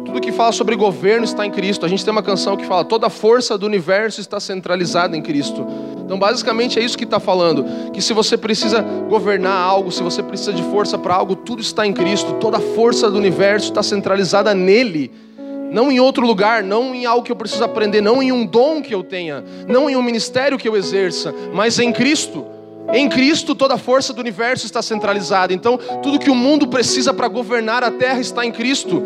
tudo 0.06 0.22
que 0.22 0.32
fala 0.32 0.52
sobre 0.52 0.76
governo 0.76 1.26
está 1.26 1.46
em 1.46 1.52
Cristo. 1.52 1.86
A 1.86 1.90
gente 1.90 2.06
tem 2.06 2.12
uma 2.12 2.24
canção 2.24 2.56
que 2.56 2.66
fala: 2.66 2.86
toda 2.86 3.08
a 3.08 3.10
força 3.10 3.58
do 3.58 3.66
universo 3.66 4.22
está 4.22 4.40
centralizada 4.40 5.18
em 5.18 5.22
Cristo. 5.22 5.66
Então, 5.98 6.20
basicamente, 6.20 6.80
é 6.80 6.84
isso 6.84 6.98
que 6.98 7.04
está 7.04 7.20
falando: 7.20 7.66
que 7.92 8.02
se 8.02 8.14
você 8.14 8.38
precisa 8.38 8.82
governar 8.82 9.58
algo, 9.58 9.92
se 9.92 10.04
você 10.04 10.22
precisa 10.22 10.54
de 10.54 10.62
força 10.64 10.98
para 10.98 11.16
algo, 11.16 11.36
tudo 11.36 11.62
está 11.62 11.86
em 11.86 11.94
Cristo, 11.94 12.34
toda 12.34 12.58
a 12.58 12.62
força 12.62 13.10
do 13.10 13.18
universo 13.18 13.70
está 13.70 13.82
centralizada 13.82 14.54
nele. 14.54 15.12
Não 15.72 15.92
em 15.92 16.00
outro 16.00 16.26
lugar, 16.26 16.64
não 16.64 16.94
em 16.94 17.06
algo 17.06 17.24
que 17.24 17.32
eu 17.32 17.36
preciso 17.36 17.64
aprender, 17.64 18.00
não 18.00 18.22
em 18.22 18.32
um 18.32 18.46
dom 18.46 18.82
que 18.82 18.94
eu 18.94 19.04
tenha, 19.04 19.44
não 19.68 19.90
em 19.90 19.96
um 19.96 20.02
ministério 20.02 20.58
que 20.58 20.70
eu 20.70 20.78
exerça, 20.78 21.34
mas 21.54 21.80
em 21.80 21.92
Cristo. 21.92 22.46
Em 22.94 23.10
Cristo 23.10 23.56
toda 23.56 23.74
a 23.74 23.78
força 23.78 24.14
do 24.14 24.22
universo 24.22 24.66
está 24.66 24.82
centralizada. 24.82 25.52
Então, 25.54 25.78
tudo 26.04 26.20
que 26.20 26.30
o 26.30 26.36
mundo 26.36 26.68
precisa 26.68 27.14
para 27.14 27.28
governar 27.28 27.84
a 27.84 27.90
terra 27.90 28.22
está 28.22 28.46
em 28.46 28.52
Cristo. 28.52 29.02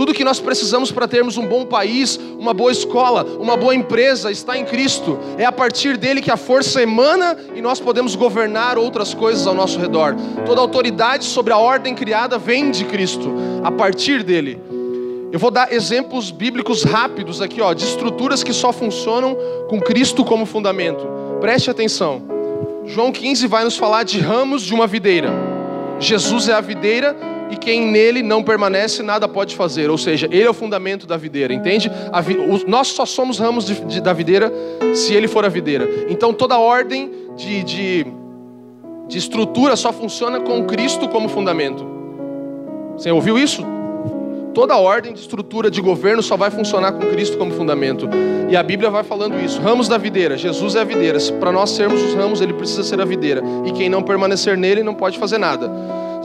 Tudo 0.00 0.14
que 0.14 0.24
nós 0.24 0.40
precisamos 0.40 0.90
para 0.90 1.06
termos 1.06 1.36
um 1.36 1.46
bom 1.46 1.66
país, 1.66 2.18
uma 2.38 2.54
boa 2.54 2.72
escola, 2.72 3.22
uma 3.38 3.54
boa 3.54 3.74
empresa 3.74 4.30
está 4.30 4.56
em 4.56 4.64
Cristo. 4.64 5.18
É 5.36 5.44
a 5.44 5.52
partir 5.52 5.98
dele 5.98 6.22
que 6.22 6.30
a 6.30 6.38
força 6.38 6.80
emana 6.80 7.36
e 7.54 7.60
nós 7.60 7.78
podemos 7.78 8.16
governar 8.16 8.78
outras 8.78 9.12
coisas 9.12 9.46
ao 9.46 9.52
nosso 9.52 9.78
redor. 9.78 10.16
Toda 10.46 10.58
autoridade 10.58 11.26
sobre 11.26 11.52
a 11.52 11.58
ordem 11.58 11.94
criada 11.94 12.38
vem 12.38 12.70
de 12.70 12.86
Cristo, 12.86 13.30
a 13.62 13.70
partir 13.70 14.22
dele. 14.22 14.58
Eu 15.30 15.38
vou 15.38 15.50
dar 15.50 15.70
exemplos 15.70 16.30
bíblicos 16.30 16.82
rápidos 16.82 17.42
aqui, 17.42 17.60
ó, 17.60 17.74
de 17.74 17.84
estruturas 17.84 18.42
que 18.42 18.54
só 18.54 18.72
funcionam 18.72 19.36
com 19.68 19.78
Cristo 19.78 20.24
como 20.24 20.46
fundamento. 20.46 21.06
Preste 21.42 21.68
atenção. 21.68 22.22
João 22.86 23.12
15 23.12 23.46
vai 23.46 23.64
nos 23.64 23.76
falar 23.76 24.04
de 24.04 24.18
ramos 24.18 24.62
de 24.62 24.72
uma 24.72 24.86
videira. 24.86 25.30
Jesus 25.98 26.48
é 26.48 26.54
a 26.54 26.60
videira 26.62 27.14
e 27.50 27.56
quem 27.56 27.86
nele 27.86 28.22
não 28.22 28.42
permanece, 28.42 29.02
nada 29.02 29.26
pode 29.28 29.56
fazer. 29.56 29.90
Ou 29.90 29.98
seja, 29.98 30.26
ele 30.30 30.44
é 30.44 30.50
o 30.50 30.54
fundamento 30.54 31.06
da 31.06 31.16
videira, 31.16 31.52
entende? 31.52 31.90
Vi... 32.24 32.64
Nós 32.66 32.88
só 32.88 33.04
somos 33.04 33.38
ramos 33.38 33.66
de, 33.66 33.74
de, 33.84 34.00
da 34.00 34.12
videira 34.12 34.52
se 34.94 35.14
ele 35.14 35.28
for 35.28 35.44
a 35.44 35.48
videira. 35.48 35.88
Então 36.08 36.32
toda 36.32 36.58
ordem 36.58 37.10
de, 37.36 37.62
de, 37.64 38.06
de 39.08 39.18
estrutura 39.18 39.76
só 39.76 39.92
funciona 39.92 40.40
com 40.40 40.64
Cristo 40.64 41.08
como 41.08 41.28
fundamento. 41.28 41.86
Você 42.96 43.10
ouviu 43.10 43.38
isso? 43.38 43.64
Toda 44.54 44.76
ordem 44.76 45.12
de 45.12 45.20
estrutura 45.20 45.70
de 45.70 45.80
governo 45.80 46.22
só 46.22 46.36
vai 46.36 46.50
funcionar 46.50 46.92
com 46.92 47.06
Cristo 47.06 47.38
como 47.38 47.52
fundamento. 47.52 48.08
E 48.48 48.56
a 48.56 48.62
Bíblia 48.62 48.90
vai 48.90 49.04
falando 49.04 49.38
isso. 49.38 49.60
Ramos 49.60 49.86
da 49.86 49.96
videira. 49.96 50.36
Jesus 50.36 50.74
é 50.74 50.80
a 50.80 50.84
videira. 50.84 51.18
Para 51.38 51.52
nós 51.52 51.70
sermos 51.70 52.02
os 52.02 52.14
ramos, 52.14 52.40
ele 52.40 52.52
precisa 52.52 52.82
ser 52.82 53.00
a 53.00 53.04
videira. 53.04 53.42
E 53.64 53.70
quem 53.70 53.88
não 53.88 54.02
permanecer 54.02 54.56
nele 54.56 54.82
não 54.82 54.94
pode 54.94 55.18
fazer 55.18 55.38
nada. 55.38 55.70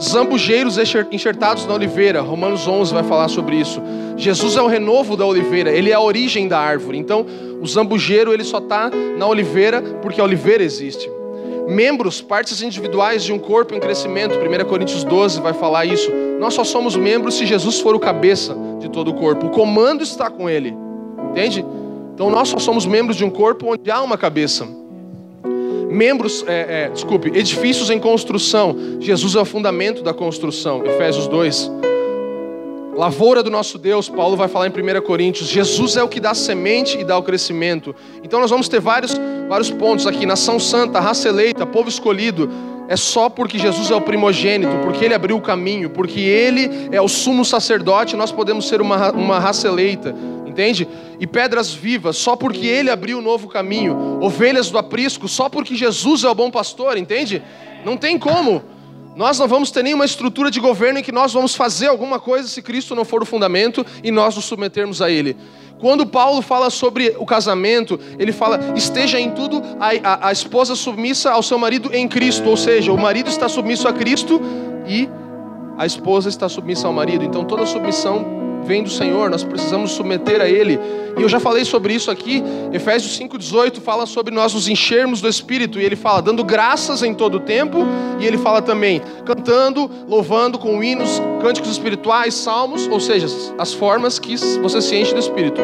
Zambujeiros 0.00 0.76
enxertados 1.12 1.66
na 1.66 1.74
oliveira. 1.74 2.20
Romanos 2.20 2.66
11 2.66 2.92
vai 2.92 3.04
falar 3.04 3.28
sobre 3.28 3.56
isso. 3.56 3.80
Jesus 4.16 4.56
é 4.56 4.62
o 4.62 4.66
renovo 4.66 5.16
da 5.16 5.24
oliveira. 5.24 5.70
Ele 5.70 5.90
é 5.90 5.94
a 5.94 6.00
origem 6.00 6.48
da 6.48 6.58
árvore. 6.58 6.98
Então, 6.98 7.24
o 7.60 7.66
zambujeiro 7.66 8.32
ele 8.32 8.44
só 8.44 8.58
está 8.58 8.90
na 9.16 9.26
oliveira 9.26 9.80
porque 10.02 10.20
a 10.20 10.24
oliveira 10.24 10.64
existe 10.64 11.08
membros, 11.66 12.20
partes 12.20 12.62
individuais 12.62 13.24
de 13.24 13.32
um 13.32 13.38
corpo 13.38 13.74
em 13.74 13.80
crescimento. 13.80 14.34
1 14.34 14.64
Coríntios 14.68 15.04
12 15.04 15.40
vai 15.40 15.52
falar 15.52 15.84
isso. 15.84 16.10
Nós 16.38 16.54
só 16.54 16.64
somos 16.64 16.96
membros 16.96 17.34
se 17.34 17.46
Jesus 17.46 17.80
for 17.80 17.94
o 17.94 17.98
cabeça 17.98 18.56
de 18.78 18.88
todo 18.88 19.08
o 19.08 19.14
corpo. 19.14 19.46
O 19.46 19.50
comando 19.50 20.02
está 20.02 20.30
com 20.30 20.48
ele. 20.48 20.76
Entende? 21.30 21.64
Então 22.14 22.30
nós 22.30 22.48
só 22.48 22.58
somos 22.58 22.86
membros 22.86 23.16
de 23.16 23.24
um 23.24 23.30
corpo 23.30 23.72
onde 23.72 23.90
há 23.90 24.00
uma 24.00 24.16
cabeça. 24.16 24.66
Membros, 25.90 26.44
é, 26.46 26.84
é, 26.84 26.88
desculpe, 26.88 27.28
edifícios 27.28 27.90
em 27.90 27.98
construção. 27.98 28.76
Jesus 29.00 29.34
é 29.34 29.40
o 29.40 29.44
fundamento 29.44 30.02
da 30.02 30.12
construção. 30.12 30.84
Efésios 30.84 31.26
2. 31.26 31.70
Lavoura 32.96 33.42
do 33.42 33.50
nosso 33.50 33.76
Deus, 33.76 34.08
Paulo 34.08 34.38
vai 34.38 34.48
falar 34.48 34.68
em 34.68 34.70
1 34.70 35.02
Coríntios. 35.02 35.50
Jesus 35.50 35.98
é 35.98 36.02
o 36.02 36.08
que 36.08 36.18
dá 36.18 36.32
semente 36.32 36.98
e 36.98 37.04
dá 37.04 37.18
o 37.18 37.22
crescimento. 37.22 37.94
Então 38.24 38.40
nós 38.40 38.48
vamos 38.48 38.70
ter 38.70 38.80
vários, 38.80 39.14
vários 39.50 39.70
pontos 39.70 40.06
aqui. 40.06 40.24
Nação 40.24 40.58
santa, 40.58 40.98
raça 40.98 41.28
eleita, 41.28 41.66
povo 41.66 41.90
escolhido. 41.90 42.50
É 42.88 42.96
só 42.96 43.28
porque 43.28 43.58
Jesus 43.58 43.90
é 43.90 43.94
o 43.94 44.00
primogênito, 44.00 44.72
porque 44.82 45.04
ele 45.04 45.12
abriu 45.12 45.36
o 45.36 45.42
caminho, 45.42 45.90
porque 45.90 46.20
ele 46.20 46.88
é 46.90 47.00
o 47.00 47.08
sumo 47.08 47.44
sacerdote, 47.44 48.16
nós 48.16 48.32
podemos 48.32 48.66
ser 48.66 48.80
uma, 48.80 49.10
uma 49.12 49.38
raça 49.38 49.68
eleita. 49.68 50.14
Entende? 50.46 50.88
E 51.20 51.26
pedras 51.26 51.74
vivas, 51.74 52.16
só 52.16 52.34
porque 52.34 52.66
ele 52.66 52.88
abriu 52.88 53.18
o 53.18 53.20
um 53.20 53.22
novo 53.22 53.46
caminho. 53.46 54.22
Ovelhas 54.22 54.70
do 54.70 54.78
aprisco, 54.78 55.28
só 55.28 55.50
porque 55.50 55.74
Jesus 55.74 56.24
é 56.24 56.30
o 56.30 56.34
bom 56.34 56.50
pastor, 56.50 56.96
entende? 56.96 57.42
Não 57.84 57.94
tem 57.94 58.18
como. 58.18 58.62
Nós 59.16 59.38
não 59.38 59.48
vamos 59.48 59.70
ter 59.70 59.82
nenhuma 59.82 60.04
estrutura 60.04 60.50
de 60.50 60.60
governo 60.60 60.98
em 60.98 61.02
que 61.02 61.10
nós 61.10 61.32
vamos 61.32 61.54
fazer 61.54 61.86
alguma 61.86 62.20
coisa 62.20 62.46
se 62.46 62.60
Cristo 62.60 62.94
não 62.94 63.02
for 63.02 63.22
o 63.22 63.26
fundamento 63.26 63.84
e 64.04 64.10
nós 64.10 64.36
nos 64.36 64.44
submetermos 64.44 65.00
a 65.00 65.10
Ele. 65.10 65.34
Quando 65.78 66.06
Paulo 66.06 66.42
fala 66.42 66.68
sobre 66.68 67.16
o 67.18 67.24
casamento, 67.24 67.98
ele 68.18 68.30
fala: 68.30 68.60
esteja 68.76 69.18
em 69.18 69.30
tudo 69.30 69.62
a, 69.80 69.88
a, 70.02 70.28
a, 70.28 70.32
esposa 70.32 70.74
submissa 70.74 71.30
ao 71.30 71.42
seu 71.42 71.58
marido 71.58 71.90
em 71.94 72.06
Cristo, 72.06 72.46
ou 72.48 72.58
seja, 72.58 72.92
o 72.92 72.98
marido 72.98 73.30
está 73.30 73.48
submisso 73.48 73.88
a 73.88 73.92
Cristo 73.92 74.38
e 74.86 75.08
a 75.78 75.86
esposa 75.86 76.28
está 76.28 76.46
submissa 76.46 76.86
ao 76.86 76.92
marido. 76.92 77.24
Então 77.24 77.42
toda 77.42 77.64
submissão 77.64 78.45
vem 78.66 78.82
do 78.82 78.90
Senhor, 78.90 79.30
nós 79.30 79.44
precisamos 79.44 79.92
submeter 79.92 80.40
a 80.40 80.48
Ele. 80.48 80.78
E 81.16 81.22
eu 81.22 81.28
já 81.28 81.40
falei 81.40 81.64
sobre 81.64 81.94
isso 81.94 82.10
aqui, 82.10 82.42
Efésios 82.72 83.18
5,18 83.18 83.80
fala 83.80 84.04
sobre 84.04 84.34
nós 84.34 84.52
nos 84.52 84.68
enchermos 84.68 85.20
do 85.20 85.28
Espírito, 85.28 85.80
e 85.80 85.84
ele 85.84 85.96
fala 85.96 86.20
dando 86.20 86.44
graças 86.44 87.02
em 87.02 87.14
todo 87.14 87.36
o 87.36 87.40
tempo, 87.40 87.78
e 88.20 88.26
ele 88.26 88.36
fala 88.36 88.60
também 88.60 89.00
cantando, 89.24 89.90
louvando 90.06 90.58
com 90.58 90.82
hinos, 90.82 91.22
cânticos 91.40 91.70
espirituais, 91.70 92.34
salmos, 92.34 92.86
ou 92.88 93.00
seja, 93.00 93.26
as 93.56 93.72
formas 93.72 94.18
que 94.18 94.36
você 94.36 94.82
se 94.82 94.94
enche 94.94 95.14
do 95.14 95.20
Espírito. 95.20 95.62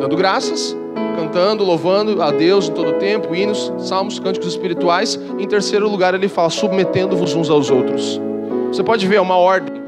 Dando 0.00 0.16
graças, 0.16 0.76
cantando, 1.16 1.64
louvando 1.64 2.20
a 2.22 2.30
Deus 2.30 2.68
em 2.68 2.72
todo 2.72 2.90
o 2.90 2.94
tempo, 2.94 3.34
hinos, 3.34 3.72
salmos, 3.78 4.18
cânticos 4.18 4.48
espirituais. 4.48 5.18
Em 5.38 5.46
terceiro 5.46 5.88
lugar, 5.88 6.14
ele 6.14 6.28
fala 6.28 6.50
submetendo-vos 6.50 7.34
uns 7.34 7.48
aos 7.48 7.70
outros. 7.70 8.20
Você 8.68 8.82
pode 8.82 9.06
ver 9.06 9.16
é 9.16 9.20
uma 9.20 9.36
ordem, 9.36 9.80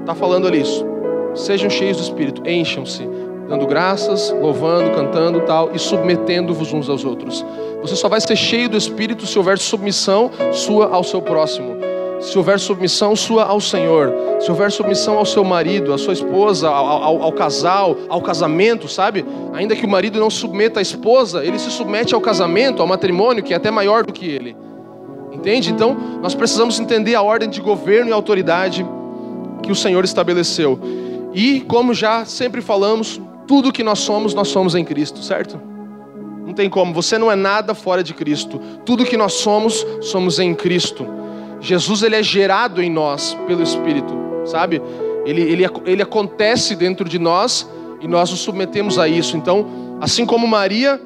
está 0.00 0.14
falando 0.14 0.46
ali 0.46 0.60
isso. 0.60 0.93
Sejam 1.34 1.68
cheios 1.68 1.96
do 1.96 2.02
Espírito, 2.02 2.48
encham-se, 2.48 3.08
dando 3.48 3.66
graças, 3.66 4.30
louvando, 4.40 4.90
cantando 4.92 5.40
tal 5.40 5.70
e 5.74 5.78
submetendo-vos 5.78 6.72
uns 6.72 6.88
aos 6.88 7.04
outros. 7.04 7.44
Você 7.82 7.96
só 7.96 8.08
vai 8.08 8.20
ser 8.20 8.36
cheio 8.36 8.68
do 8.68 8.76
Espírito 8.76 9.26
se 9.26 9.36
houver 9.36 9.58
submissão 9.58 10.30
sua 10.52 10.88
ao 10.88 11.02
seu 11.02 11.20
próximo. 11.20 11.74
Se 12.20 12.38
houver 12.38 12.58
submissão 12.58 13.14
sua 13.14 13.44
ao 13.44 13.60
Senhor, 13.60 14.14
se 14.40 14.50
houver 14.50 14.70
submissão 14.70 15.18
ao 15.18 15.26
seu 15.26 15.44
marido, 15.44 15.92
à 15.92 15.98
sua 15.98 16.14
esposa, 16.14 16.68
ao, 16.68 16.86
ao, 16.86 17.22
ao 17.22 17.32
casal, 17.32 17.96
ao 18.08 18.22
casamento, 18.22 18.88
sabe? 18.88 19.24
Ainda 19.52 19.76
que 19.76 19.84
o 19.84 19.88
marido 19.88 20.18
não 20.18 20.30
submeta 20.30 20.78
a 20.78 20.82
esposa, 20.82 21.44
ele 21.44 21.58
se 21.58 21.70
submete 21.70 22.14
ao 22.14 22.20
casamento, 22.20 22.80
ao 22.80 22.88
matrimônio, 22.88 23.42
que 23.42 23.52
é 23.52 23.56
até 23.56 23.70
maior 23.70 24.06
do 24.06 24.12
que 24.12 24.26
ele. 24.26 24.56
Entende? 25.32 25.70
Então, 25.70 25.96
nós 26.22 26.34
precisamos 26.34 26.80
entender 26.80 27.14
a 27.14 27.20
ordem 27.20 27.50
de 27.50 27.60
governo 27.60 28.08
e 28.08 28.12
autoridade 28.12 28.86
que 29.62 29.70
o 29.70 29.74
Senhor 29.74 30.04
estabeleceu. 30.04 30.78
E, 31.34 31.60
como 31.62 31.92
já 31.92 32.24
sempre 32.24 32.60
falamos, 32.60 33.20
tudo 33.46 33.72
que 33.72 33.82
nós 33.82 33.98
somos, 33.98 34.32
nós 34.32 34.48
somos 34.48 34.74
em 34.74 34.84
Cristo, 34.84 35.22
certo? 35.22 35.60
Não 36.46 36.52
tem 36.52 36.70
como, 36.70 36.94
você 36.94 37.18
não 37.18 37.30
é 37.30 37.34
nada 37.34 37.74
fora 37.74 38.02
de 38.02 38.14
Cristo. 38.14 38.60
Tudo 38.84 39.04
que 39.04 39.16
nós 39.16 39.32
somos, 39.34 39.84
somos 40.00 40.38
em 40.38 40.54
Cristo. 40.54 41.06
Jesus 41.60 42.02
ele 42.02 42.14
é 42.14 42.22
gerado 42.22 42.82
em 42.82 42.90
nós 42.90 43.36
pelo 43.46 43.62
Espírito, 43.62 44.14
sabe? 44.44 44.80
Ele, 45.24 45.40
ele, 45.40 45.64
ele 45.86 46.02
acontece 46.02 46.76
dentro 46.76 47.08
de 47.08 47.18
nós 47.18 47.68
e 48.00 48.06
nós 48.06 48.30
nos 48.30 48.40
submetemos 48.40 48.98
a 48.98 49.08
isso. 49.08 49.36
Então, 49.36 49.66
assim 50.00 50.26
como 50.26 50.46
Maria, 50.46 51.00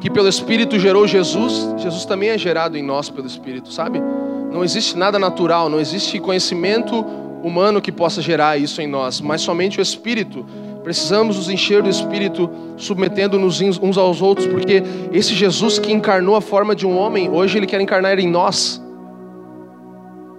que 0.00 0.10
pelo 0.10 0.28
Espírito 0.28 0.78
gerou 0.78 1.06
Jesus, 1.06 1.74
Jesus 1.76 2.04
também 2.06 2.30
é 2.30 2.38
gerado 2.38 2.76
em 2.76 2.82
nós 2.82 3.10
pelo 3.10 3.26
Espírito, 3.26 3.70
sabe? 3.70 4.02
Não 4.50 4.64
existe 4.64 4.96
nada 4.96 5.18
natural, 5.18 5.68
não 5.68 5.78
existe 5.78 6.18
conhecimento 6.18 7.04
humano 7.44 7.80
que 7.80 7.92
possa 7.92 8.22
gerar 8.22 8.58
isso 8.58 8.80
em 8.80 8.86
nós, 8.86 9.20
mas 9.20 9.42
somente 9.42 9.78
o 9.78 9.82
Espírito. 9.82 10.44
Precisamos 10.82 11.36
nos 11.36 11.48
encher 11.48 11.82
do 11.82 11.88
Espírito, 11.88 12.50
submetendo-nos 12.76 13.60
uns 13.60 13.96
aos 13.96 14.20
outros, 14.20 14.46
porque 14.46 14.82
esse 15.12 15.34
Jesus 15.34 15.78
que 15.78 15.92
encarnou 15.92 16.36
a 16.36 16.40
forma 16.40 16.74
de 16.74 16.86
um 16.86 16.96
homem, 16.96 17.30
hoje 17.30 17.58
ele 17.58 17.66
quer 17.66 17.80
encarnar 17.80 18.18
em 18.18 18.28
nós. 18.28 18.82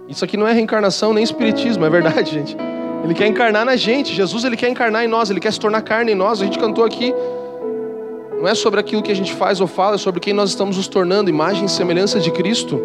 Isso 0.08 0.24
aqui 0.24 0.36
não 0.36 0.46
é 0.46 0.52
reencarnação 0.52 1.12
nem 1.12 1.24
espiritismo, 1.24 1.84
é 1.84 1.90
verdade, 1.90 2.30
gente. 2.34 2.56
Ele 3.04 3.14
quer 3.14 3.26
encarnar 3.26 3.64
na 3.64 3.76
gente. 3.76 4.12
Jesus 4.12 4.44
ele 4.44 4.56
quer 4.56 4.68
encarnar 4.68 5.04
em 5.04 5.08
nós, 5.08 5.30
ele 5.30 5.40
quer 5.40 5.52
se 5.52 5.60
tornar 5.60 5.82
carne 5.82 6.12
em 6.12 6.14
nós. 6.14 6.40
A 6.40 6.44
gente 6.44 6.58
cantou 6.58 6.84
aqui. 6.84 7.14
Não 8.38 8.48
é 8.48 8.54
sobre 8.54 8.80
aquilo 8.80 9.02
que 9.02 9.10
a 9.10 9.14
gente 9.14 9.32
faz 9.32 9.60
ou 9.60 9.66
fala, 9.66 9.94
é 9.94 9.98
sobre 9.98 10.20
quem 10.20 10.32
nós 10.32 10.50
estamos 10.50 10.76
nos 10.76 10.88
tornando, 10.88 11.30
imagem 11.30 11.64
e 11.64 11.68
semelhança 11.68 12.20
de 12.20 12.30
Cristo. 12.30 12.82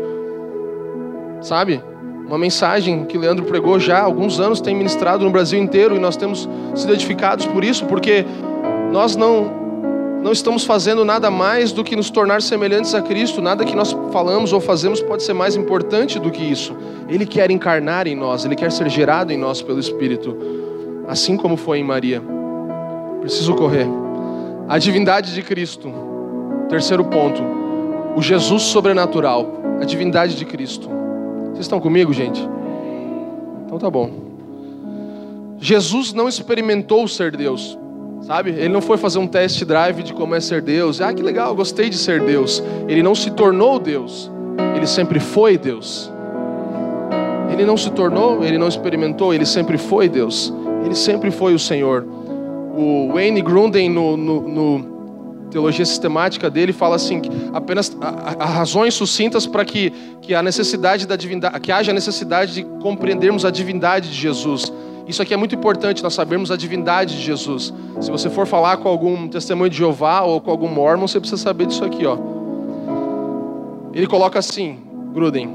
Sabe? 1.42 1.84
Uma 2.32 2.38
mensagem 2.38 3.04
que 3.04 3.18
Leandro 3.18 3.44
pregou 3.44 3.78
já 3.78 3.98
há 4.00 4.04
alguns 4.04 4.40
anos, 4.40 4.62
tem 4.62 4.74
ministrado 4.74 5.26
no 5.26 5.30
Brasil 5.30 5.60
inteiro 5.60 5.98
e 5.98 6.00
nós 6.00 6.16
temos 6.16 6.48
sido 6.76 6.94
edificados 6.94 7.46
por 7.46 7.62
isso, 7.62 7.86
porque 7.88 8.26
nós 8.90 9.18
não 9.18 9.60
não 10.24 10.32
estamos 10.32 10.64
fazendo 10.64 11.04
nada 11.04 11.30
mais 11.32 11.72
do 11.72 11.84
que 11.84 11.96
nos 11.96 12.10
tornar 12.10 12.42
semelhantes 12.42 12.94
a 12.94 13.02
Cristo, 13.02 13.42
nada 13.42 13.66
que 13.66 13.76
nós 13.76 13.92
falamos 14.14 14.54
ou 14.54 14.62
fazemos 14.62 15.02
pode 15.02 15.24
ser 15.24 15.34
mais 15.34 15.56
importante 15.56 16.20
do 16.20 16.30
que 16.30 16.44
isso. 16.44 16.78
Ele 17.10 17.26
quer 17.26 17.52
encarnar 17.52 18.08
em 18.08 18.16
nós, 18.16 18.46
ele 18.46 18.56
quer 18.56 18.72
ser 18.72 18.88
gerado 18.88 19.34
em 19.34 19.38
nós 19.38 19.62
pelo 19.62 19.80
Espírito, 19.80 20.38
assim 21.08 21.36
como 21.36 21.58
foi 21.58 21.80
em 21.80 21.84
Maria. 21.84 22.22
Preciso 23.20 23.56
correr. 23.56 23.88
A 24.70 24.78
divindade 24.78 25.34
de 25.34 25.42
Cristo. 25.42 25.92
Terceiro 26.70 27.04
ponto. 27.04 27.42
O 28.16 28.22
Jesus 28.22 28.62
sobrenatural, 28.64 29.52
a 29.82 29.86
divindade 29.86 30.36
de 30.36 30.46
Cristo. 30.46 31.02
Vocês 31.62 31.68
estão 31.68 31.80
comigo, 31.80 32.12
gente? 32.12 32.42
Então 33.68 33.78
tá 33.78 33.88
bom. 33.88 34.10
Jesus 35.60 36.12
não 36.12 36.28
experimentou 36.28 37.08
ser 37.08 37.38
Deus, 37.38 37.78
sabe? 38.24 38.50
Ele 38.50 38.70
não 38.70 38.82
foi 38.82 38.98
fazer 38.98 39.20
um 39.20 39.28
test 39.28 39.64
drive 39.64 40.02
de 40.02 40.12
como 40.12 40.34
é 40.34 40.40
ser 40.40 40.64
Deus. 40.64 41.00
Ah, 41.00 41.14
que 41.14 41.22
legal, 41.22 41.54
gostei 41.54 41.88
de 41.88 42.00
ser 42.00 42.20
Deus. 42.24 42.64
Ele 42.88 43.04
não 43.04 43.14
se 43.14 43.30
tornou 43.30 43.78
Deus. 43.78 44.32
Ele 44.76 44.88
sempre 44.88 45.20
foi 45.20 45.56
Deus. 45.56 46.12
Ele 47.54 47.64
não 47.64 47.78
se 47.78 47.92
tornou, 47.92 48.44
ele 48.44 48.58
não 48.58 48.68
experimentou, 48.68 49.32
ele 49.32 49.46
sempre 49.46 49.78
foi 49.78 50.10
Deus. 50.10 50.52
Ele 50.84 50.96
sempre 50.96 51.30
foi 51.30 51.54
o 51.54 51.60
Senhor. 51.60 52.04
O 52.76 53.12
Wayne 53.14 53.44
Grunden 53.44 53.88
no, 53.88 54.18
no, 54.18 54.42
no 54.42 54.91
teologia 55.52 55.86
sistemática 55.86 56.50
dele 56.50 56.74
fala 56.74 56.96
assim, 56.96 57.22
apenas 57.54 57.96
há 58.00 58.46
razões 58.46 58.94
sucintas 58.94 59.46
para 59.46 59.64
que, 59.66 59.92
que 60.22 60.34
a 60.34 60.42
necessidade 60.42 61.06
da 61.06 61.16
divindade, 61.16 61.60
que 61.60 61.72
haja 61.72 61.94
necessidade 61.94 62.54
de 62.54 62.64
compreendermos 62.82 63.46
a 63.46 63.52
divindade 63.52 64.10
de 64.10 64.16
Jesus. 64.16 64.72
Isso 65.08 65.22
aqui 65.22 65.34
é 65.34 65.38
muito 65.38 65.54
importante, 65.54 66.02
nós 66.02 66.14
sabermos 66.14 66.52
a 66.52 66.58
divindade 66.58 67.18
de 67.18 67.22
Jesus. 67.22 67.74
Se 68.00 68.10
você 68.10 68.30
for 68.30 68.48
falar 68.48 68.78
com 68.78 68.88
algum 68.88 69.28
testemunho 69.28 69.70
de 69.70 69.78
Jeová 69.78 70.22
ou 70.22 70.40
com 70.40 70.50
algum 70.50 70.70
mormon, 70.70 71.08
você 71.08 71.20
precisa 71.20 71.42
saber 71.42 71.68
disso 71.68 71.84
aqui, 71.84 72.06
ó. 72.06 72.18
Ele 73.94 74.08
coloca 74.08 74.40
assim, 74.40 74.80
Gruden: 75.14 75.50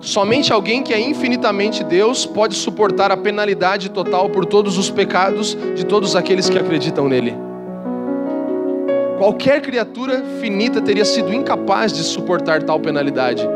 Somente 0.00 0.52
alguém 0.52 0.82
que 0.82 0.92
é 0.92 1.00
infinitamente 1.00 1.84
Deus 1.84 2.26
pode 2.26 2.56
suportar 2.56 3.12
a 3.12 3.16
penalidade 3.16 3.88
total 3.88 4.28
por 4.28 4.44
todos 4.44 4.76
os 4.76 4.90
pecados 4.90 5.56
de 5.76 5.86
todos 5.86 6.16
aqueles 6.16 6.50
que 6.50 6.58
acreditam 6.58 7.08
nele. 7.08 7.51
Qualquer 9.22 9.62
criatura 9.62 10.20
finita 10.40 10.80
teria 10.80 11.04
sido 11.04 11.32
incapaz 11.32 11.92
de 11.92 12.02
suportar 12.02 12.60
tal 12.64 12.80
penalidade. 12.80 13.48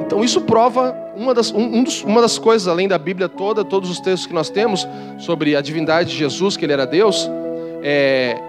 Então 0.00 0.24
isso 0.24 0.40
prova 0.40 0.96
uma 1.14 1.34
das, 1.34 1.52
um, 1.52 1.60
um 1.60 1.84
dos, 1.84 2.02
uma 2.02 2.22
das 2.22 2.38
coisas, 2.38 2.66
além 2.66 2.88
da 2.88 2.96
Bíblia 2.96 3.28
toda, 3.28 3.62
todos 3.62 3.90
os 3.90 4.00
textos 4.00 4.24
que 4.24 4.32
nós 4.32 4.48
temos 4.48 4.88
sobre 5.18 5.54
a 5.54 5.60
divindade 5.60 6.12
de 6.12 6.16
Jesus, 6.16 6.56
que 6.56 6.64
ele 6.64 6.72
era 6.72 6.86
Deus, 6.86 7.30
é, 7.82 8.40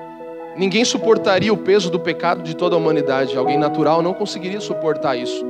ninguém 0.55 0.85
suportaria 0.85 1.51
o 1.51 1.57
peso 1.57 1.91
do 1.91 1.99
pecado 1.99 2.41
de 2.41 2.55
toda 2.55 2.77
a 2.77 2.79
humanidade. 2.79 3.37
Alguém 3.37 3.59
natural 3.59 4.01
não 4.01 4.13
conseguiria 4.13 4.61
suportar 4.61 5.17
isso. 5.17 5.45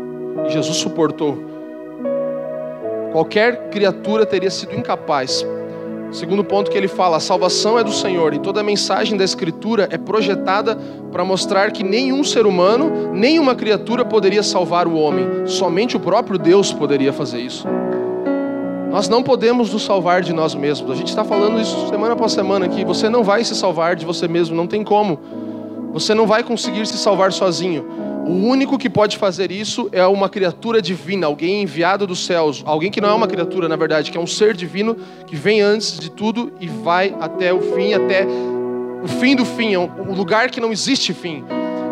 E 0.47 0.49
Jesus 0.49 0.77
suportou. 0.77 1.37
Qualquer 3.11 3.69
criatura 3.69 4.25
teria 4.25 4.49
sido 4.49 4.73
incapaz. 4.73 5.45
Segundo 6.13 6.43
ponto 6.43 6.69
que 6.69 6.77
ele 6.77 6.87
fala, 6.87 7.17
a 7.17 7.19
salvação 7.19 7.79
é 7.79 7.83
do 7.83 7.91
Senhor 7.91 8.35
e 8.35 8.39
toda 8.39 8.61
a 8.61 8.63
mensagem 8.63 9.17
da 9.17 9.23
Escritura 9.23 9.89
é 9.91 9.97
projetada 9.97 10.77
para 11.11 11.25
mostrar 11.25 11.71
que 11.71 11.83
nenhum 11.83 12.23
ser 12.23 12.45
humano, 12.45 13.11
nenhuma 13.11 13.55
criatura 13.55 14.05
poderia 14.05 14.43
salvar 14.43 14.87
o 14.87 14.93
homem, 14.93 15.47
somente 15.47 15.97
o 15.97 15.99
próprio 15.99 16.37
Deus 16.37 16.71
poderia 16.71 17.11
fazer 17.11 17.39
isso. 17.39 17.67
Nós 18.91 19.09
não 19.09 19.23
podemos 19.23 19.73
nos 19.73 19.83
salvar 19.83 20.21
de 20.21 20.31
nós 20.31 20.53
mesmos. 20.53 20.91
A 20.91 20.95
gente 20.95 21.07
está 21.07 21.23
falando 21.23 21.59
isso 21.59 21.89
semana 21.89 22.13
após 22.13 22.31
semana 22.31 22.67
aqui. 22.67 22.85
Você 22.85 23.09
não 23.09 23.23
vai 23.23 23.43
se 23.43 23.55
salvar 23.55 23.95
de 23.95 24.05
você 24.05 24.27
mesmo, 24.27 24.55
não 24.55 24.67
tem 24.67 24.83
como. 24.83 25.19
Você 25.93 26.13
não 26.13 26.27
vai 26.27 26.43
conseguir 26.43 26.85
se 26.85 26.95
salvar 26.99 27.33
sozinho. 27.33 27.83
O 28.25 28.31
único 28.31 28.77
que 28.77 28.89
pode 28.89 29.17
fazer 29.17 29.51
isso 29.51 29.89
é 29.91 30.05
uma 30.07 30.29
criatura 30.29 30.81
divina, 30.81 31.27
alguém 31.27 31.61
enviado 31.61 32.07
dos 32.07 32.25
céus, 32.25 32.63
alguém 32.65 32.89
que 32.89 33.01
não 33.01 33.09
é 33.09 33.13
uma 33.13 33.27
criatura, 33.27 33.67
na 33.67 33.75
verdade, 33.75 34.11
que 34.11 34.17
é 34.17 34.21
um 34.21 34.27
ser 34.27 34.55
divino 34.55 34.95
que 35.27 35.35
vem 35.35 35.59
antes 35.59 35.99
de 35.99 36.09
tudo 36.09 36.53
e 36.59 36.67
vai 36.67 37.13
até 37.19 37.53
o 37.53 37.61
fim, 37.61 37.93
até 37.93 38.25
o 39.03 39.07
fim 39.19 39.35
do 39.35 39.43
fim, 39.43 39.73
é 39.73 39.79
um 39.79 40.15
lugar 40.15 40.49
que 40.49 40.61
não 40.61 40.71
existe 40.71 41.13
fim. 41.13 41.43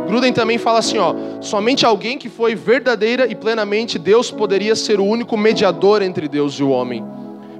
Gruden 0.07 0.31
também 0.31 0.57
fala 0.57 0.79
assim, 0.79 0.97
ó, 0.97 1.13
somente 1.41 1.85
alguém 1.85 2.17
que 2.17 2.29
foi 2.29 2.55
verdadeira 2.55 3.27
e 3.29 3.35
plenamente 3.35 3.99
Deus 3.99 4.31
poderia 4.31 4.75
ser 4.75 5.01
o 5.01 5.05
único 5.05 5.35
mediador 5.35 6.01
entre 6.01 6.29
Deus 6.29 6.53
e 6.53 6.63
o 6.63 6.69
homem. 6.69 7.03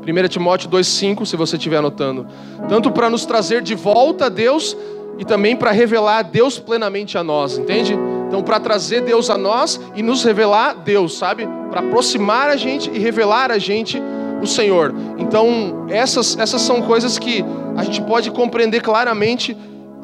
1 0.02 0.28
Timóteo 0.30 0.70
2,5, 0.70 1.26
se 1.26 1.36
você 1.36 1.58
estiver 1.58 1.78
anotando. 1.78 2.26
Tanto 2.68 2.90
para 2.90 3.10
nos 3.10 3.26
trazer 3.26 3.62
de 3.62 3.76
volta 3.76 4.26
a 4.26 4.30
Deus 4.30 4.76
e 5.20 5.26
também 5.26 5.56
para 5.56 5.72
revelar 5.72 6.24
Deus 6.24 6.58
plenamente 6.58 7.18
a 7.18 7.24
nós, 7.24 7.58
entende? 7.58 7.96
Então, 8.32 8.42
para 8.42 8.62
trazer 8.62 9.02
Deus 9.02 9.30
a 9.30 9.38
nós 9.38 9.78
e 9.94 10.02
nos 10.02 10.24
revelar 10.24 10.74
Deus, 10.74 11.18
sabe? 11.18 11.46
Para 11.70 11.82
aproximar 11.82 12.48
a 12.48 12.56
gente 12.56 12.90
e 12.90 12.98
revelar 12.98 13.52
a 13.52 13.58
gente 13.58 14.02
o 14.42 14.48
Senhor. 14.48 14.96
Então, 15.18 15.86
essas, 15.90 16.40
essas 16.40 16.62
são 16.62 16.82
coisas 16.82 17.20
que 17.20 17.44
a 17.76 17.84
gente 17.84 18.02
pode 18.04 18.32
compreender 18.32 18.80
claramente 18.80 19.58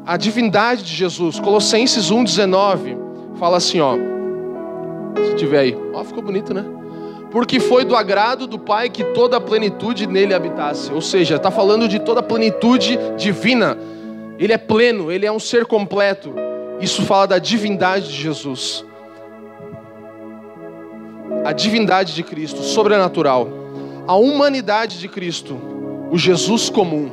a 0.05 0.17
divindade 0.17 0.83
de 0.83 0.93
Jesus. 0.93 1.39
Colossenses 1.39 2.11
1,19 2.11 2.97
fala 3.39 3.55
assim, 3.55 3.79
ó. 3.79 3.95
Se 5.25 5.35
tiver 5.35 5.59
aí. 5.59 5.77
Ó, 5.93 6.03
ficou 6.03 6.21
bonito, 6.21 6.53
né? 6.53 6.65
Porque 7.31 7.61
foi 7.61 7.85
do 7.85 7.95
agrado 7.95 8.45
do 8.45 8.59
Pai 8.59 8.89
que 8.89 9.05
toda 9.05 9.37
a 9.37 9.39
plenitude 9.39 10.05
nele 10.05 10.33
habitasse. 10.33 10.91
Ou 10.91 11.01
seja, 11.01 11.37
está 11.37 11.49
falando 11.49 11.87
de 11.87 11.99
toda 11.99 12.19
a 12.19 12.23
plenitude 12.23 12.99
divina. 13.15 13.77
Ele 14.37 14.51
é 14.51 14.57
pleno, 14.57 15.09
ele 15.09 15.25
é 15.25 15.31
um 15.31 15.39
ser 15.39 15.65
completo. 15.65 16.46
Isso 16.79 17.03
fala 17.03 17.27
da 17.27 17.39
divindade 17.39 18.07
de 18.07 18.13
Jesus. 18.13 18.85
A 21.43 21.51
divindade 21.51 22.13
de 22.13 22.23
Cristo, 22.23 22.61
sobrenatural. 22.61 23.49
A 24.07 24.15
humanidade 24.15 24.99
de 24.99 25.07
Cristo, 25.07 25.57
o 26.11 26.17
Jesus 26.17 26.69
comum. 26.69 27.09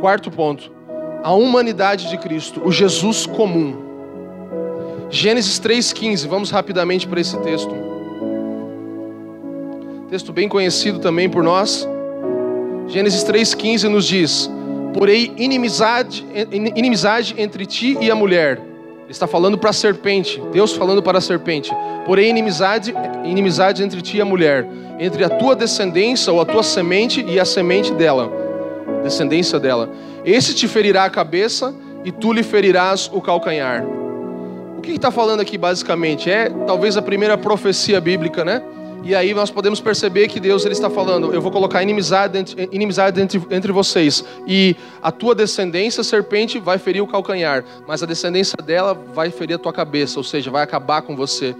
Quarto 0.00 0.30
ponto. 0.30 0.70
A 1.22 1.32
humanidade 1.32 2.10
de 2.10 2.18
Cristo, 2.18 2.60
o 2.64 2.72
Jesus 2.72 3.26
comum. 3.26 3.76
Gênesis 5.08 5.60
3,15. 5.60 6.26
Vamos 6.26 6.50
rapidamente 6.50 7.06
para 7.06 7.20
esse 7.20 7.38
texto. 7.38 7.72
Texto 10.08 10.32
bem 10.32 10.48
conhecido 10.48 10.98
também 10.98 11.28
por 11.28 11.42
nós. 11.42 11.88
Gênesis 12.88 13.24
3,15 13.24 13.88
nos 13.88 14.06
diz: 14.06 14.50
porém 14.92 15.32
inimizade, 15.36 16.24
inimizade 16.74 17.34
entre 17.38 17.66
ti 17.66 17.96
e 18.00 18.10
a 18.10 18.14
mulher. 18.14 18.60
Ele 19.02 19.10
está 19.10 19.26
falando 19.26 19.58
para 19.58 19.70
a 19.70 19.72
serpente, 19.72 20.40
Deus 20.52 20.72
falando 20.72 21.02
para 21.02 21.18
a 21.18 21.20
serpente. 21.20 21.70
Porém 22.06 22.30
inimizade, 22.30 22.94
inimizade 23.24 23.82
entre 23.82 24.00
ti 24.00 24.16
e 24.16 24.20
a 24.20 24.24
mulher, 24.24 24.66
entre 24.98 25.24
a 25.24 25.28
tua 25.28 25.54
descendência 25.54 26.32
ou 26.32 26.40
a 26.40 26.44
tua 26.44 26.62
semente 26.62 27.24
e 27.26 27.38
a 27.38 27.44
semente 27.44 27.92
dela, 27.92 28.30
descendência 29.02 29.58
dela. 29.58 29.90
Esse 30.24 30.54
te 30.54 30.68
ferirá 30.68 31.04
a 31.04 31.10
cabeça 31.10 31.74
e 32.04 32.12
tu 32.12 32.32
lhe 32.32 32.42
ferirás 32.42 33.10
o 33.12 33.20
calcanhar. 33.20 33.84
O 34.78 34.80
que 34.80 34.92
está 34.92 35.10
falando 35.10 35.40
aqui 35.40 35.58
basicamente? 35.58 36.30
É 36.30 36.48
talvez 36.66 36.96
a 36.96 37.02
primeira 37.02 37.36
profecia 37.38 38.00
bíblica, 38.00 38.44
né? 38.44 38.62
E 39.04 39.14
aí 39.14 39.34
nós 39.34 39.50
podemos 39.50 39.80
perceber 39.80 40.28
que 40.28 40.38
Deus 40.38 40.64
ele 40.64 40.74
está 40.74 40.88
falando: 40.88 41.32
eu 41.32 41.42
vou 41.42 41.50
colocar 41.50 41.82
inimizade, 41.82 42.38
entre, 42.38 42.68
inimizade 42.70 43.20
entre, 43.20 43.42
entre 43.50 43.72
vocês, 43.72 44.24
e 44.46 44.76
a 45.02 45.10
tua 45.10 45.34
descendência, 45.34 46.04
serpente, 46.04 46.58
vai 46.58 46.78
ferir 46.78 47.02
o 47.02 47.06
calcanhar, 47.06 47.64
mas 47.86 48.02
a 48.02 48.06
descendência 48.06 48.56
dela 48.62 48.94
vai 48.94 49.30
ferir 49.30 49.54
a 49.54 49.58
tua 49.58 49.72
cabeça, 49.72 50.18
ou 50.18 50.24
seja, 50.24 50.50
vai 50.50 50.62
acabar 50.62 51.02
com 51.02 51.16
você. 51.16 51.54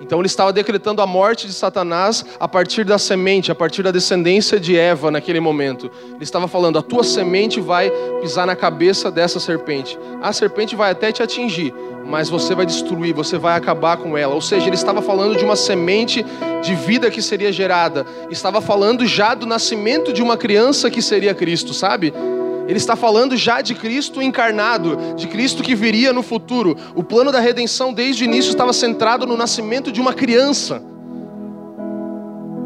Então 0.00 0.18
ele 0.18 0.26
estava 0.26 0.52
decretando 0.52 1.00
a 1.00 1.06
morte 1.06 1.46
de 1.46 1.52
Satanás 1.52 2.24
a 2.38 2.46
partir 2.46 2.84
da 2.84 2.98
semente, 2.98 3.50
a 3.50 3.54
partir 3.54 3.82
da 3.82 3.90
descendência 3.90 4.60
de 4.60 4.76
Eva 4.76 5.10
naquele 5.10 5.40
momento. 5.40 5.90
Ele 6.14 6.22
estava 6.22 6.46
falando: 6.46 6.78
a 6.78 6.82
tua 6.82 7.02
semente 7.02 7.60
vai 7.60 7.90
pisar 8.20 8.46
na 8.46 8.54
cabeça 8.54 9.10
dessa 9.10 9.40
serpente. 9.40 9.98
A 10.22 10.32
serpente 10.32 10.76
vai 10.76 10.90
até 10.90 11.10
te 11.10 11.22
atingir, 11.22 11.72
mas 12.04 12.28
você 12.28 12.54
vai 12.54 12.66
destruir, 12.66 13.14
você 13.14 13.38
vai 13.38 13.56
acabar 13.56 13.96
com 13.96 14.16
ela. 14.16 14.34
Ou 14.34 14.40
seja, 14.40 14.66
ele 14.66 14.76
estava 14.76 15.00
falando 15.00 15.36
de 15.36 15.44
uma 15.44 15.56
semente 15.56 16.24
de 16.62 16.74
vida 16.74 17.10
que 17.10 17.22
seria 17.22 17.50
gerada. 17.50 18.04
Estava 18.30 18.60
falando 18.60 19.06
já 19.06 19.34
do 19.34 19.46
nascimento 19.46 20.12
de 20.12 20.22
uma 20.22 20.36
criança 20.36 20.90
que 20.90 21.00
seria 21.00 21.34
Cristo, 21.34 21.72
sabe? 21.72 22.12
Ele 22.66 22.78
está 22.78 22.96
falando 22.96 23.36
já 23.36 23.60
de 23.60 23.74
Cristo 23.74 24.20
encarnado, 24.20 25.14
de 25.16 25.26
Cristo 25.28 25.62
que 25.62 25.74
viria 25.74 26.12
no 26.12 26.22
futuro. 26.22 26.76
O 26.94 27.02
plano 27.02 27.30
da 27.30 27.40
redenção 27.40 27.92
desde 27.92 28.24
o 28.24 28.26
início 28.26 28.50
estava 28.50 28.72
centrado 28.72 29.26
no 29.26 29.36
nascimento 29.36 29.92
de 29.92 30.00
uma 30.00 30.12
criança. 30.12 30.82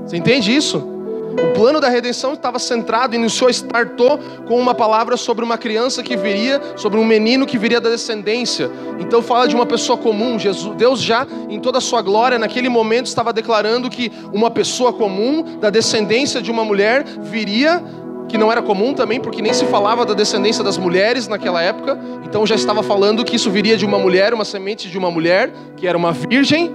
Você 0.06 0.16
entende 0.16 0.54
isso? 0.54 0.90
O 1.32 1.52
plano 1.54 1.80
da 1.80 1.88
redenção 1.88 2.32
estava 2.32 2.58
centrado, 2.58 3.14
iniciou, 3.14 3.48
startou 3.50 4.18
com 4.48 4.58
uma 4.58 4.74
palavra 4.74 5.16
sobre 5.16 5.44
uma 5.44 5.56
criança 5.56 6.02
que 6.02 6.16
viria, 6.16 6.60
sobre 6.76 6.98
um 6.98 7.04
menino 7.04 7.46
que 7.46 7.56
viria 7.56 7.80
da 7.80 7.88
descendência. 7.88 8.70
Então 8.98 9.22
fala 9.22 9.46
de 9.46 9.54
uma 9.54 9.64
pessoa 9.64 9.96
comum. 9.96 10.38
Jesus, 10.38 10.74
Deus 10.76 11.00
já, 11.00 11.26
em 11.48 11.60
toda 11.60 11.78
a 11.78 11.80
sua 11.80 12.02
glória, 12.02 12.38
naquele 12.38 12.68
momento 12.68 13.06
estava 13.06 13.32
declarando 13.32 13.88
que 13.88 14.10
uma 14.32 14.50
pessoa 14.50 14.92
comum, 14.92 15.58
da 15.60 15.70
descendência 15.70 16.42
de 16.42 16.50
uma 16.50 16.64
mulher, 16.64 17.04
viria 17.22 17.82
que 18.30 18.38
não 18.38 18.50
era 18.50 18.62
comum 18.62 18.94
também, 18.94 19.20
porque 19.20 19.42
nem 19.42 19.52
se 19.52 19.66
falava 19.66 20.06
da 20.06 20.14
descendência 20.14 20.62
das 20.62 20.78
mulheres 20.78 21.26
naquela 21.26 21.60
época. 21.60 21.98
Então 22.24 22.46
já 22.46 22.54
estava 22.54 22.82
falando 22.82 23.24
que 23.24 23.36
isso 23.36 23.50
viria 23.50 23.76
de 23.76 23.84
uma 23.84 23.98
mulher, 23.98 24.32
uma 24.32 24.44
semente 24.44 24.88
de 24.88 24.96
uma 24.96 25.10
mulher, 25.10 25.52
que 25.76 25.86
era 25.86 25.98
uma 25.98 26.12
virgem. 26.12 26.70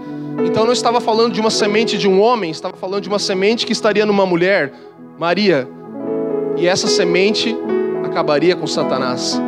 Então 0.46 0.66
não 0.66 0.74
estava 0.74 1.00
falando 1.00 1.34
de 1.34 1.40
uma 1.40 1.50
semente 1.50 1.98
de 1.98 2.08
um 2.08 2.20
homem, 2.20 2.52
estava 2.52 2.76
falando 2.76 3.04
de 3.04 3.10
uma 3.10 3.20
semente 3.20 3.66
que 3.66 3.72
estaria 3.72 4.06
numa 4.06 4.26
mulher, 4.26 4.74
Maria. 5.18 5.68
E 6.58 6.68
essa 6.68 6.88
semente 6.88 7.56
acabaria 8.04 8.56
com 8.56 8.68
Satanás. 8.68 9.42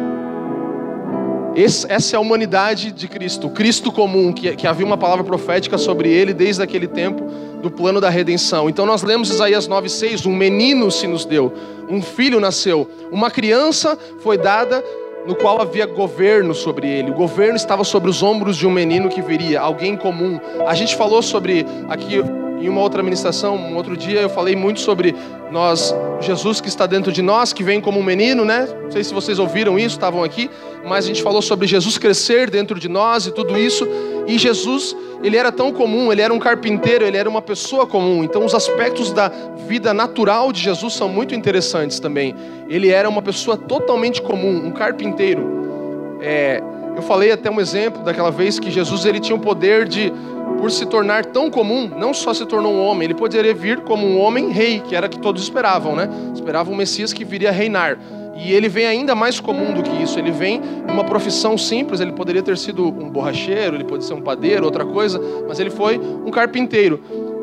Essa 1.58 2.16
é 2.16 2.18
a 2.18 2.20
humanidade 2.20 2.91
de 2.91 3.08
Cristo, 3.08 3.49
Cristo 3.49 3.91
comum, 3.91 4.32
que, 4.32 4.55
que 4.55 4.68
havia 4.68 4.86
uma 4.86 4.97
palavra 4.97 5.24
profética 5.24 5.76
sobre 5.76 6.08
ele 6.08 6.32
desde 6.32 6.62
aquele 6.62 6.86
tempo 6.88 7.24
do 7.64 7.72
plano 7.72 7.99
da 7.99 8.10
redenção. 8.10 8.70
Então 8.70 8.86
nós 8.86 9.01
lemos 9.01 9.32
Isaías 9.32 9.68
9,6: 9.68 10.28
Um 10.28 10.36
menino 10.36 10.91
se 10.91 11.08
nos 11.08 11.26
deu, 11.26 11.51
um 11.89 11.99
filho 11.99 12.39
nasceu, 12.39 12.88
uma 13.12 13.32
criança 13.32 13.97
foi 14.20 14.38
dada, 14.38 14.84
no 15.26 15.36
qual 15.36 15.60
havia 15.60 15.88
governo 15.88 16.53
sobre 16.53 16.88
ele. 16.88 17.10
O 17.10 17.16
governo 17.16 17.55
estava 17.55 17.84
sobre 17.84 18.10
os 18.10 18.22
ombros 18.22 18.55
de 18.55 18.68
um 18.68 18.72
menino 18.72 19.10
que 19.10 19.22
viria, 19.22 19.60
alguém 19.60 19.97
comum. 19.97 20.39
A 20.68 20.76
gente 20.76 20.95
falou 20.95 21.24
sobre 21.24 21.66
aqui 21.89 22.22
em 22.62 22.70
uma 22.70 22.82
outra 22.82 23.03
ministração, 23.03 23.55
um 23.55 23.76
outro 23.76 23.95
dia, 23.95 24.22
eu 24.22 24.30
falei 24.30 24.55
muito 24.55 24.80
sobre 24.80 25.16
nós, 25.52 25.95
Jesus 26.20 26.60
que 26.60 26.68
está 26.68 26.86
dentro 26.86 27.12
de 27.12 27.22
nós, 27.22 27.54
que 27.54 27.64
vem 27.64 27.80
como 27.80 28.00
um 28.00 28.04
menino, 28.04 28.43
né? 28.43 28.68
Não 28.84 28.91
sei 28.91 29.04
se 29.04 29.14
vocês 29.14 29.39
ouviram 29.39 29.78
isso, 29.78 29.95
estavam 29.95 30.24
aqui, 30.24 30.50
mas 30.86 31.06
a 31.06 31.08
gente 31.08 31.24
falou 31.24 31.41
sobre 31.41 31.68
Jesus 31.68 31.98
crescer 31.98 32.50
dentro 32.50 32.80
de 32.80 32.89
nós 32.89 33.26
e 33.26 33.32
tudo 33.32 33.58
isso. 33.58 33.88
E 34.28 34.38
Jesus, 34.38 34.95
ele 35.24 35.38
era 35.38 35.52
tão 35.52 35.72
comum, 35.72 36.12
ele 36.12 36.22
era 36.22 36.34
um 36.34 36.39
carpinteiro, 36.39 37.06
ele 37.06 37.18
era 37.18 37.30
uma 37.30 37.41
pessoa 37.41 37.88
comum. 37.88 38.24
Então, 38.24 38.43
os 38.43 38.54
aspectos 38.54 39.14
da 39.14 39.32
vida 39.68 39.93
natural 39.93 40.52
de 40.52 40.62
Jesus 40.62 40.93
são 40.93 41.08
muito 41.08 41.34
interessantes 41.34 42.00
também. 42.00 42.36
Ele 42.68 42.89
era 42.89 43.08
uma 43.08 43.22
pessoa 43.22 43.56
totalmente 43.56 44.22
comum, 44.22 44.66
um 44.66 44.72
carpinteiro. 44.72 46.20
É, 46.22 46.62
eu 46.95 47.02
falei 47.04 47.32
até 47.32 47.50
um 47.50 47.62
exemplo 47.62 48.04
daquela 48.04 48.32
vez 48.32 48.60
que 48.60 48.72
Jesus 48.72 49.06
ele 49.06 49.20
tinha 49.20 49.36
o 49.36 49.39
poder 49.39 49.88
de 49.88 50.12
por 50.60 50.72
se 50.72 50.86
tornar 50.86 51.26
tão 51.26 51.49
comum, 51.49 51.89
não 51.97 52.14
só 52.14 52.34
se 52.34 52.45
tornou 52.45 52.74
um 52.74 52.82
homem, 52.82 53.05
ele 53.05 53.14
poderia 53.14 53.53
vir 53.53 53.82
como 53.82 54.05
um 54.05 54.20
homem 54.20 54.49
rei, 54.49 54.80
que 54.80 54.95
era 54.95 55.08
que 55.08 55.20
todos 55.20 55.41
esperavam, 55.43 55.95
né? 55.95 56.10
Esperavam 56.34 56.74
um 56.74 56.78
Messias 56.78 57.14
que 57.14 57.24
viria 57.24 57.51
reinar. 57.51 57.97
E 58.36 58.53
ele 58.53 58.70
vem 58.70 58.86
ainda 58.86 59.16
mais 59.16 59.39
comum 59.39 59.74
do 59.74 59.82
que 59.82 59.89
isso. 60.01 60.20
Ele 60.20 60.30
vem 60.30 60.62
numa 60.88 61.03
profissão 61.03 61.58
simples. 61.58 61.99
Ele 61.99 62.12
poderia 62.12 62.43
ter 62.43 62.55
sido 62.55 62.86
um 62.88 63.10
borracheiro, 63.10 63.76
ele 63.76 63.84
pode 63.84 64.05
ser 64.05 64.14
um 64.14 64.22
padeiro, 64.22 64.64
outra 64.64 64.86
coisa, 64.86 65.20
mas 65.47 65.60
ele 65.60 65.72
foi 65.72 65.97
um 65.97 66.30
carpinteiro. 66.30 67.01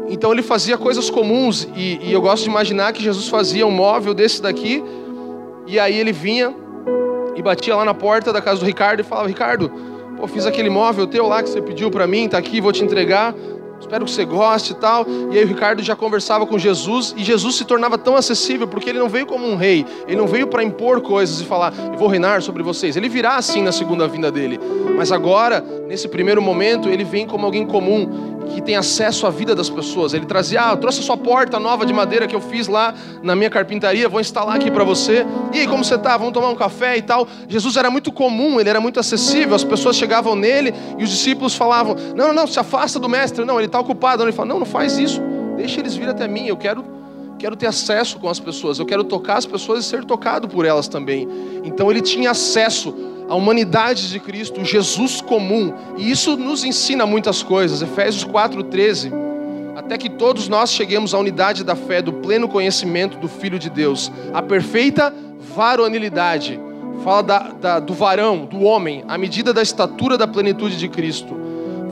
Então 0.08 0.32
ele 0.32 0.42
fazia 0.42 0.78
coisas 0.78 1.10
comuns 1.10 1.66
e, 1.74 1.98
e 2.02 2.12
eu 2.12 2.20
gosto 2.20 2.44
de 2.44 2.50
imaginar 2.50 2.92
que 2.92 3.02
Jesus 3.02 3.28
fazia 3.28 3.66
um 3.66 3.70
móvel 3.70 4.14
desse 4.14 4.40
daqui 4.40 4.84
e 5.66 5.80
aí 5.80 5.98
ele 5.98 6.12
vinha 6.12 6.54
e 7.34 7.42
batia 7.42 7.74
lá 7.74 7.84
na 7.84 7.94
porta 7.94 8.32
da 8.32 8.40
casa 8.40 8.60
do 8.60 8.66
Ricardo 8.66 9.00
e 9.00 9.02
falava: 9.02 9.26
Ricardo, 9.26 9.72
pô, 10.24 10.28
fiz 10.28 10.46
aquele 10.46 10.70
móvel 10.70 11.06
teu 11.06 11.26
lá 11.26 11.42
que 11.42 11.50
você 11.50 11.60
pediu 11.60 11.90
para 11.90 12.06
mim, 12.06 12.28
tá 12.28 12.38
aqui, 12.38 12.60
vou 12.60 12.72
te 12.72 12.82
entregar 12.82 13.34
espero 13.84 14.04
que 14.04 14.10
você 14.10 14.24
goste 14.24 14.72
e 14.72 14.76
tal. 14.76 15.06
E 15.30 15.38
aí 15.38 15.44
o 15.44 15.46
Ricardo 15.46 15.82
já 15.82 15.94
conversava 15.94 16.46
com 16.46 16.58
Jesus 16.58 17.14
e 17.16 17.22
Jesus 17.22 17.56
se 17.56 17.64
tornava 17.64 17.98
tão 17.98 18.16
acessível 18.16 18.66
porque 18.66 18.90
ele 18.90 18.98
não 18.98 19.08
veio 19.08 19.26
como 19.26 19.46
um 19.46 19.56
rei, 19.56 19.84
ele 20.06 20.16
não 20.16 20.26
veio 20.26 20.46
para 20.46 20.62
impor 20.62 21.00
coisas 21.00 21.40
e 21.40 21.44
falar, 21.44 21.72
eu 21.92 21.98
vou 21.98 22.08
reinar 22.08 22.42
sobre 22.42 22.62
vocês. 22.62 22.96
Ele 22.96 23.08
virá 23.08 23.36
assim 23.36 23.62
na 23.62 23.72
segunda 23.72 24.08
vinda 24.08 24.30
dele, 24.30 24.58
mas 24.96 25.12
agora, 25.12 25.62
nesse 25.86 26.08
primeiro 26.08 26.40
momento, 26.40 26.88
ele 26.88 27.04
vem 27.04 27.26
como 27.26 27.44
alguém 27.44 27.66
comum 27.66 28.33
que 28.52 28.60
tem 28.60 28.76
acesso 28.76 29.26
à 29.26 29.30
vida 29.30 29.54
das 29.54 29.70
pessoas. 29.70 30.14
Ele 30.14 30.26
trazia, 30.26 30.68
ah, 30.68 30.72
eu 30.72 30.76
trouxe 30.76 31.00
a 31.00 31.02
sua 31.02 31.16
porta 31.16 31.58
nova 31.58 31.84
de 31.84 31.92
madeira 31.92 32.26
que 32.26 32.34
eu 32.34 32.40
fiz 32.40 32.68
lá 32.68 32.94
na 33.22 33.34
minha 33.34 33.50
carpintaria, 33.50 34.08
vou 34.08 34.20
instalar 34.20 34.56
aqui 34.56 34.70
para 34.70 34.84
você. 34.84 35.26
E 35.52 35.60
aí, 35.60 35.66
como 35.66 35.84
você 35.84 35.98
tá? 35.98 36.16
Vamos 36.16 36.32
tomar 36.32 36.50
um 36.50 36.54
café 36.54 36.96
e 36.96 37.02
tal. 37.02 37.26
Jesus 37.48 37.76
era 37.76 37.90
muito 37.90 38.12
comum, 38.12 38.60
ele 38.60 38.68
era 38.68 38.80
muito 38.80 39.00
acessível. 39.00 39.54
As 39.54 39.64
pessoas 39.64 39.96
chegavam 39.96 40.36
nele 40.36 40.74
e 40.98 41.04
os 41.04 41.10
discípulos 41.10 41.54
falavam: 41.54 41.96
"Não, 42.14 42.28
não, 42.28 42.34
não, 42.34 42.46
se 42.46 42.58
afasta 42.58 42.98
do 42.98 43.08
mestre. 43.08 43.44
Não, 43.44 43.58
ele 43.58 43.66
está 43.66 43.80
ocupado. 43.80 44.22
Ele 44.22 44.32
fala: 44.32 44.48
"Não, 44.48 44.58
não 44.58 44.66
faz 44.66 44.98
isso. 44.98 45.20
Deixa 45.56 45.80
eles 45.80 45.94
vir 45.94 46.08
até 46.08 46.28
mim. 46.28 46.46
Eu 46.46 46.56
quero 46.56 46.84
quero 47.38 47.56
ter 47.56 47.66
acesso 47.66 48.18
com 48.18 48.28
as 48.28 48.40
pessoas. 48.40 48.78
Eu 48.78 48.86
quero 48.86 49.04
tocar 49.04 49.36
as 49.36 49.44
pessoas 49.44 49.84
e 49.84 49.88
ser 49.88 50.04
tocado 50.04 50.48
por 50.48 50.64
elas 50.64 50.88
também." 50.88 51.28
Então 51.64 51.90
ele 51.90 52.00
tinha 52.00 52.30
acesso 52.30 52.94
a 53.28 53.34
humanidade 53.34 54.10
de 54.10 54.20
Cristo, 54.20 54.64
Jesus 54.64 55.20
comum. 55.20 55.72
E 55.96 56.10
isso 56.10 56.36
nos 56.36 56.64
ensina 56.64 57.06
muitas 57.06 57.42
coisas. 57.42 57.82
Efésios 57.82 58.24
4:13, 58.24 59.12
até 59.76 59.96
que 59.98 60.08
todos 60.08 60.48
nós 60.48 60.70
cheguemos 60.70 61.14
à 61.14 61.18
unidade 61.18 61.64
da 61.64 61.74
fé, 61.74 62.00
do 62.00 62.12
pleno 62.12 62.48
conhecimento 62.48 63.18
do 63.18 63.28
Filho 63.28 63.58
de 63.58 63.70
Deus, 63.70 64.10
a 64.32 64.42
perfeita 64.42 65.12
varonilidade. 65.54 66.60
Fala 67.02 67.22
da, 67.22 67.38
da, 67.38 67.80
do 67.80 67.92
varão, 67.92 68.46
do 68.46 68.62
homem, 68.62 69.04
à 69.08 69.18
medida 69.18 69.52
da 69.52 69.60
estatura 69.60 70.16
da 70.16 70.26
plenitude 70.26 70.78
de 70.78 70.88
Cristo. 70.88 71.36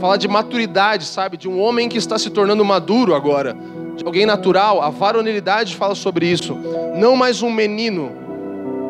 Fala 0.01 0.17
de 0.17 0.27
maturidade, 0.27 1.05
sabe? 1.05 1.37
De 1.37 1.49
um 1.49 1.61
homem 1.61 1.89
que 1.89 1.99
está 1.99 2.19
se 2.19 2.31
tornando 2.31 2.65
maduro 2.65 3.15
agora. 3.15 3.57
De 3.97 4.05
alguém 4.05 4.25
natural. 4.25 4.81
A 4.81 4.91
varonilidade 4.91 5.77
fala 5.77 5.95
sobre 5.95 6.27
isso. 6.27 6.57
Não 6.97 7.15
mais 7.15 7.43
um 7.43 7.51
menino, 7.51 8.11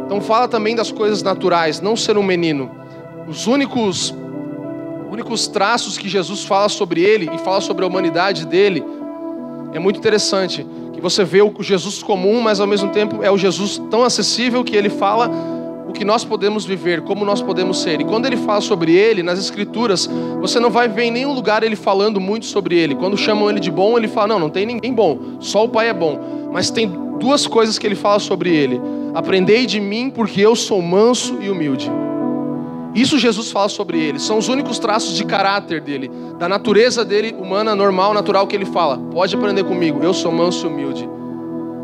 então 0.05 0.21
fala 0.21 0.47
também 0.49 0.75
das 0.75 0.91
coisas 0.91 1.23
naturais, 1.23 1.81
não 1.81 1.97
ser 1.97 2.17
um 2.17 2.23
menino. 2.23 2.71
Os 3.27 3.47
únicos 3.47 4.15
únicos 5.11 5.47
traços 5.47 5.99
que 5.99 6.09
Jesus 6.09 6.43
fala 6.45 6.71
sobre 6.71 7.03
ele 7.03 7.31
e 7.35 7.39
fala 7.39 7.61
sobre 7.61 7.85
a 7.85 7.87
humanidade 7.87 8.47
dele 8.47 8.83
é 9.75 9.79
muito 9.79 9.99
interessante, 9.99 10.67
que 10.93 11.01
você 11.01 11.23
vê 11.23 11.43
o 11.43 11.53
Jesus 11.61 12.03
comum, 12.03 12.41
mas 12.41 12.61
ao 12.61 12.67
mesmo 12.67 12.91
tempo 12.91 13.23
é 13.23 13.31
o 13.31 13.37
Jesus 13.37 13.81
tão 13.91 14.05
acessível 14.05 14.65
que 14.65 14.75
ele 14.75 14.89
fala 14.89 15.31
o 15.89 15.93
que 15.93 16.05
nós 16.05 16.25
podemos 16.25 16.65
viver, 16.65 17.03
como 17.03 17.25
nós 17.25 17.43
podemos 17.43 17.81
ser. 17.81 18.01
E 18.01 18.05
quando 18.05 18.25
ele 18.25 18.37
fala 18.39 18.63
sobre 18.63 18.95
ele, 18.95 19.23
nas 19.23 19.39
escrituras, 19.39 20.09
você 20.41 20.59
não 20.59 20.71
vai 20.71 20.89
ver 20.89 21.05
em 21.05 21.11
nenhum 21.11 21.35
lugar 21.35 21.63
ele 21.63 21.77
falando 21.77 22.19
muito 22.19 22.47
sobre 22.47 22.79
ele. 22.79 22.95
Quando 22.95 23.17
chamam 23.17 23.51
ele 23.51 23.61
de 23.61 23.71
bom, 23.71 23.99
ele 23.99 24.09
fala: 24.09 24.29
"Não, 24.29 24.39
não 24.39 24.51
tem 24.51 24.65
ninguém 24.65 24.93
bom, 24.93 25.19
só 25.41 25.65
o 25.65 25.69
Pai 25.69 25.89
é 25.89 25.95
bom". 25.95 26.51
Mas 26.51 26.71
tem 26.71 26.91
duas 27.19 27.47
coisas 27.47 27.79
que 27.79 27.87
ele 27.87 27.95
fala 27.95 28.19
sobre 28.19 28.55
ele. 28.55 28.81
Aprendei 29.15 29.67
de 29.67 29.81
mim, 29.81 30.11
porque 30.11 30.41
eu 30.41 30.57
sou 30.57 30.81
manso 30.81 31.39
e 31.41 31.51
humilde. 31.51 31.91
Isso 32.95 33.19
Jesus 33.19 33.51
fala 33.51 33.69
sobre 33.69 33.99
ele. 33.99 34.19
São 34.19 34.39
os 34.39 34.49
únicos 34.49 34.79
traços 34.79 35.17
de 35.17 35.25
caráter 35.25 35.81
dele, 35.81 36.11
da 36.39 36.49
natureza 36.49 37.05
dele, 37.05 37.35
humana, 37.39 37.75
normal, 37.75 38.13
natural, 38.13 38.47
que 38.47 38.55
ele 38.55 38.67
fala. 38.67 38.99
Pode 38.99 39.35
aprender 39.35 39.65
comigo, 39.65 40.03
eu 40.03 40.13
sou 40.13 40.31
manso 40.31 40.67
e 40.67 40.69
humilde. 40.69 41.09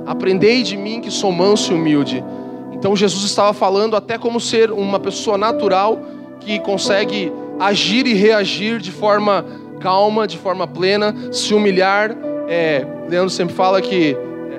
Aprendei 0.07 0.63
de 0.63 0.77
mim 0.77 1.01
que 1.01 1.11
sou 1.11 1.33
manso 1.33 1.73
e 1.73 1.75
humilde. 1.75 2.25
Então 2.73 2.95
Jesus 2.95 3.25
estava 3.25 3.53
falando 3.53 3.97
até 3.97 4.17
como 4.19 4.41
ser 4.41 4.71
uma 4.71 5.01
pessoa 5.01 5.37
natural 5.37 6.01
que 6.41 6.59
consegue 6.61 7.33
agir 7.59 8.07
e 8.07 8.15
reagir 8.15 8.79
de 8.79 8.93
forma 8.93 9.45
calma, 9.81 10.27
de 10.27 10.39
forma 10.39 10.67
plena, 10.67 11.15
se 11.33 11.55
humilhar. 11.55 12.17
É, 12.49 12.87
Leandro 13.09 13.31
sempre 13.31 13.55
fala 13.55 13.81
que 13.81 14.17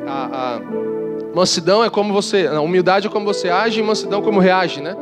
a, 0.07 0.55
a 0.55 0.88
Mansidão 1.34 1.84
é 1.84 1.89
como 1.89 2.13
você, 2.13 2.47
a 2.47 2.59
humildade 2.61 3.07
é 3.07 3.09
como 3.09 3.25
você 3.25 3.49
age, 3.49 3.80
e 3.80 3.84
mansidão 3.84 4.21
como 4.21 4.39
reage, 4.39 4.82
né? 4.82 4.95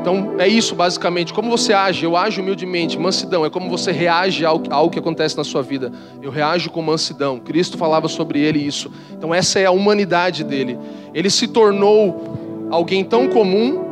Então 0.00 0.36
é 0.38 0.48
isso 0.48 0.74
basicamente. 0.74 1.32
Como 1.32 1.50
você 1.50 1.74
age? 1.74 2.04
Eu 2.04 2.16
ajo 2.16 2.40
humildemente. 2.40 2.98
Mansidão 2.98 3.44
é 3.44 3.50
como 3.50 3.68
você 3.68 3.92
reage 3.92 4.46
ao, 4.46 4.62
ao 4.70 4.88
que 4.88 4.98
acontece 4.98 5.36
na 5.36 5.44
sua 5.44 5.62
vida. 5.62 5.92
Eu 6.22 6.30
reajo 6.30 6.70
com 6.70 6.80
mansidão. 6.80 7.38
Cristo 7.38 7.76
falava 7.76 8.08
sobre 8.08 8.40
ele 8.40 8.58
isso. 8.58 8.90
Então 9.12 9.34
essa 9.34 9.58
é 9.60 9.66
a 9.66 9.70
humanidade 9.70 10.42
dele. 10.42 10.78
Ele 11.12 11.28
se 11.28 11.46
tornou 11.46 12.68
alguém 12.70 13.04
tão 13.04 13.28
comum, 13.28 13.89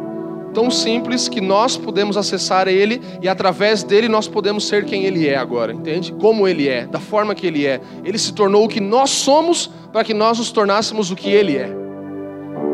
tão 0.59 0.73
simples 0.73 1.29
que 1.29 1.41
nós 1.41 1.77
podemos 1.77 2.17
acessar 2.17 2.67
ele 2.67 3.01
e 3.23 3.29
através 3.29 3.85
dele 3.85 4.09
nós 4.09 4.27
podemos 4.27 4.67
ser 4.67 4.85
quem 4.85 5.05
ele 5.05 5.29
é 5.29 5.37
agora, 5.37 5.73
entende? 5.73 6.11
Como 6.11 6.49
ele 6.49 6.67
é, 6.69 6.85
da 6.85 6.99
forma 6.99 7.33
que 7.33 7.47
ele 7.47 7.65
é. 7.65 7.81
Ele 8.05 8.19
se 8.19 8.33
tornou 8.33 8.65
o 8.65 8.69
que 8.69 8.81
nós 8.81 9.09
somos 9.11 9.71
para 9.93 10.03
que 10.03 10.13
nós 10.13 10.37
nos 10.39 10.51
tornássemos 10.51 11.13
o 11.13 11.15
que 11.15 11.31
Ele 11.31 11.57
é. 11.57 11.71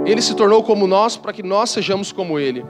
Ele 0.06 0.22
se 0.22 0.34
tornou 0.34 0.62
como 0.62 0.86
nós 0.86 1.18
para 1.18 1.30
que 1.30 1.42
nós 1.42 1.68
sejamos 1.68 2.10
como 2.10 2.38
Ele. 2.38 2.64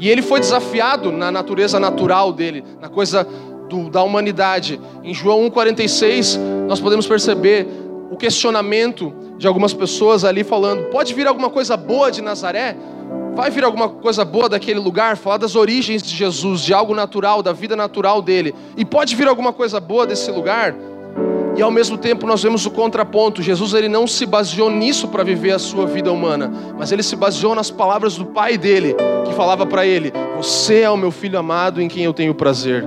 E 0.00 0.10
ele 0.10 0.20
foi 0.20 0.40
desafiado 0.40 1.12
na 1.12 1.30
natureza 1.30 1.78
natural 1.78 2.32
dele, 2.32 2.64
na 2.80 2.88
coisa 2.88 3.24
do, 3.68 3.88
da 3.88 4.02
humanidade. 4.02 4.80
Em 5.04 5.14
João 5.14 5.48
1,46, 5.48 6.38
nós 6.66 6.80
podemos 6.80 7.06
perceber 7.06 7.68
o 8.10 8.16
questionamento 8.16 9.14
de 9.38 9.46
algumas 9.46 9.72
pessoas 9.72 10.24
ali 10.24 10.42
falando: 10.42 10.90
pode 10.90 11.14
vir 11.14 11.28
alguma 11.28 11.50
coisa 11.50 11.76
boa 11.76 12.10
de 12.10 12.20
Nazaré? 12.20 12.76
Vai 13.34 13.50
vir 13.50 13.64
alguma 13.64 13.88
coisa 13.88 14.24
boa 14.24 14.48
daquele 14.48 14.80
lugar? 14.80 15.16
Falar 15.16 15.36
das 15.36 15.54
origens 15.54 16.02
de 16.02 16.14
Jesus, 16.14 16.62
de 16.62 16.72
algo 16.72 16.94
natural, 16.94 17.42
da 17.42 17.52
vida 17.52 17.76
natural 17.76 18.22
dele. 18.22 18.54
E 18.76 18.84
pode 18.84 19.14
vir 19.14 19.28
alguma 19.28 19.52
coisa 19.52 19.78
boa 19.78 20.06
desse 20.06 20.30
lugar? 20.30 20.74
E 21.56 21.62
ao 21.62 21.70
mesmo 21.70 21.96
tempo 21.96 22.26
nós 22.26 22.42
vemos 22.42 22.66
o 22.66 22.70
contraponto. 22.70 23.42
Jesus 23.42 23.72
ele 23.72 23.88
não 23.88 24.06
se 24.06 24.26
baseou 24.26 24.70
nisso 24.70 25.08
para 25.08 25.22
viver 25.22 25.52
a 25.52 25.58
sua 25.58 25.86
vida 25.86 26.12
humana, 26.12 26.52
mas 26.78 26.92
ele 26.92 27.02
se 27.02 27.16
baseou 27.16 27.54
nas 27.54 27.70
palavras 27.70 28.16
do 28.16 28.26
pai 28.26 28.58
dele, 28.58 28.94
que 29.26 29.34
falava 29.34 29.64
para 29.64 29.86
ele: 29.86 30.12
"Você 30.36 30.80
é 30.80 30.90
o 30.90 30.96
meu 30.96 31.10
filho 31.10 31.38
amado 31.38 31.80
em 31.80 31.88
quem 31.88 32.04
eu 32.04 32.12
tenho 32.12 32.34
prazer". 32.34 32.86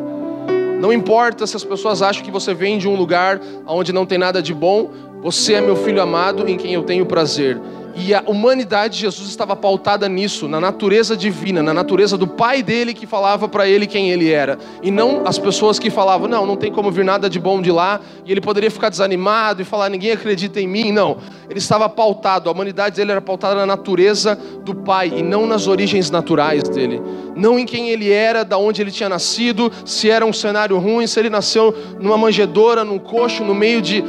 Não 0.79 0.93
importa 0.93 1.45
se 1.45 1.57
as 1.57 1.63
pessoas 1.63 2.01
acham 2.01 2.23
que 2.23 2.31
você 2.31 2.53
vem 2.53 2.77
de 2.77 2.87
um 2.87 2.95
lugar 2.95 3.41
onde 3.67 3.91
não 3.91 4.05
tem 4.05 4.17
nada 4.17 4.41
de 4.41 4.53
bom, 4.53 4.89
você 5.21 5.55
é 5.55 5.61
meu 5.61 5.75
filho 5.75 6.01
amado 6.01 6.47
em 6.47 6.55
quem 6.55 6.73
eu 6.73 6.83
tenho 6.83 7.05
prazer. 7.05 7.59
E 8.01 8.13
a 8.13 8.23
humanidade 8.25 8.95
de 8.95 9.01
Jesus 9.01 9.27
estava 9.27 9.57
pautada 9.57 10.07
nisso, 10.07 10.47
na 10.47 10.57
natureza 10.57 11.17
divina, 11.17 11.61
na 11.61 11.73
natureza 11.73 12.17
do 12.17 12.25
pai 12.25 12.63
dele 12.63 12.93
que 12.93 13.05
falava 13.05 13.49
para 13.49 13.67
ele 13.67 13.85
quem 13.85 14.09
ele 14.09 14.31
era. 14.31 14.57
E 14.81 14.89
não 14.89 15.23
as 15.25 15.37
pessoas 15.37 15.77
que 15.77 15.89
falavam, 15.89 16.25
não, 16.25 16.45
não 16.45 16.55
tem 16.55 16.71
como 16.71 16.89
vir 16.89 17.03
nada 17.03 17.29
de 17.29 17.37
bom 17.37 17.61
de 17.61 17.71
lá, 17.71 17.99
e 18.25 18.31
ele 18.31 18.39
poderia 18.39 18.71
ficar 18.71 18.87
desanimado 18.87 19.61
e 19.61 19.65
falar, 19.65 19.89
ninguém 19.89 20.11
acredita 20.11 20.61
em 20.61 20.67
mim. 20.67 20.93
Não, 20.93 21.17
ele 21.49 21.59
estava 21.59 21.89
pautado, 21.89 22.47
a 22.47 22.53
humanidade 22.53 22.95
dele 22.95 23.11
era 23.11 23.21
pautada 23.21 23.55
na 23.55 23.65
natureza 23.65 24.39
do 24.63 24.73
pai 24.73 25.11
e 25.17 25.21
não 25.21 25.45
nas 25.45 25.67
origens 25.67 26.09
naturais 26.09 26.63
dele. 26.63 27.01
Não 27.35 27.59
em 27.59 27.65
quem 27.65 27.89
ele 27.89 28.11
era, 28.11 28.45
da 28.45 28.57
onde 28.57 28.81
ele 28.81 28.91
tinha 28.91 29.09
nascido, 29.09 29.71
se 29.83 30.09
era 30.09 30.25
um 30.25 30.33
cenário 30.33 30.77
ruim, 30.77 31.05
se 31.05 31.19
ele 31.19 31.29
nasceu 31.29 31.75
numa 31.99 32.17
manjedoura, 32.17 32.83
num 32.83 32.99
coxo, 32.99 33.43
no 33.43 33.53
meio 33.53 33.81
de 33.81 34.03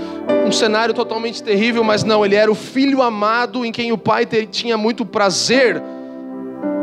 um 0.46 0.52
cenário 0.52 0.94
totalmente 0.94 1.42
terrível, 1.42 1.82
mas 1.82 2.04
não, 2.04 2.24
ele 2.24 2.34
era 2.34 2.50
o 2.50 2.54
filho 2.54 3.02
amado 3.02 3.64
em 3.64 3.72
quem 3.72 3.79
o 3.92 3.98
pai 3.98 4.26
tinha 4.26 4.76
muito 4.76 5.06
prazer, 5.06 5.82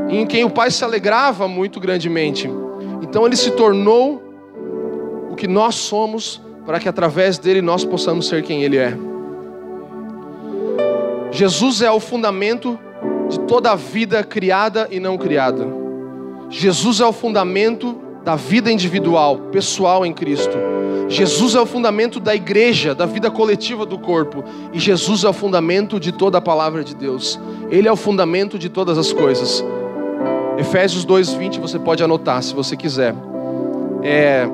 em 0.09 0.25
quem 0.25 0.43
o 0.43 0.49
pai 0.49 0.71
se 0.71 0.83
alegrava 0.83 1.47
muito 1.47 1.79
grandemente. 1.79 2.49
Então 3.01 3.25
ele 3.25 3.35
se 3.35 3.51
tornou 3.51 4.23
o 5.29 5.35
que 5.35 5.47
nós 5.47 5.75
somos, 5.75 6.41
para 6.65 6.79
que 6.79 6.89
através 6.89 7.37
dele 7.37 7.61
nós 7.61 7.85
possamos 7.85 8.27
ser 8.27 8.43
quem 8.43 8.63
ele 8.63 8.77
é. 8.77 8.97
Jesus 11.31 11.81
é 11.81 11.91
o 11.91 11.99
fundamento 11.99 12.79
de 13.29 13.39
toda 13.41 13.71
a 13.71 13.75
vida 13.75 14.23
criada 14.23 14.87
e 14.89 14.99
não 14.99 15.17
criada. 15.17 15.67
Jesus 16.49 16.99
é 16.99 17.05
o 17.05 17.13
fundamento 17.13 18.01
da 18.27 18.35
vida 18.35 18.69
individual, 18.69 19.37
pessoal 19.53 20.05
em 20.05 20.11
Cristo. 20.11 20.51
Jesus 21.07 21.55
é 21.55 21.61
o 21.61 21.65
fundamento 21.65 22.19
da 22.19 22.35
igreja, 22.35 22.93
da 22.93 23.05
vida 23.05 23.31
coletiva 23.31 23.85
do 23.85 23.97
corpo. 23.97 24.43
E 24.73 24.79
Jesus 24.79 25.23
é 25.23 25.29
o 25.29 25.31
fundamento 25.31 25.97
de 25.97 26.11
toda 26.11 26.37
a 26.37 26.41
palavra 26.41 26.83
de 26.83 26.93
Deus. 26.93 27.39
Ele 27.69 27.87
é 27.87 27.91
o 27.91 27.95
fundamento 27.95 28.59
de 28.59 28.67
todas 28.67 28.97
as 28.97 29.13
coisas. 29.13 29.63
Efésios 30.57 31.05
2:20 31.05 31.57
você 31.61 31.79
pode 31.79 32.03
anotar 32.03 32.43
se 32.43 32.53
você 32.53 32.75
quiser. 32.75 33.15
É 34.03 34.45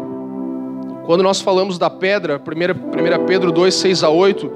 Quando 1.08 1.24
nós 1.24 1.42
falamos 1.42 1.80
da 1.80 1.90
pedra, 1.90 2.40
1 2.40 3.26
Pedro 3.26 3.52
2, 3.52 3.74
6 3.74 4.04
a 4.04 4.10
8, 4.10 4.52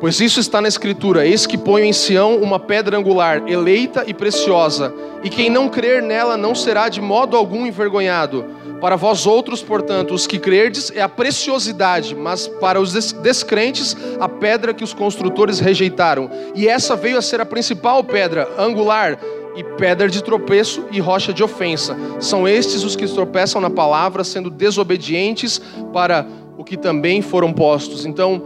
pois 0.00 0.20
isso 0.20 0.40
está 0.40 0.60
na 0.60 0.68
Escritura: 0.68 1.26
Eis 1.26 1.46
que 1.46 1.58
ponho 1.58 1.84
em 1.84 1.92
Sião 1.92 2.36
uma 2.36 2.58
pedra 2.58 2.96
angular, 2.96 3.42
eleita 3.46 4.04
e 4.06 4.14
preciosa, 4.14 4.94
e 5.22 5.30
quem 5.30 5.48
não 5.50 5.68
crer 5.68 6.02
nela 6.02 6.36
não 6.36 6.54
será 6.54 6.88
de 6.88 7.00
modo 7.00 7.36
algum 7.36 7.66
envergonhado. 7.66 8.44
Para 8.80 8.96
vós 8.96 9.26
outros, 9.26 9.62
portanto, 9.62 10.12
os 10.12 10.26
que 10.26 10.38
crerdes, 10.38 10.92
é 10.94 11.00
a 11.00 11.08
preciosidade, 11.08 12.14
mas 12.14 12.46
para 12.46 12.78
os 12.78 12.92
descrentes, 12.92 13.96
a 14.20 14.28
pedra 14.28 14.74
que 14.74 14.84
os 14.84 14.92
construtores 14.92 15.58
rejeitaram. 15.58 16.30
E 16.54 16.68
essa 16.68 16.94
veio 16.94 17.16
a 17.16 17.22
ser 17.22 17.40
a 17.40 17.46
principal 17.46 18.04
pedra, 18.04 18.46
angular, 18.58 19.18
e 19.56 19.62
pedra 19.62 20.08
de 20.08 20.22
tropeço 20.22 20.84
e 20.90 21.00
rocha 21.00 21.32
de 21.32 21.42
ofensa. 21.42 21.96
São 22.20 22.46
estes 22.46 22.82
os 22.82 22.96
que 22.96 23.06
tropeçam 23.06 23.60
na 23.60 23.70
palavra, 23.70 24.24
sendo 24.24 24.50
desobedientes 24.50 25.60
para 25.92 26.26
o 26.56 26.64
que 26.64 26.76
também 26.76 27.22
foram 27.22 27.52
postos. 27.52 28.04
Então, 28.04 28.42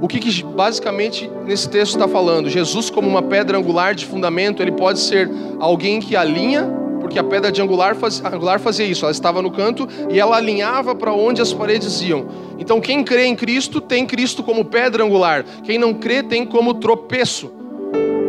o 0.00 0.08
que, 0.08 0.18
que 0.18 0.42
basicamente 0.42 1.30
nesse 1.44 1.68
texto 1.68 1.94
está 1.94 2.06
falando? 2.06 2.48
Jesus, 2.50 2.90
como 2.90 3.08
uma 3.08 3.22
pedra 3.22 3.56
angular 3.56 3.94
de 3.94 4.04
fundamento, 4.04 4.62
ele 4.62 4.72
pode 4.72 5.00
ser 5.00 5.30
alguém 5.58 6.00
que 6.00 6.14
alinha 6.14 6.70
porque 7.00 7.20
a 7.20 7.24
pedra 7.24 7.52
de 7.52 7.62
angular, 7.62 7.94
faz, 7.94 8.20
angular 8.24 8.58
fazia 8.58 8.84
isso, 8.84 9.04
ela 9.04 9.12
estava 9.12 9.40
no 9.40 9.50
canto 9.52 9.86
e 10.10 10.18
ela 10.18 10.36
alinhava 10.36 10.92
para 10.92 11.12
onde 11.12 11.40
as 11.40 11.52
paredes 11.52 12.02
iam. 12.02 12.26
Então, 12.58 12.80
quem 12.80 13.04
crê 13.04 13.26
em 13.26 13.36
Cristo 13.36 13.80
tem 13.80 14.04
Cristo 14.04 14.42
como 14.42 14.64
pedra 14.64 15.04
angular, 15.04 15.44
quem 15.62 15.78
não 15.78 15.94
crê 15.94 16.20
tem 16.20 16.44
como 16.44 16.74
tropeço. 16.74 17.52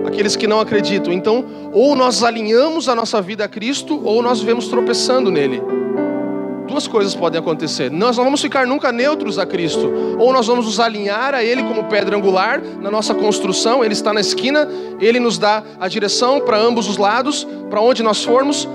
Aqueles 0.06 0.36
que 0.36 0.46
não 0.46 0.60
acreditam. 0.60 1.12
Então, 1.12 1.44
ou 1.74 1.96
nós 1.96 2.24
alinhamos 2.24 2.88
a 2.88 2.94
nossa 2.94 3.20
vida 3.20 3.46
a 3.46 3.48
Cristo, 3.48 4.00
ou 4.06 4.22
nós 4.22 4.40
vivemos 4.40 4.68
tropeçando 4.68 5.32
nele 5.32 5.60
duas 6.68 6.88
coisas 6.88 7.16
podem 7.16 7.40
acontecer. 7.40 7.90
Nós 7.90 8.18
não 8.18 8.24
vamos 8.24 8.42
ficar 8.42 8.68
nunca 8.68 8.92
neutros 8.92 9.40
a 9.40 9.46
Cristo, 9.46 9.92
ou 10.20 10.32
nós 10.32 10.46
vamos 10.46 10.66
nos 10.66 10.80
alinhar 10.80 11.34
a 11.34 11.44
Ele 11.44 11.64
como 11.64 11.86
pedra 11.86 12.16
angular 12.16 12.62
na 12.80 12.92
nossa 12.92 13.16
construção, 13.16 13.84
Ele 13.84 13.94
está 13.94 14.14
na 14.14 14.20
esquina, 14.20 14.68
Ele 15.00 15.20
nos 15.20 15.38
dá 15.38 15.64
a 15.80 15.88
direção 15.88 16.42
para 16.42 16.58
ambos 16.58 16.88
os 16.88 16.98
lados, 16.98 17.48
para 17.70 17.82
onde 17.82 18.04
nós 18.04 18.24
formos, 18.24 18.68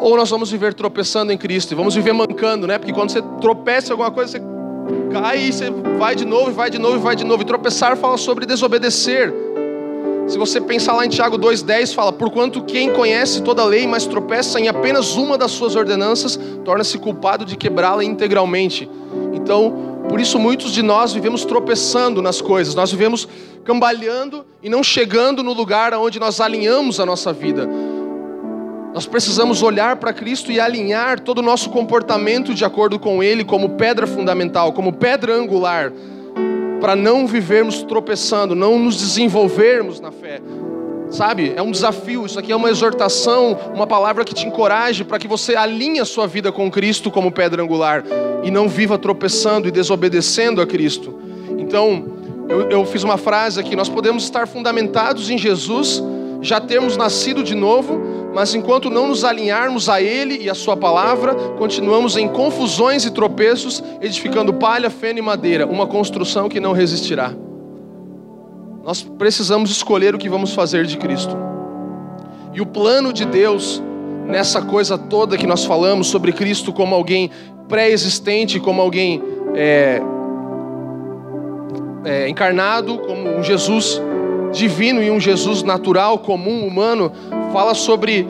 ou 0.00 0.16
nós 0.16 0.30
vamos 0.30 0.50
viver 0.50 0.74
tropeçando 0.74 1.32
em 1.32 1.38
Cristo, 1.38 1.72
e 1.72 1.74
vamos 1.74 1.94
viver 1.94 2.12
mancando, 2.12 2.66
né? 2.66 2.78
Porque 2.78 2.92
quando 2.92 3.10
você 3.10 3.22
tropeça 3.40 3.88
em 3.88 3.92
alguma 3.92 4.10
coisa, 4.10 4.32
você 4.32 4.42
cai 5.12 5.38
e 5.38 5.52
você 5.52 5.70
vai 5.98 6.16
de 6.16 6.24
novo, 6.24 6.50
vai 6.50 6.70
de 6.70 6.78
novo, 6.78 6.98
vai 6.98 7.14
de 7.14 7.24
novo. 7.24 7.42
E 7.42 7.44
tropeçar 7.44 7.96
fala 7.96 8.16
sobre 8.16 8.46
desobedecer. 8.46 9.51
Se 10.32 10.38
você 10.38 10.62
pensar 10.62 10.94
lá 10.94 11.04
em 11.04 11.10
Tiago 11.10 11.36
2,10, 11.36 11.92
fala: 11.94 12.10
Porquanto 12.10 12.64
quem 12.64 12.90
conhece 12.90 13.42
toda 13.42 13.60
a 13.60 13.66
lei, 13.66 13.86
mas 13.86 14.06
tropeça 14.06 14.58
em 14.58 14.66
apenas 14.66 15.14
uma 15.14 15.36
das 15.36 15.50
suas 15.50 15.76
ordenanças, 15.76 16.40
torna-se 16.64 16.96
culpado 16.96 17.44
de 17.44 17.54
quebrá-la 17.54 18.02
integralmente. 18.02 18.88
Então, 19.34 19.98
por 20.08 20.18
isso 20.18 20.38
muitos 20.38 20.72
de 20.72 20.80
nós 20.82 21.12
vivemos 21.12 21.44
tropeçando 21.44 22.22
nas 22.22 22.40
coisas, 22.40 22.74
nós 22.74 22.90
vivemos 22.90 23.28
cambaleando 23.62 24.46
e 24.62 24.70
não 24.70 24.82
chegando 24.82 25.42
no 25.42 25.52
lugar 25.52 25.92
onde 25.92 26.18
nós 26.18 26.40
alinhamos 26.40 26.98
a 26.98 27.04
nossa 27.04 27.30
vida. 27.30 27.68
Nós 28.94 29.04
precisamos 29.04 29.62
olhar 29.62 29.96
para 29.96 30.14
Cristo 30.14 30.50
e 30.50 30.58
alinhar 30.58 31.20
todo 31.20 31.40
o 31.40 31.42
nosso 31.42 31.68
comportamento 31.68 32.54
de 32.54 32.64
acordo 32.64 32.98
com 32.98 33.22
Ele, 33.22 33.44
como 33.44 33.76
pedra 33.76 34.06
fundamental, 34.06 34.72
como 34.72 34.94
pedra 34.94 35.34
angular 35.34 35.92
para 36.82 36.96
não 36.96 37.28
vivermos 37.28 37.84
tropeçando, 37.84 38.56
não 38.56 38.76
nos 38.76 38.96
desenvolvermos 38.96 40.00
na 40.00 40.10
fé. 40.10 40.42
Sabe? 41.10 41.52
É 41.54 41.62
um 41.62 41.70
desafio, 41.70 42.26
isso 42.26 42.36
aqui 42.40 42.50
é 42.50 42.56
uma 42.56 42.70
exortação, 42.70 43.56
uma 43.72 43.86
palavra 43.86 44.24
que 44.24 44.34
te 44.34 44.48
encoraje 44.48 45.04
para 45.04 45.16
que 45.16 45.28
você 45.28 45.54
alinhe 45.54 46.00
a 46.00 46.04
sua 46.04 46.26
vida 46.26 46.50
com 46.50 46.68
Cristo 46.68 47.08
como 47.08 47.30
pedra 47.30 47.62
angular 47.62 48.02
e 48.42 48.50
não 48.50 48.68
viva 48.68 48.98
tropeçando 48.98 49.68
e 49.68 49.70
desobedecendo 49.70 50.60
a 50.60 50.66
Cristo. 50.66 51.20
Então, 51.56 52.04
eu, 52.48 52.68
eu 52.68 52.84
fiz 52.84 53.04
uma 53.04 53.16
frase 53.16 53.60
aqui: 53.60 53.76
nós 53.76 53.88
podemos 53.88 54.24
estar 54.24 54.48
fundamentados 54.48 55.30
em 55.30 55.38
Jesus, 55.38 56.02
já 56.42 56.60
termos 56.60 56.96
nascido 56.96 57.42
de 57.42 57.54
novo, 57.54 58.00
mas 58.34 58.54
enquanto 58.54 58.90
não 58.90 59.06
nos 59.06 59.24
alinharmos 59.24 59.88
a 59.88 60.02
Ele 60.02 60.42
e 60.42 60.50
a 60.50 60.54
Sua 60.54 60.76
palavra, 60.76 61.34
continuamos 61.56 62.16
em 62.16 62.28
confusões 62.28 63.04
e 63.04 63.10
tropeços, 63.10 63.82
edificando 64.00 64.52
palha, 64.52 64.90
feno 64.90 65.20
e 65.20 65.22
madeira, 65.22 65.66
uma 65.66 65.86
construção 65.86 66.48
que 66.48 66.58
não 66.58 66.72
resistirá. 66.72 67.32
Nós 68.84 69.02
precisamos 69.02 69.70
escolher 69.70 70.14
o 70.14 70.18
que 70.18 70.28
vamos 70.28 70.52
fazer 70.52 70.84
de 70.84 70.98
Cristo. 70.98 71.36
E 72.52 72.60
o 72.60 72.66
plano 72.66 73.12
de 73.12 73.24
Deus, 73.24 73.80
nessa 74.26 74.60
coisa 74.60 74.98
toda 74.98 75.38
que 75.38 75.46
nós 75.46 75.64
falamos 75.64 76.08
sobre 76.08 76.32
Cristo 76.32 76.72
como 76.72 76.94
alguém 76.94 77.30
pré-existente, 77.68 78.58
como 78.58 78.82
alguém 78.82 79.22
é, 79.54 80.02
é, 82.04 82.28
encarnado, 82.28 82.98
como 82.98 83.38
um 83.38 83.42
Jesus 83.42 84.02
divino 84.52 85.02
e 85.02 85.10
um 85.10 85.18
Jesus 85.18 85.62
natural, 85.62 86.18
comum, 86.18 86.66
humano, 86.66 87.10
fala 87.52 87.74
sobre 87.74 88.26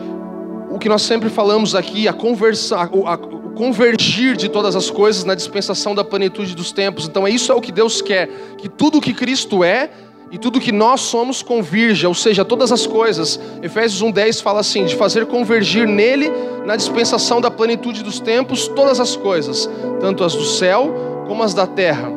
o 0.71 0.79
que 0.79 0.89
nós 0.89 1.03
sempre 1.03 1.29
falamos 1.29 1.75
aqui, 1.75 2.09
a 2.09 2.13
a, 2.13 2.15
a, 2.15 3.15
o 3.15 3.51
convergir 3.55 4.37
de 4.37 4.49
todas 4.49 4.75
as 4.75 4.89
coisas 4.89 5.25
na 5.25 5.35
dispensação 5.35 5.95
da 5.95 6.03
plenitude 6.03 6.55
dos 6.57 6.73
tempos. 6.73 7.07
Então, 7.07 7.27
é 7.27 7.31
isso 7.31 7.53
é 7.53 7.55
o 7.55 7.61
que 7.61 7.71
Deus 7.71 8.01
quer, 8.01 8.29
que 8.57 8.69
tudo 8.69 8.99
o 8.99 9.01
que 9.01 9.13
Cristo 9.13 9.63
é 9.63 9.91
e 10.31 10.39
tudo 10.39 10.59
que 10.59 10.73
nós 10.73 11.03
somos 11.03 11.43
convirja, 11.43 12.09
ou 12.09 12.15
seja, 12.15 12.43
todas 12.43 12.73
as 12.73 12.87
coisas. 12.87 13.39
Efésios 13.63 14.03
1:10 14.03 14.41
fala 14.41 14.61
assim, 14.61 14.87
de 14.87 14.97
fazer 14.97 15.27
convergir 15.27 15.87
nele 15.87 16.33
na 16.65 16.75
dispensação 16.75 17.39
da 17.39 17.51
plenitude 17.51 18.03
dos 18.03 18.19
tempos 18.19 18.67
todas 18.69 18.99
as 18.99 19.15
coisas, 19.15 19.69
tanto 20.01 20.25
as 20.25 20.35
do 20.35 20.45
céu 20.45 21.25
como 21.27 21.43
as 21.43 21.53
da 21.53 21.67
terra. 21.67 22.11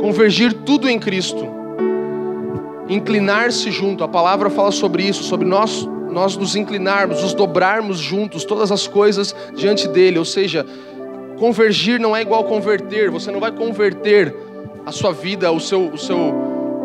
Convergir 0.00 0.54
tudo 0.64 0.88
em 0.88 0.98
Cristo 0.98 1.57
inclinar-se 2.88 3.70
junto. 3.70 4.02
A 4.02 4.08
palavra 4.08 4.50
fala 4.50 4.72
sobre 4.72 5.02
isso, 5.02 5.22
sobre 5.24 5.46
nós 5.46 5.88
nós 6.10 6.36
nos 6.36 6.56
inclinarmos, 6.56 7.22
nos 7.22 7.34
dobrarmos 7.34 7.98
juntos, 7.98 8.44
todas 8.44 8.72
as 8.72 8.86
coisas 8.86 9.34
diante 9.54 9.86
dele. 9.86 10.18
Ou 10.18 10.24
seja, 10.24 10.64
convergir 11.38 12.00
não 12.00 12.16
é 12.16 12.22
igual 12.22 12.44
converter. 12.44 13.10
Você 13.10 13.30
não 13.30 13.40
vai 13.40 13.52
converter 13.52 14.34
a 14.86 14.92
sua 14.92 15.12
vida, 15.12 15.52
o 15.52 15.60
seu, 15.60 15.88
o 15.88 15.98
seu, 15.98 16.16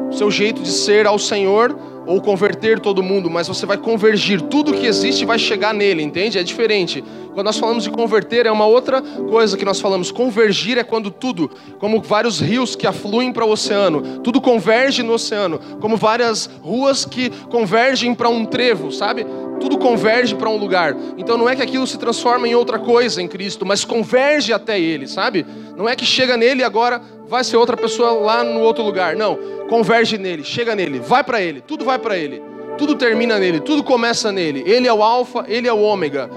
o 0.09 0.13
seu 0.13 0.29
jeito 0.29 0.61
de 0.61 0.71
ser 0.71 1.07
ao 1.07 1.17
Senhor 1.17 1.75
ou 2.05 2.21
converter 2.21 2.79
todo 2.79 3.03
mundo, 3.03 3.29
mas 3.29 3.47
você 3.47 3.65
vai 3.65 3.77
convergir. 3.77 4.41
Tudo 4.41 4.73
que 4.73 4.85
existe 4.85 5.25
vai 5.25 5.39
chegar 5.39 5.73
nele, 5.73 6.03
entende? 6.03 6.37
É 6.37 6.43
diferente. 6.43 7.03
Quando 7.33 7.47
nós 7.47 7.57
falamos 7.57 7.83
de 7.83 7.89
converter, 7.89 8.45
é 8.45 8.51
uma 8.51 8.65
outra 8.65 9.01
coisa 9.01 9.57
que 9.57 9.65
nós 9.65 9.81
falamos. 9.81 10.11
Convergir 10.11 10.77
é 10.77 10.83
quando 10.83 11.09
tudo, 11.09 11.49
como 11.79 12.01
vários 12.01 12.39
rios 12.39 12.75
que 12.75 12.85
afluem 12.85 13.31
para 13.31 13.45
o 13.45 13.51
oceano, 13.51 14.19
tudo 14.19 14.39
converge 14.39 15.01
no 15.01 15.13
oceano, 15.13 15.59
como 15.79 15.97
várias 15.97 16.49
ruas 16.61 17.05
que 17.05 17.31
convergem 17.49 18.13
para 18.13 18.29
um 18.29 18.45
trevo, 18.45 18.91
sabe? 18.91 19.25
Tudo 19.59 19.77
converge 19.77 20.35
para 20.35 20.49
um 20.49 20.57
lugar. 20.57 20.95
Então 21.17 21.37
não 21.37 21.47
é 21.47 21.55
que 21.55 21.61
aquilo 21.61 21.87
se 21.87 21.97
transforma 21.97 22.47
em 22.47 22.55
outra 22.55 22.79
coisa 22.79 23.21
em 23.21 23.27
Cristo, 23.27 23.65
mas 23.65 23.85
converge 23.85 24.51
até 24.51 24.79
Ele, 24.79 25.07
sabe? 25.07 25.45
Não 25.77 25.87
é 25.87 25.95
que 25.95 26.05
chega 26.05 26.35
nele 26.37 26.61
e 26.61 26.63
agora 26.63 27.01
vai 27.27 27.43
ser 27.43 27.57
outra 27.57 27.77
pessoa 27.77 28.11
lá 28.11 28.43
no 28.43 28.59
outro 28.59 28.83
lugar. 28.83 29.15
Não, 29.15 29.37
converge 29.69 30.17
nele, 30.17 30.43
chega 30.43 30.75
nele, 30.75 30.99
vai 30.99 31.23
para 31.23 31.41
Ele, 31.41 31.61
tudo 31.61 31.85
vai 31.85 31.97
para 31.97 32.17
Ele. 32.17 32.53
Tudo 32.77 32.95
termina 32.95 33.37
nele, 33.37 33.59
tudo 33.59 33.83
começa 33.83 34.31
nele. 34.31 34.63
Ele 34.65 34.87
é 34.87 34.93
o 34.93 35.03
alfa, 35.03 35.45
ele 35.47 35.67
é 35.67 35.73
o 35.73 35.79
ômega. 35.79 36.29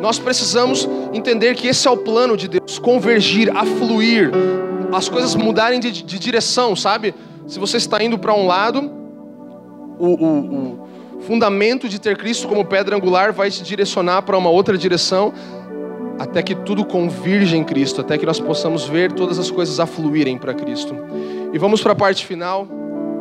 Nós 0.00 0.18
precisamos 0.18 0.88
entender 1.12 1.54
que 1.54 1.68
esse 1.68 1.86
é 1.86 1.90
o 1.90 1.96
plano 1.96 2.36
de 2.36 2.48
Deus, 2.48 2.78
convergir, 2.78 3.54
afluir, 3.56 4.30
as 4.92 5.08
coisas 5.08 5.34
mudarem 5.34 5.80
de, 5.80 5.90
de 5.90 6.18
direção, 6.18 6.74
sabe? 6.74 7.14
Se 7.46 7.58
você 7.58 7.76
está 7.76 8.02
indo 8.02 8.18
para 8.18 8.34
um 8.34 8.46
lado, 8.46 8.90
o, 9.98 10.06
o, 10.06 10.38
o 10.38 10.81
fundamento 11.26 11.88
de 11.88 12.00
ter 12.00 12.16
Cristo 12.16 12.48
como 12.48 12.64
pedra 12.64 12.96
angular 12.96 13.32
vai 13.32 13.50
te 13.50 13.62
direcionar 13.62 14.22
para 14.22 14.36
uma 14.36 14.50
outra 14.50 14.76
direção, 14.76 15.32
até 16.18 16.42
que 16.42 16.54
tudo 16.54 16.84
convirja 16.84 17.56
em 17.56 17.64
Cristo, 17.64 18.00
até 18.00 18.18
que 18.18 18.26
nós 18.26 18.38
possamos 18.38 18.84
ver 18.84 19.12
todas 19.12 19.38
as 19.38 19.50
coisas 19.50 19.80
afluírem 19.80 20.38
para 20.38 20.54
Cristo. 20.54 20.94
E 21.52 21.58
vamos 21.58 21.82
para 21.82 21.92
a 21.92 21.96
parte 21.96 22.26
final, 22.26 22.66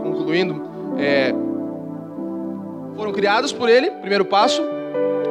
concluindo. 0.03 0.61
É, 0.97 1.33
foram 2.95 3.11
criados 3.11 3.51
por 3.51 3.69
Ele, 3.69 3.89
primeiro 3.89 4.25
passo 4.25 4.61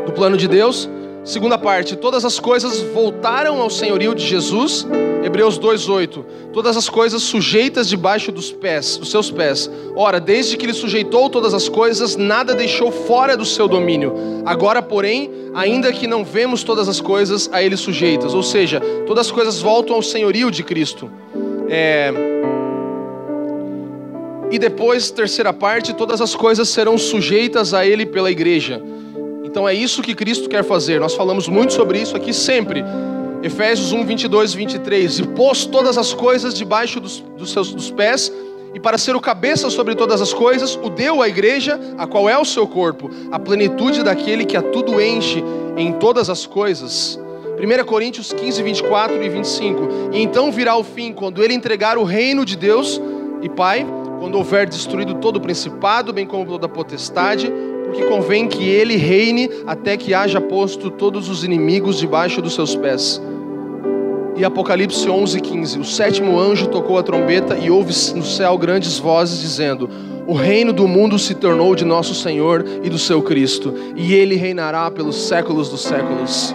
do 0.07 0.13
plano 0.13 0.37
de 0.37 0.49
Deus. 0.49 0.89
Segunda 1.23 1.59
parte, 1.59 1.97
todas 1.97 2.25
as 2.25 2.41
coisas 2.41 2.81
voltaram 2.95 3.61
ao 3.61 3.69
senhorio 3.69 4.15
de 4.15 4.27
Jesus. 4.27 4.87
Hebreus 5.23 5.59
2:8. 5.59 6.25
Todas 6.51 6.79
as 6.79 6.89
coisas 6.89 7.23
sujeitas 7.23 7.89
debaixo 7.89 8.33
dos 8.33 8.51
pés, 8.51 8.97
dos 8.97 9.11
seus 9.11 9.31
pés. 9.31 9.71
Ora, 9.95 10.19
desde 10.19 10.57
que 10.57 10.65
ele 10.65 10.73
sujeitou 10.73 11.29
todas 11.29 11.53
as 11.53 11.69
coisas, 11.69 12.17
nada 12.17 12.55
deixou 12.55 12.91
fora 12.91 13.37
do 13.37 13.45
seu 13.45 13.69
domínio. 13.69 14.15
Agora, 14.47 14.81
porém, 14.81 15.31
ainda 15.53 15.93
que 15.93 16.07
não 16.07 16.25
vemos 16.25 16.63
todas 16.65 16.89
as 16.89 17.03
coisas 17.03 17.51
a 17.53 17.63
ele 17.63 17.77
sujeitas, 17.77 18.33
ou 18.33 18.43
seja, 18.43 18.81
todas 19.07 19.27
as 19.27 19.33
coisas 19.33 19.61
voltam 19.61 19.97
ao 19.97 20.03
senhorio 20.03 20.51
de 20.51 20.63
Cristo. 20.63 21.11
É... 21.69 22.13
E 24.51 24.59
depois, 24.59 25.11
terceira 25.11 25.53
parte, 25.53 25.95
todas 25.95 26.21
as 26.21 26.35
coisas 26.35 26.69
serão 26.71 26.97
sujeitas 26.97 27.75
a 27.75 27.87
ele 27.87 28.07
pela 28.07 28.31
igreja. 28.31 28.83
Então 29.51 29.69
é 29.69 29.75
isso 29.75 30.01
que 30.01 30.15
Cristo 30.15 30.49
quer 30.49 30.63
fazer. 30.63 31.01
Nós 31.01 31.15
falamos 31.15 31.49
muito 31.49 31.73
sobre 31.73 31.99
isso 31.99 32.17
aqui 32.17 32.33
sempre. 32.33 32.85
Efésios 33.43 33.93
1, 33.93 34.05
22 34.07 34.53
e 34.53 34.57
23. 34.57 35.19
E 35.19 35.23
pôs 35.25 35.67
todas 35.67 35.99
as 35.99 36.15
coisas 36.15 36.55
debaixo 36.55 37.01
dos, 37.01 37.19
dos 37.19 37.51
seus 37.51 37.75
dos 37.75 37.91
pés, 37.91 38.33
e 38.73 38.79
para 38.79 38.97
ser 38.97 39.17
o 39.17 39.21
cabeça 39.21 39.69
sobre 39.69 39.97
todas 39.97 40.23
as 40.23 40.33
coisas, 40.33 40.79
o 40.81 40.89
deu 40.89 41.21
à 41.21 41.29
igreja, 41.29 41.81
a 41.99 42.07
qual 42.07 42.29
é 42.29 42.39
o 42.39 42.45
seu 42.45 42.65
corpo, 42.69 43.11
a 43.33 43.41
plenitude 43.41 44.05
daquele 44.05 44.45
que 44.45 44.57
a 44.57 44.63
tudo 44.63 45.01
enche 45.01 45.43
em 45.77 45.95
todas 45.95 46.31
as 46.31 46.47
coisas. 46.47 47.19
1 47.59 47.85
Coríntios 47.85 48.33
15, 48.33 48.63
24 48.63 49.21
e 49.21 49.29
25. 49.29 49.89
E 50.13 50.23
então 50.23 50.53
virá 50.53 50.77
o 50.77 50.85
fim, 50.85 51.13
quando 51.13 51.43
ele 51.43 51.55
entregar 51.55 51.99
o 51.99 52.05
reino 52.05 52.45
de 52.45 52.57
Deus 52.57 53.01
e 53.43 53.49
Pai, 53.49 53.85
quando 54.21 54.37
houver 54.37 54.69
destruído 54.69 55.15
todo 55.17 55.37
o 55.37 55.41
principado, 55.41 56.13
bem 56.13 56.27
como 56.27 56.47
toda 56.47 56.67
a 56.67 56.69
potestade, 56.69 57.53
porque 57.91 58.05
convém 58.05 58.47
que 58.47 58.69
ele 58.69 58.97
reine 58.97 59.51
até 59.67 59.97
que 59.97 60.15
haja 60.15 60.41
posto 60.41 60.91
todos 60.91 61.29
os 61.29 61.43
inimigos 61.43 61.99
debaixo 61.99 62.41
dos 62.41 62.55
seus 62.55 62.77
pés. 62.77 63.21
E 64.37 64.45
Apocalipse 64.45 65.11
11, 65.11 65.41
15. 65.41 65.79
O 65.81 65.85
sétimo 65.85 66.39
anjo 66.39 66.69
tocou 66.69 66.99
a 66.99 67.03
trombeta 67.03 67.59
e 67.59 67.69
houve 67.69 67.93
no 68.15 68.25
céu 68.25 68.57
grandes 68.57 68.97
vozes 68.97 69.41
dizendo: 69.41 69.91
O 70.25 70.35
reino 70.35 70.73
do 70.73 70.87
mundo 70.87 71.19
se 71.19 71.35
tornou 71.35 71.75
de 71.75 71.85
nosso 71.85 72.15
Senhor 72.15 72.65
e 72.83 72.89
do 72.89 72.99
seu 72.99 73.21
Cristo, 73.23 73.75
e 73.97 74.15
ele 74.15 74.37
reinará 74.37 74.89
pelos 74.89 75.27
séculos 75.27 75.69
dos 75.69 75.83
séculos. 75.83 76.55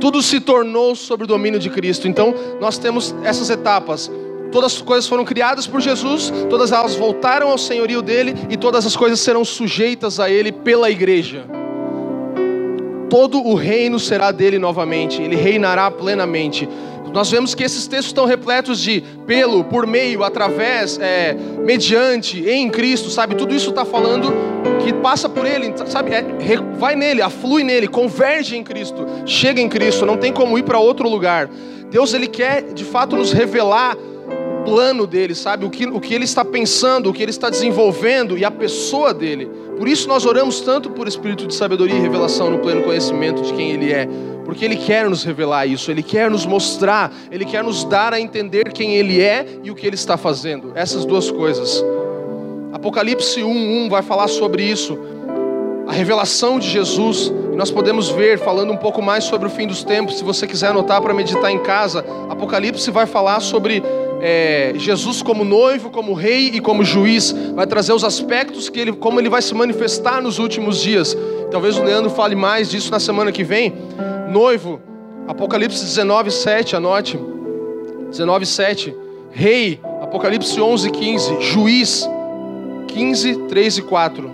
Tudo 0.00 0.20
se 0.20 0.40
tornou 0.40 0.96
sob 0.96 1.22
o 1.24 1.26
domínio 1.26 1.60
de 1.60 1.70
Cristo. 1.70 2.08
Então, 2.08 2.34
nós 2.60 2.76
temos 2.78 3.14
essas 3.22 3.48
etapas. 3.48 4.10
Todas 4.50 4.74
as 4.74 4.82
coisas 4.82 5.08
foram 5.08 5.24
criadas 5.24 5.66
por 5.66 5.80
Jesus, 5.80 6.32
todas 6.48 6.72
elas 6.72 6.94
voltaram 6.94 7.50
ao 7.50 7.58
senhorio 7.58 8.00
dele 8.00 8.34
e 8.48 8.56
todas 8.56 8.86
as 8.86 8.96
coisas 8.96 9.20
serão 9.20 9.44
sujeitas 9.44 10.20
a 10.20 10.30
ele 10.30 10.52
pela 10.52 10.90
igreja. 10.90 11.44
Todo 13.10 13.40
o 13.40 13.54
reino 13.54 14.00
será 14.00 14.32
dele 14.32 14.58
novamente, 14.58 15.22
ele 15.22 15.36
reinará 15.36 15.90
plenamente. 15.90 16.68
Nós 17.12 17.30
vemos 17.30 17.54
que 17.54 17.64
esses 17.64 17.86
textos 17.86 18.08
estão 18.08 18.26
repletos 18.26 18.78
de 18.80 19.02
pelo, 19.26 19.64
por 19.64 19.86
meio, 19.86 20.22
através, 20.22 20.98
é, 20.98 21.34
mediante, 21.64 22.46
em 22.46 22.68
Cristo, 22.68 23.08
sabe? 23.08 23.34
Tudo 23.34 23.54
isso 23.54 23.70
está 23.70 23.84
falando 23.84 24.32
que 24.84 24.92
passa 24.92 25.28
por 25.28 25.46
Ele, 25.46 25.72
sabe? 25.86 26.12
É, 26.12 26.22
vai 26.78 26.94
nele, 26.94 27.22
aflui 27.22 27.64
nele, 27.64 27.88
converge 27.88 28.56
em 28.56 28.62
Cristo, 28.62 29.06
chega 29.24 29.60
em 29.60 29.68
Cristo, 29.68 30.04
não 30.04 30.18
tem 30.18 30.32
como 30.32 30.58
ir 30.58 30.62
para 30.62 30.78
outro 30.78 31.08
lugar. 31.08 31.48
Deus, 31.90 32.12
Ele 32.12 32.26
quer 32.26 32.74
de 32.74 32.84
fato 32.84 33.16
nos 33.16 33.32
revelar 33.32 33.96
plano 34.66 35.06
dele, 35.06 35.34
sabe? 35.34 35.64
O 35.64 35.70
que, 35.70 35.86
o 35.86 36.00
que 36.00 36.12
ele 36.12 36.24
está 36.24 36.44
pensando, 36.44 37.08
o 37.08 37.12
que 37.12 37.22
ele 37.22 37.30
está 37.30 37.48
desenvolvendo 37.48 38.36
e 38.36 38.44
a 38.44 38.50
pessoa 38.50 39.14
dele. 39.14 39.48
Por 39.78 39.86
isso 39.86 40.08
nós 40.08 40.26
oramos 40.26 40.60
tanto 40.60 40.90
por 40.90 41.06
espírito 41.06 41.46
de 41.46 41.54
sabedoria 41.54 41.94
e 41.94 42.00
revelação 42.00 42.50
no 42.50 42.58
pleno 42.58 42.82
conhecimento 42.82 43.42
de 43.42 43.52
quem 43.52 43.70
ele 43.70 43.92
é. 43.92 44.08
Porque 44.44 44.64
ele 44.64 44.76
quer 44.76 45.08
nos 45.08 45.22
revelar 45.22 45.66
isso, 45.66 45.90
ele 45.90 46.02
quer 46.02 46.30
nos 46.30 46.44
mostrar, 46.44 47.12
ele 47.30 47.44
quer 47.44 47.62
nos 47.62 47.84
dar 47.84 48.12
a 48.12 48.20
entender 48.20 48.72
quem 48.72 48.94
ele 48.96 49.20
é 49.20 49.46
e 49.62 49.70
o 49.70 49.74
que 49.74 49.86
ele 49.86 49.96
está 49.96 50.16
fazendo. 50.16 50.72
Essas 50.74 51.04
duas 51.04 51.30
coisas. 51.30 51.84
Apocalipse 52.72 53.40
1:1 53.40 53.88
vai 53.88 54.02
falar 54.02 54.28
sobre 54.28 54.62
isso. 54.62 54.98
A 55.86 55.92
revelação 55.92 56.58
de 56.58 56.68
Jesus, 56.68 57.32
nós 57.54 57.70
podemos 57.70 58.08
ver 58.08 58.38
falando 58.38 58.72
um 58.72 58.76
pouco 58.76 59.00
mais 59.00 59.24
sobre 59.24 59.46
o 59.46 59.50
fim 59.50 59.66
dos 59.66 59.84
tempos, 59.84 60.18
se 60.18 60.24
você 60.24 60.46
quiser 60.46 60.68
anotar 60.68 61.00
para 61.00 61.14
meditar 61.14 61.50
em 61.50 61.60
casa, 61.60 62.04
Apocalipse 62.28 62.90
vai 62.90 63.06
falar 63.06 63.38
sobre 63.40 63.82
é, 64.28 64.72
Jesus 64.74 65.22
como 65.22 65.44
noivo, 65.44 65.88
como 65.88 66.12
rei 66.12 66.50
e 66.52 66.60
como 66.60 66.82
juiz, 66.82 67.30
vai 67.54 67.64
trazer 67.64 67.92
os 67.92 68.02
aspectos 68.02 68.68
que 68.68 68.80
ele, 68.80 68.92
como 68.92 69.20
ele 69.20 69.28
vai 69.28 69.40
se 69.40 69.54
manifestar 69.54 70.20
nos 70.20 70.40
últimos 70.40 70.82
dias. 70.82 71.16
Talvez 71.48 71.76
o 71.76 71.84
Leandro 71.84 72.10
fale 72.10 72.34
mais 72.34 72.68
disso 72.68 72.90
na 72.90 72.98
semana 72.98 73.30
que 73.30 73.44
vem. 73.44 73.72
Noivo, 74.28 74.80
Apocalipse 75.28 75.80
19, 75.80 76.32
7, 76.32 76.74
anote. 76.74 77.16
19, 78.10 78.46
7. 78.46 78.96
Rei, 79.30 79.78
Apocalipse 80.02 80.60
11, 80.60 80.90
15. 80.90 81.40
Juiz, 81.42 82.10
15, 82.88 83.36
3 83.46 83.78
e 83.78 83.82
4. 83.82 84.30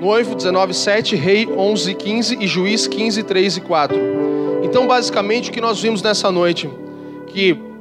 Noivo, 0.00 0.34
19, 0.34 0.72
7. 0.72 1.16
Rei, 1.16 1.46
11, 1.54 1.92
15. 1.92 2.38
E 2.40 2.46
juiz, 2.46 2.86
15, 2.86 3.24
3 3.24 3.58
e 3.58 3.60
4. 3.60 3.98
Então, 4.62 4.86
basicamente, 4.86 5.50
o 5.50 5.52
que 5.52 5.60
nós 5.60 5.82
vimos 5.82 6.02
nessa 6.02 6.32
noite? 6.32 6.70
Que 7.26 7.73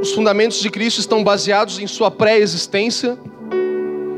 os 0.00 0.12
fundamentos 0.12 0.60
de 0.60 0.70
Cristo 0.70 0.98
estão 0.98 1.24
baseados 1.24 1.78
em 1.78 1.86
sua 1.86 2.10
pré-existência, 2.10 3.18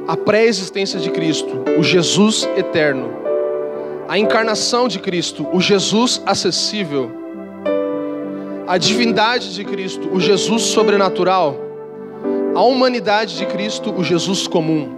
a 0.07 0.16
pré-existência 0.16 0.99
de 0.99 1.11
Cristo, 1.11 1.64
o 1.79 1.83
Jesus 1.83 2.49
eterno, 2.57 3.11
a 4.09 4.18
encarnação 4.18 4.89
de 4.89 4.99
Cristo, 4.99 5.47
o 5.53 5.61
Jesus 5.61 6.20
acessível, 6.26 7.11
a 8.66 8.76
divindade 8.76 9.55
de 9.55 9.64
Cristo, 9.64 10.09
o 10.12 10.20
Jesus 10.20 10.62
sobrenatural, 10.62 11.57
a 12.55 12.62
humanidade 12.62 13.37
de 13.37 13.47
Cristo, 13.47 13.95
o 13.97 14.03
Jesus 14.03 14.47
comum. 14.47 14.97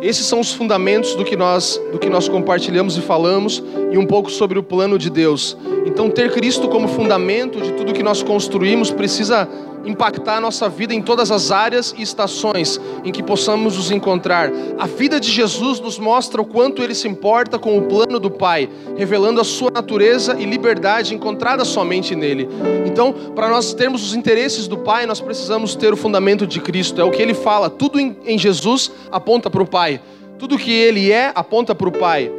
Esses 0.00 0.26
são 0.26 0.40
os 0.40 0.52
fundamentos 0.52 1.14
do 1.14 1.24
que 1.24 1.36
nós 1.36 1.80
do 1.90 1.98
que 1.98 2.10
nós 2.10 2.28
compartilhamos 2.28 2.96
e 2.96 3.00
falamos 3.00 3.62
e 3.90 3.96
um 3.96 4.06
pouco 4.06 4.30
sobre 4.30 4.58
o 4.58 4.62
plano 4.62 4.98
de 4.98 5.08
Deus. 5.08 5.56
Então 5.86 6.10
ter 6.10 6.30
Cristo 6.32 6.68
como 6.68 6.86
fundamento 6.86 7.60
de 7.60 7.72
tudo 7.72 7.94
que 7.94 8.02
nós 8.02 8.22
construímos 8.22 8.90
precisa 8.90 9.48
impactar 9.86 10.38
a 10.38 10.40
nossa 10.40 10.68
vida 10.68 10.92
em 10.92 11.00
todas 11.00 11.30
as 11.30 11.50
áreas 11.50 11.94
e 11.96 12.02
estações 12.02 12.80
em 13.04 13.12
que 13.12 13.22
possamos 13.22 13.76
nos 13.76 13.90
encontrar. 13.90 14.50
A 14.78 14.86
vida 14.86 15.20
de 15.20 15.30
Jesus 15.30 15.80
nos 15.80 15.98
mostra 15.98 16.42
o 16.42 16.44
quanto 16.44 16.82
ele 16.82 16.94
se 16.94 17.08
importa 17.08 17.58
com 17.58 17.78
o 17.78 17.82
plano 17.82 18.18
do 18.18 18.30
Pai, 18.30 18.68
revelando 18.96 19.40
a 19.40 19.44
sua 19.44 19.70
natureza 19.70 20.36
e 20.38 20.44
liberdade 20.44 21.14
encontrada 21.14 21.64
somente 21.64 22.14
nele. 22.14 22.48
Então, 22.96 23.12
para 23.12 23.50
nós 23.50 23.74
termos 23.74 24.02
os 24.02 24.14
interesses 24.14 24.66
do 24.66 24.78
Pai, 24.78 25.04
nós 25.04 25.20
precisamos 25.20 25.74
ter 25.74 25.92
o 25.92 25.96
fundamento 25.98 26.46
de 26.46 26.58
Cristo. 26.62 26.98
É 26.98 27.04
o 27.04 27.10
que 27.10 27.20
ele 27.20 27.34
fala, 27.34 27.68
tudo 27.68 28.00
em 28.00 28.38
Jesus 28.38 28.90
aponta 29.12 29.50
para 29.50 29.62
o 29.62 29.66
Pai. 29.66 30.00
Tudo 30.38 30.56
que 30.56 30.72
ele 30.72 31.12
é 31.12 31.30
aponta 31.34 31.74
para 31.74 31.90
o 31.90 31.92
Pai. 31.92 32.32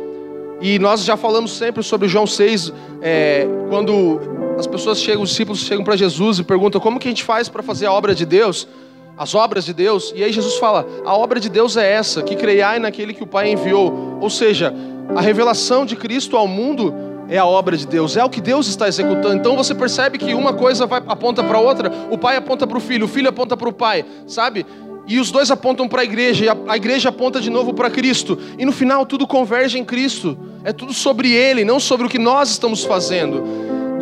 E 0.60 0.80
nós 0.80 1.04
já 1.04 1.16
falamos 1.16 1.52
sempre 1.52 1.84
sobre 1.84 2.08
João 2.08 2.26
6, 2.26 2.74
é, 3.04 3.48
quando 3.70 4.20
as 4.58 4.66
pessoas 4.66 5.00
chegam, 5.00 5.22
os 5.22 5.30
discípulos 5.30 5.60
chegam 5.60 5.84
para 5.84 5.96
Jesus 5.96 6.40
e 6.40 6.44
perguntam 6.44 6.82
como 6.82 7.00
que 7.00 7.08
a 7.08 7.12
gente 7.12 7.24
faz 7.24 7.48
para 7.48 7.62
fazer 7.62 7.86
a 7.86 7.94
obra 7.94 8.16
de 8.16 8.26
Deus, 8.26 8.68
as 9.16 9.36
obras 9.36 9.64
de 9.64 9.76
Deus. 9.76 10.12
E 10.16 10.24
aí 10.24 10.34
Jesus 10.34 10.56
fala: 10.56 10.88
a 11.06 11.16
obra 11.16 11.40
de 11.40 11.50
Deus 11.50 11.78
é 11.78 11.88
essa, 11.88 12.24
que 12.24 12.36
creiai 12.36 12.80
naquele 12.80 13.14
que 13.14 13.22
o 13.22 13.28
Pai 13.28 13.52
enviou. 13.52 14.18
Ou 14.20 14.30
seja, 14.32 14.74
a 15.16 15.22
revelação 15.22 15.86
de 15.86 15.96
Cristo 15.96 16.36
ao 16.36 16.48
mundo 16.48 17.07
é 17.30 17.38
a 17.38 17.46
obra 17.46 17.76
de 17.76 17.86
Deus, 17.86 18.16
é 18.16 18.24
o 18.24 18.30
que 18.30 18.42
Deus 18.42 18.68
está 18.68 18.88
executando. 18.88 19.36
Então 19.36 19.56
você 19.56 19.76
percebe 19.76 20.18
que 20.18 20.34
uma 20.34 20.54
coisa 20.54 20.86
vai, 20.86 21.02
aponta 21.08 21.44
para 21.44 21.60
outra, 21.60 21.92
o 22.10 22.18
pai 22.18 22.38
aponta 22.38 22.66
para 22.66 22.78
o 22.78 22.82
filho, 22.82 23.06
o 23.06 23.08
filho 23.08 23.30
aponta 23.30 23.58
para 23.58 23.70
o 23.70 23.74
pai, 23.74 24.06
sabe? 24.26 24.66
E 25.08 25.20
os 25.20 25.32
dois 25.32 25.50
apontam 25.50 25.88
para 25.88 26.02
a 26.02 26.04
igreja, 26.06 26.46
e 26.46 26.50
a, 26.50 26.58
a 26.68 26.76
igreja 26.76 27.10
aponta 27.10 27.40
de 27.40 27.50
novo 27.50 27.74
para 27.74 27.90
Cristo. 27.90 28.38
E 28.58 28.66
no 28.66 28.74
final 28.74 29.06
tudo 29.06 29.26
converge 29.26 29.80
em 29.80 29.86
Cristo. 29.86 30.38
É 30.66 30.74
tudo 30.74 30.94
sobre 30.94 31.32
Ele, 31.32 31.64
não 31.64 31.80
sobre 31.80 32.06
o 32.06 32.10
que 32.10 32.20
nós 32.20 32.50
estamos 32.50 32.84
fazendo. 32.84 33.42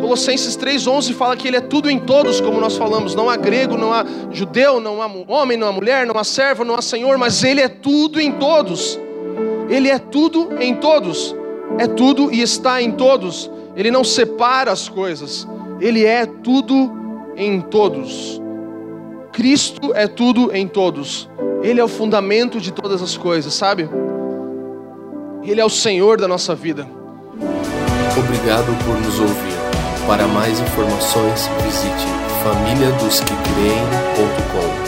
Colossenses 0.00 0.56
3,11 0.56 1.14
fala 1.14 1.36
que 1.36 1.46
Ele 1.46 1.56
é 1.56 1.60
tudo 1.60 1.88
em 1.88 1.98
todos, 1.98 2.40
como 2.40 2.60
nós 2.60 2.76
falamos. 2.76 3.14
Não 3.14 3.30
há 3.30 3.36
grego, 3.36 3.76
não 3.76 3.92
há 3.92 4.04
judeu, 4.32 4.80
não 4.80 5.00
há 5.00 5.06
homem, 5.28 5.56
não 5.56 5.68
há 5.68 5.72
mulher, 5.72 6.06
não 6.06 6.18
há 6.18 6.24
servo, 6.24 6.64
não 6.64 6.74
há 6.74 6.82
senhor, 6.82 7.16
mas 7.16 7.44
Ele 7.44 7.60
é 7.60 7.68
tudo 7.68 8.20
em 8.20 8.32
todos. 8.32 8.98
Ele 9.68 9.88
é 9.88 10.00
tudo 10.00 10.48
em 10.60 10.74
todos. 10.74 11.34
É 11.78 11.86
tudo 11.86 12.32
e 12.32 12.40
está 12.40 12.80
em 12.80 12.92
todos. 12.92 13.50
Ele 13.74 13.90
não 13.90 14.04
separa 14.04 14.72
as 14.72 14.88
coisas. 14.88 15.46
Ele 15.80 16.04
é 16.04 16.26
tudo 16.26 16.92
em 17.36 17.60
todos. 17.60 18.40
Cristo 19.32 19.92
é 19.94 20.06
tudo 20.06 20.54
em 20.54 20.66
todos. 20.66 21.28
Ele 21.62 21.80
é 21.80 21.84
o 21.84 21.88
fundamento 21.88 22.60
de 22.60 22.72
todas 22.72 23.02
as 23.02 23.16
coisas, 23.16 23.52
sabe? 23.52 23.88
Ele 25.42 25.60
é 25.60 25.64
o 25.64 25.70
Senhor 25.70 26.18
da 26.18 26.26
nossa 26.26 26.54
vida. 26.54 26.88
Obrigado 28.18 28.74
por 28.84 28.98
nos 29.00 29.20
ouvir. 29.20 29.56
Para 30.06 30.26
mais 30.26 30.58
informações, 30.60 31.50
visite 31.64 32.06
famíliadosquecreem.com. 32.42 34.85